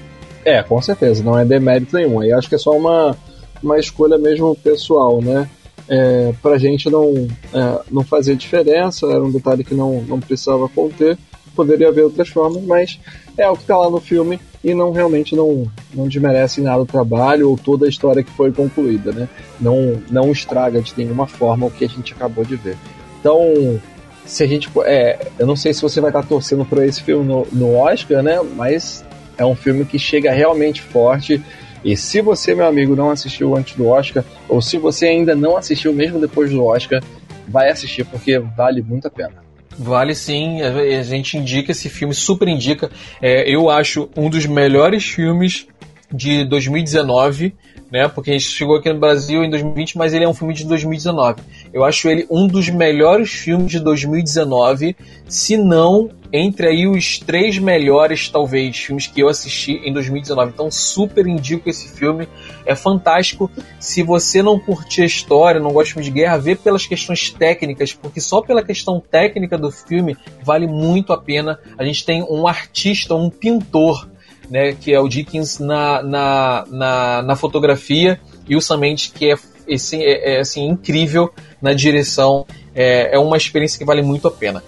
É, 0.44 0.62
com 0.62 0.80
certeza, 0.82 1.22
não 1.22 1.38
é 1.38 1.44
demérito 1.44 1.94
nenhum. 1.96 2.20
Aí 2.20 2.32
acho 2.32 2.48
que 2.48 2.54
é 2.54 2.58
só 2.58 2.72
uma 2.72 3.16
uma 3.62 3.78
escolha 3.78 4.18
mesmo 4.18 4.54
pessoal, 4.56 5.22
né? 5.22 5.48
É, 5.94 6.32
pra 6.40 6.56
gente 6.56 6.88
não, 6.88 7.28
é, 7.52 7.80
não 7.90 8.02
fazia 8.02 8.34
diferença, 8.34 9.04
era 9.06 9.22
um 9.22 9.30
detalhe 9.30 9.62
que 9.62 9.74
não, 9.74 10.00
não 10.00 10.18
precisava 10.18 10.66
conter, 10.66 11.18
poderia 11.54 11.88
haver 11.88 12.04
outras 12.04 12.30
formas, 12.30 12.62
mas 12.62 12.98
é 13.36 13.46
o 13.46 13.54
que 13.54 13.60
está 13.60 13.76
lá 13.76 13.90
no 13.90 14.00
filme 14.00 14.40
e 14.64 14.74
não 14.74 14.90
realmente 14.90 15.36
não, 15.36 15.70
não 15.92 16.08
desmerece 16.08 16.62
nada 16.62 16.80
o 16.80 16.86
trabalho 16.86 17.50
ou 17.50 17.58
toda 17.58 17.84
a 17.84 17.88
história 17.90 18.22
que 18.22 18.30
foi 18.30 18.50
concluída, 18.50 19.12
né? 19.12 19.28
Não, 19.60 20.00
não 20.10 20.32
estraga 20.32 20.80
de 20.80 20.94
nenhuma 20.96 21.26
forma 21.26 21.66
o 21.66 21.70
que 21.70 21.84
a 21.84 21.88
gente 21.88 22.14
acabou 22.14 22.42
de 22.42 22.56
ver. 22.56 22.78
Então, 23.20 23.78
se 24.24 24.42
a 24.42 24.46
gente. 24.46 24.70
É, 24.84 25.26
eu 25.38 25.46
não 25.46 25.56
sei 25.56 25.74
se 25.74 25.82
você 25.82 26.00
vai 26.00 26.08
estar 26.08 26.22
torcendo 26.22 26.64
por 26.64 26.82
esse 26.82 27.02
filme 27.02 27.26
no, 27.26 27.46
no 27.52 27.76
Oscar, 27.76 28.22
né? 28.22 28.40
Mas 28.56 29.04
é 29.36 29.44
um 29.44 29.54
filme 29.54 29.84
que 29.84 29.98
chega 29.98 30.32
realmente 30.32 30.80
forte 30.80 31.42
e 31.84 31.96
se 31.96 32.20
você, 32.20 32.54
meu 32.54 32.66
amigo, 32.66 32.94
não 32.94 33.10
assistiu 33.10 33.56
antes 33.56 33.76
do 33.76 33.88
Oscar, 33.88 34.24
ou 34.48 34.60
se 34.60 34.78
você 34.78 35.06
ainda 35.06 35.34
não 35.34 35.56
assistiu 35.56 35.92
mesmo 35.92 36.20
depois 36.20 36.50
do 36.50 36.64
Oscar, 36.64 37.02
vai 37.48 37.70
assistir 37.70 38.04
porque 38.04 38.38
vale 38.38 38.82
muito 38.82 39.08
a 39.08 39.10
pena. 39.10 39.42
Vale 39.78 40.14
sim, 40.14 40.60
a 40.60 41.02
gente 41.02 41.38
indica 41.38 41.72
esse 41.72 41.88
filme, 41.88 42.14
super 42.14 42.46
indica. 42.46 42.90
É, 43.20 43.50
eu 43.50 43.70
acho 43.70 44.08
um 44.16 44.28
dos 44.28 44.46
melhores 44.46 45.04
filmes 45.04 45.66
de 46.12 46.44
2019 46.44 47.54
né? 47.92 48.08
Porque 48.08 48.30
a 48.30 48.32
gente 48.32 48.46
chegou 48.46 48.76
aqui 48.76 48.90
no 48.90 48.98
Brasil 48.98 49.44
em 49.44 49.50
2020, 49.50 49.98
mas 49.98 50.14
ele 50.14 50.24
é 50.24 50.28
um 50.28 50.32
filme 50.32 50.54
de 50.54 50.64
2019. 50.64 51.42
Eu 51.74 51.84
acho 51.84 52.08
ele 52.08 52.26
um 52.30 52.48
dos 52.48 52.70
melhores 52.70 53.30
filmes 53.30 53.70
de 53.70 53.78
2019, 53.78 54.96
se 55.28 55.58
não 55.58 56.10
entre 56.32 56.66
aí 56.66 56.86
os 56.86 57.18
três 57.18 57.58
melhores, 57.58 58.30
talvez, 58.30 58.78
filmes 58.78 59.06
que 59.06 59.20
eu 59.20 59.28
assisti 59.28 59.72
em 59.84 59.92
2019. 59.92 60.52
Então, 60.54 60.70
super 60.70 61.26
indico 61.26 61.68
esse 61.68 61.86
filme. 61.86 62.26
É 62.64 62.74
fantástico. 62.74 63.50
Se 63.78 64.02
você 64.02 64.42
não 64.42 64.58
curtir 64.58 65.02
a 65.02 65.06
história, 65.06 65.60
não 65.60 65.72
gosta 65.72 65.88
de 65.88 65.92
filme 65.92 66.08
de 66.08 66.10
guerra, 66.10 66.38
vê 66.38 66.56
pelas 66.56 66.86
questões 66.86 67.28
técnicas, 67.30 67.92
porque 67.92 68.22
só 68.22 68.40
pela 68.40 68.62
questão 68.62 68.98
técnica 68.98 69.58
do 69.58 69.70
filme 69.70 70.16
vale 70.42 70.66
muito 70.66 71.12
a 71.12 71.18
pena. 71.18 71.58
A 71.76 71.84
gente 71.84 72.06
tem 72.06 72.22
um 72.22 72.46
artista, 72.46 73.14
um 73.14 73.28
pintor 73.28 74.08
né, 74.50 74.72
que 74.72 74.92
é 74.92 75.00
o 75.00 75.08
Dickens 75.08 75.58
na, 75.58 76.02
na, 76.02 76.64
na, 76.68 77.22
na 77.22 77.36
fotografia 77.36 78.20
e 78.48 78.56
o 78.56 78.60
Sam 78.60 78.78
Mendes 78.78 79.12
que 79.14 79.30
é, 79.30 79.36
esse, 79.66 80.02
é, 80.02 80.36
é 80.36 80.40
assim, 80.40 80.66
incrível 80.68 81.32
na 81.60 81.72
direção. 81.72 82.46
É, 82.74 83.14
é 83.14 83.18
uma 83.18 83.36
experiência 83.36 83.78
que 83.78 83.84
vale 83.84 84.02
muito 84.02 84.28
a 84.28 84.30
pena. 84.30 84.62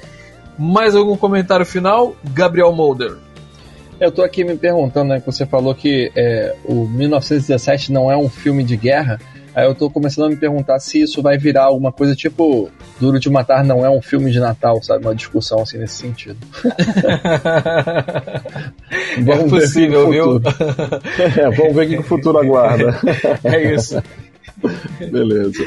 Mais 0.58 0.94
algum 0.94 1.16
comentário 1.16 1.66
final? 1.66 2.14
Gabriel 2.32 2.72
Mulder. 2.72 3.16
Eu 4.00 4.10
tô 4.10 4.22
aqui 4.22 4.44
me 4.44 4.56
perguntando, 4.56 5.10
né, 5.10 5.20
que 5.20 5.26
você 5.26 5.46
falou 5.46 5.74
que 5.74 6.10
é, 6.16 6.54
o 6.64 6.86
1917 6.86 7.92
não 7.92 8.10
é 8.10 8.16
um 8.16 8.28
filme 8.28 8.62
de 8.64 8.76
guerra. 8.76 9.20
Aí 9.54 9.66
eu 9.66 9.74
tô 9.74 9.88
começando 9.88 10.26
a 10.26 10.28
me 10.30 10.36
perguntar 10.36 10.78
se 10.80 11.00
isso 11.00 11.22
vai 11.22 11.38
virar 11.38 11.64
alguma 11.64 11.92
coisa 11.92 12.14
tipo 12.14 12.70
Duro 13.00 13.20
de 13.20 13.30
Matar 13.30 13.62
não 13.64 13.84
é 13.84 13.90
um 13.90 14.02
filme 14.02 14.30
de 14.32 14.40
Natal, 14.40 14.82
sabe? 14.82 15.04
Uma 15.06 15.14
discussão 15.14 15.62
assim 15.62 15.78
nesse 15.78 15.94
sentido. 15.94 16.38
é 19.26 19.48
possível, 19.48 20.10
viu? 20.10 20.40
é, 21.40 21.50
vamos 21.50 21.74
ver 21.74 21.86
o 21.86 21.88
que 21.88 21.98
o 21.98 22.02
futuro 22.02 22.38
aguarda. 22.38 22.98
é 23.44 23.74
isso. 23.74 24.02
Beleza. 24.98 25.64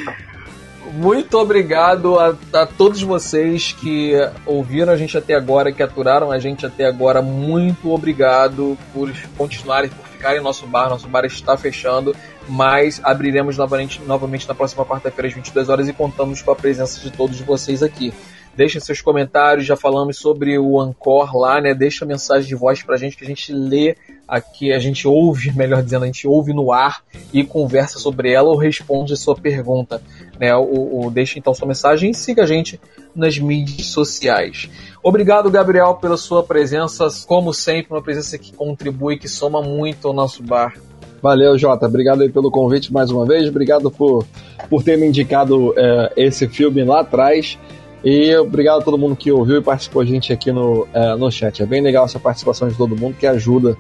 Muito 0.94 1.38
obrigado 1.38 2.18
a, 2.18 2.36
a, 2.54 2.66
todos 2.66 3.02
vocês 3.04 3.72
que 3.72 4.14
ouviram 4.46 4.92
a 4.92 4.98
gente 4.98 5.18
até 5.18 5.36
agora, 5.36 5.72
que 5.72 5.84
aturaram 5.84 6.32
a 6.32 6.40
gente 6.40 6.66
até 6.66 6.86
agora. 6.86 7.22
Muito 7.22 7.92
obrigado 7.92 8.78
por 8.94 9.12
continuarem, 9.38 9.90
por 9.90 10.08
ficarem 10.08 10.40
no 10.40 10.46
nosso 10.46 10.66
bar. 10.66 10.90
Nosso 10.90 11.08
bar 11.08 11.24
está 11.26 11.56
fechando 11.56 12.16
mas 12.48 13.02
abriremos 13.04 13.58
novamente, 13.58 14.02
novamente 14.02 14.48
na 14.48 14.56
próxima 14.56 14.86
quarta-feira 14.86 15.28
às 15.28 15.34
22 15.34 15.70
horas 15.70 15.88
e 15.88 15.94
contamos 15.94 16.42
com 16.42 16.52
a 16.52 16.56
presença 16.56 17.00
de 17.00 17.12
todos 17.12 17.40
vocês 17.42 17.84
aqui. 17.84 18.14
Deixem 18.58 18.82
seus 18.82 19.02
comentários, 19.02 19.68
já 19.68 19.76
falamos 19.76 20.18
sobre 20.18 20.58
o 20.58 20.82
Ancor 20.82 21.38
lá, 21.38 21.62
né? 21.62 21.76
Deixa 21.76 22.08
mensagem 22.08 22.48
de 22.48 22.56
voz 22.56 22.82
pra 22.82 22.98
gente 22.98 23.16
que 23.16 23.24
a 23.24 23.28
gente 23.28 23.54
lê 23.54 23.96
aqui, 24.28 24.74
a 24.74 24.80
gente 24.80 25.08
ouve, 25.08 25.52
melhor 25.56 25.84
dizendo, 25.84 26.04
a 26.04 26.08
gente 26.08 26.28
ouve 26.28 26.54
no 26.54 26.72
ar 26.72 27.04
e 27.32 27.44
conversa 27.44 28.00
sobre 28.00 28.32
ela 28.32 28.50
ou 28.50 28.58
responde 28.58 29.14
a 29.14 29.16
sua 29.16 29.36
pergunta, 29.36 30.02
né? 30.40 30.56
O, 30.56 31.06
o, 31.06 31.12
deixe 31.12 31.38
então 31.38 31.54
sua 31.54 31.68
mensagem 31.68 32.10
e 32.10 32.16
siga 32.16 32.44
a 32.44 32.48
gente 32.48 32.82
nas 33.16 33.38
mídias 33.38 33.88
sociais. 33.88 34.68
Obrigado, 35.04 35.52
Gabriel, 35.52 35.94
pela 35.96 36.18
sua 36.18 36.42
presença, 36.42 37.08
como 37.28 37.54
sempre, 37.54 37.94
uma 37.94 38.02
presença 38.02 38.40
que 38.40 38.52
contribui, 38.54 39.20
que 39.20 39.30
soma 39.30 39.62
muito 39.62 40.08
ao 40.08 40.14
nosso 40.16 40.42
bar. 40.42 40.74
Valeu, 41.22 41.58
Jota. 41.58 41.88
Obrigado 41.88 42.22
aí 42.22 42.30
pelo 42.30 42.52
convite 42.52 42.94
mais 42.94 43.10
uma 43.10 43.26
vez. 43.26 43.48
Obrigado 43.50 43.90
por, 43.90 44.26
por 44.70 44.84
ter 44.84 44.98
me 44.98 45.08
indicado 45.08 45.74
é, 45.76 46.14
esse 46.16 46.48
filme 46.48 46.84
lá 46.84 47.02
atrás. 47.02 47.58
E 48.04 48.36
obrigado 48.36 48.82
a 48.82 48.84
todo 48.84 48.98
mundo 48.98 49.16
que 49.16 49.32
ouviu 49.32 49.58
e 49.58 49.62
participou 49.62 50.02
a 50.02 50.06
gente 50.06 50.32
aqui 50.32 50.52
no, 50.52 50.88
é, 50.94 51.16
no 51.16 51.32
chat. 51.32 51.62
É 51.62 51.66
bem 51.66 51.82
legal 51.82 52.06
essa 52.06 52.20
participação 52.20 52.68
de 52.68 52.76
todo 52.76 52.96
mundo 52.96 53.16
que 53.20 53.26
ajuda 53.26 53.76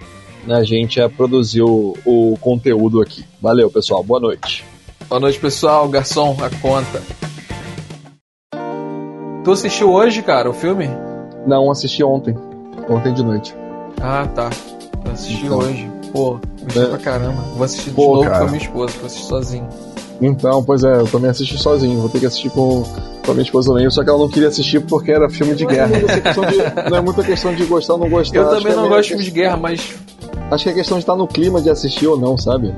né, 0.46 0.56
a 0.56 0.64
gente 0.64 1.00
a 1.00 1.10
produzir 1.10 1.62
o, 1.62 1.96
o 2.06 2.38
conteúdo 2.42 3.02
aqui. 3.02 3.24
Valeu, 3.42 3.70
pessoal. 3.70 4.04
Boa 4.04 4.20
noite. 4.20 4.66
Boa 5.08 5.20
noite, 5.20 5.40
pessoal. 5.40 5.88
Garçom, 5.88 6.36
a 6.42 6.50
conta. 6.62 7.02
Tu 9.44 9.52
assistiu 9.52 9.94
hoje, 9.94 10.22
cara, 10.22 10.50
o 10.50 10.54
filme? 10.54 10.90
Não, 11.46 11.72
assisti 11.72 12.04
ontem. 12.04 12.36
Ontem 12.90 13.14
de 13.14 13.24
noite. 13.24 13.56
Ah, 14.02 14.28
tá. 14.28 14.50
Eu 15.06 15.12
assisti 15.12 15.46
então. 15.46 15.60
hoje. 15.60 15.97
Pô, 16.12 16.40
gostei 16.64 16.84
é. 16.84 16.86
pra 16.88 16.98
caramba. 16.98 17.42
Vou 17.56 17.64
assistir 17.64 17.90
de 17.90 17.96
Pô, 17.96 18.16
novo 18.16 18.24
cara. 18.24 18.40
com 18.40 18.44
a 18.44 18.48
minha 18.48 18.62
esposa, 18.62 18.94
vou 18.98 19.06
assistir 19.06 19.28
sozinho. 19.28 19.68
Então, 20.22 20.64
pois 20.64 20.84
é, 20.84 20.96
eu 20.96 21.08
também 21.08 21.30
assisti 21.30 21.58
sozinho. 21.58 22.00
Vou 22.00 22.10
ter 22.10 22.20
que 22.20 22.26
assistir 22.26 22.50
com, 22.50 22.84
com 23.24 23.32
a 23.32 23.34
minha 23.34 23.44
esposa 23.44 23.72
também. 23.72 23.90
Só 23.90 24.04
que 24.04 24.10
ela 24.10 24.18
não 24.18 24.30
queria 24.30 24.50
assistir 24.50 24.80
porque 24.82 25.12
era 25.12 25.30
filme 25.30 25.54
de 25.54 25.66
guerra. 25.66 25.90
de, 25.90 26.02
não 26.90 26.98
é 26.98 27.02
muita 27.02 27.24
questão 27.24 27.54
de 27.54 27.66
gostar 27.66 27.94
ou 27.94 28.00
não 28.00 28.10
gostar. 28.10 28.38
Eu 28.38 28.50
também 28.50 28.76
não 28.76 28.88
gosto 28.88 29.04
de 29.04 29.10
filme 29.10 29.24
de 29.24 29.32
guerra, 29.32 29.58
mas. 29.58 29.96
Acho 30.50 30.64
que 30.64 30.70
é 30.70 30.74
questão 30.74 30.98
de 30.98 31.04
estar 31.04 31.16
no 31.16 31.28
clima 31.28 31.62
de 31.62 31.70
assistir 31.70 32.08
ou 32.08 32.18
não, 32.18 32.38
sabe? 32.38 32.74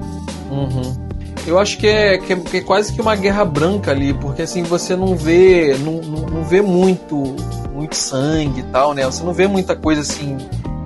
Uhum. 0.51 1.09
Eu 1.47 1.57
acho 1.57 1.77
que 1.77 1.87
é, 1.87 2.17
que 2.17 2.33
é, 2.33 2.35
que 2.35 2.57
é 2.57 2.61
quase 2.61 2.93
que 2.93 3.01
uma 3.01 3.15
guerra 3.15 3.45
branca 3.45 3.91
ali, 3.91 4.13
porque 4.13 4.41
assim 4.41 4.63
você 4.63 4.95
não 4.95 5.15
vê, 5.15 5.75
não, 5.79 5.93
não, 5.93 6.25
não 6.27 6.43
vê 6.43 6.61
muito, 6.61 7.35
muito 7.73 7.95
sangue 7.95 8.59
e 8.59 8.63
tal, 8.63 8.93
né? 8.93 9.05
Você 9.05 9.23
não 9.23 9.33
vê 9.33 9.47
muita 9.47 9.75
coisa 9.75 10.01
assim 10.01 10.37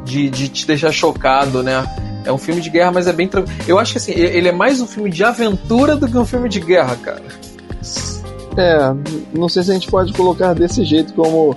de, 0.06 0.30
de 0.30 0.48
te 0.50 0.68
deixar 0.68 0.92
chocado, 0.92 1.64
né? 1.64 1.84
É 2.26 2.32
um 2.32 2.38
filme 2.38 2.62
de 2.62 2.70
guerra, 2.70 2.92
mas 2.92 3.08
é 3.08 3.14
bem 3.14 3.28
tranquilo. 3.28 3.60
Eu 3.68 3.80
acho 3.80 3.94
que 3.94 3.98
assim, 3.98 4.12
ele 4.12 4.48
é 4.48 4.52
mais 4.52 4.80
um 4.80 4.88
filme 4.88 5.10
de 5.10 5.24
aventura 5.24 5.96
do 5.96 6.08
que 6.08 6.18
um 6.18 6.26
filme 6.26 6.50
de 6.50 6.60
guerra, 6.60 6.96
cara. 6.96 7.24
É, 8.56 8.94
não 9.34 9.50
sei 9.50 9.64
se 9.64 9.72
a 9.72 9.74
gente 9.74 9.90
pode 9.90 10.14
colocar 10.14 10.54
desse 10.54 10.84
jeito 10.84 11.14
como, 11.14 11.56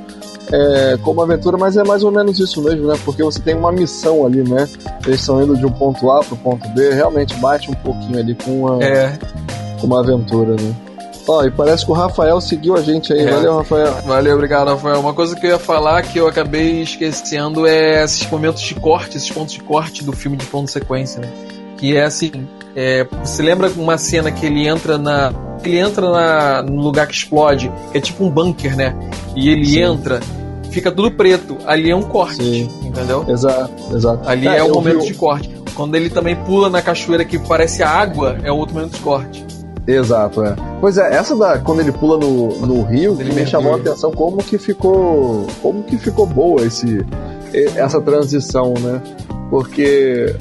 é, 0.50 0.98
como 1.02 1.20
aventura, 1.20 1.58
mas 1.58 1.76
é 1.76 1.84
mais 1.84 2.02
ou 2.02 2.10
menos 2.10 2.38
isso 2.38 2.62
mesmo, 2.62 2.86
né? 2.86 2.98
Porque 3.04 3.22
você 3.22 3.40
tem 3.40 3.54
uma 3.54 3.70
missão 3.70 4.24
ali, 4.24 4.42
né? 4.42 4.68
Eles 5.06 5.20
estão 5.20 5.42
indo 5.42 5.56
de 5.56 5.66
um 5.66 5.72
ponto 5.72 6.10
A 6.10 6.20
pro 6.20 6.36
ponto 6.36 6.66
B, 6.70 6.90
realmente 6.90 7.34
bate 7.36 7.70
um 7.70 7.74
pouquinho 7.74 8.18
ali 8.18 8.34
com 8.34 8.62
uma, 8.62 8.82
é. 8.82 9.18
com 9.80 9.86
uma 9.86 10.00
aventura, 10.00 10.54
né? 10.54 10.74
Ó, 11.28 11.44
e 11.44 11.50
parece 11.50 11.84
que 11.84 11.90
o 11.90 11.94
Rafael 11.94 12.40
seguiu 12.40 12.76
a 12.76 12.80
gente 12.80 13.12
aí. 13.12 13.20
É. 13.20 13.30
Valeu, 13.30 13.56
Rafael. 13.56 13.92
Valeu, 14.04 14.34
obrigado, 14.34 14.68
Rafael. 14.68 15.00
Uma 15.00 15.12
coisa 15.12 15.34
que 15.34 15.46
eu 15.46 15.50
ia 15.50 15.58
falar 15.58 16.02
que 16.02 16.18
eu 16.18 16.28
acabei 16.28 16.82
esquecendo 16.82 17.66
é 17.66 18.04
esses 18.04 18.28
momentos 18.30 18.62
de 18.62 18.74
corte, 18.74 19.16
esses 19.16 19.30
pontos 19.30 19.54
de 19.54 19.60
corte 19.60 20.04
do 20.04 20.12
filme 20.12 20.36
de 20.36 20.46
ponto 20.46 20.70
sequência, 20.70 21.20
né? 21.20 21.28
Que 21.76 21.96
é 21.96 22.04
assim, 22.04 22.46
é, 22.74 23.06
você 23.24 23.42
lembra 23.42 23.70
uma 23.76 23.98
cena 23.98 24.30
que 24.30 24.46
ele 24.46 24.66
entra 24.68 24.96
na. 24.98 25.32
Ele 25.64 25.78
entra 25.78 26.10
na, 26.10 26.62
no 26.62 26.80
lugar 26.80 27.06
que 27.06 27.14
explode, 27.14 27.72
que 27.90 27.98
é 27.98 28.00
tipo 28.00 28.22
um 28.22 28.30
bunker, 28.30 28.76
né? 28.76 28.94
E 29.34 29.48
ele 29.48 29.66
Sim. 29.66 29.80
entra, 29.80 30.20
fica 30.70 30.92
tudo 30.92 31.10
preto. 31.10 31.56
Ali 31.66 31.90
é 31.90 31.96
um 31.96 32.02
corte, 32.02 32.36
Sim. 32.36 32.70
entendeu? 32.84 33.24
Exato, 33.28 33.72
exato. 33.94 34.28
Ali 34.28 34.46
é, 34.46 34.58
é 34.58 34.62
o 34.62 34.74
momento 34.74 35.00
vi... 35.00 35.06
de 35.06 35.14
corte. 35.14 35.50
Quando 35.74 35.94
ele 35.94 36.08
também 36.08 36.36
pula 36.36 36.70
na 36.70 36.80
cachoeira 36.80 37.24
que 37.24 37.38
parece 37.38 37.82
água, 37.82 38.38
é 38.42 38.52
outro 38.52 38.74
momento 38.74 38.92
de 38.92 39.00
corte. 39.00 39.44
Exato, 39.86 40.42
é. 40.42 40.56
Pois 40.80 40.98
é, 40.98 41.14
essa 41.14 41.36
da 41.36 41.58
quando 41.58 41.80
ele 41.80 41.92
pula 41.92 42.18
no, 42.18 42.66
no 42.66 42.82
rio 42.82 43.16
ele 43.20 43.32
me 43.32 43.46
chamou 43.46 43.74
a 43.74 43.76
atenção 43.76 44.10
como 44.10 44.38
que 44.38 44.58
ficou 44.58 45.46
como 45.62 45.82
que 45.84 45.96
ficou 45.96 46.26
boa 46.26 46.62
esse 46.66 47.04
essa 47.76 48.00
transição, 48.00 48.74
né? 48.80 49.00
Porque 49.48 50.34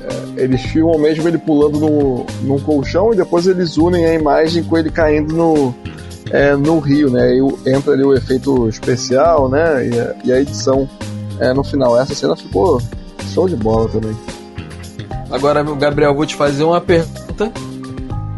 é, 0.00 0.42
eles 0.42 0.62
filmam 0.62 0.98
mesmo 0.98 1.26
ele 1.28 1.38
pulando 1.38 1.80
no, 1.80 2.26
num 2.42 2.58
colchão 2.60 3.12
e 3.12 3.16
depois 3.16 3.46
eles 3.46 3.76
unem 3.76 4.06
a 4.06 4.14
imagem 4.14 4.62
com 4.62 4.78
ele 4.78 4.90
caindo 4.90 5.34
no, 5.34 5.74
é, 6.30 6.54
no 6.54 6.78
rio, 6.78 7.10
né? 7.10 7.34
E 7.34 7.70
entra 7.70 7.92
ali 7.92 8.04
o 8.04 8.14
efeito 8.14 8.68
especial, 8.68 9.48
né? 9.48 9.88
E 9.88 10.00
a, 10.00 10.14
e 10.24 10.32
a 10.32 10.40
edição 10.40 10.88
é, 11.40 11.52
no 11.52 11.64
final. 11.64 11.98
Essa 11.98 12.14
cena 12.14 12.36
ficou 12.36 12.80
show 13.32 13.48
de 13.48 13.56
bola 13.56 13.88
também. 13.88 14.16
Agora, 15.30 15.62
Gabriel, 15.62 16.14
vou 16.14 16.26
te 16.26 16.36
fazer 16.36 16.62
uma 16.62 16.80
pergunta 16.80 17.50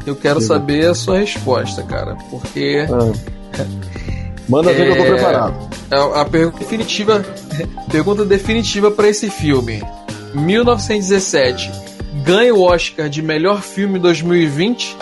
eu 0.06 0.14
quero 0.16 0.40
Sim. 0.40 0.46
saber 0.48 0.86
a 0.86 0.94
sua 0.94 1.18
resposta, 1.18 1.82
cara, 1.82 2.16
porque. 2.30 2.86
Ah. 2.90 3.64
Manda 4.48 4.72
ver 4.72 4.82
é... 4.82 4.84
que 4.84 4.90
eu 4.92 4.96
tô 4.96 5.02
é, 5.02 5.14
preparado. 5.14 5.68
A, 5.90 6.20
a 6.20 6.24
pergunta 6.24 6.58
definitiva, 6.58 7.24
pergunta 7.90 8.24
definitiva 8.24 8.90
para 8.90 9.08
esse 9.08 9.30
filme. 9.30 9.82
1917 10.34 11.70
ganha 12.24 12.54
o 12.54 12.62
Oscar 12.62 13.08
de 13.08 13.22
melhor 13.22 13.62
filme 13.62 13.98
2020 13.98 14.96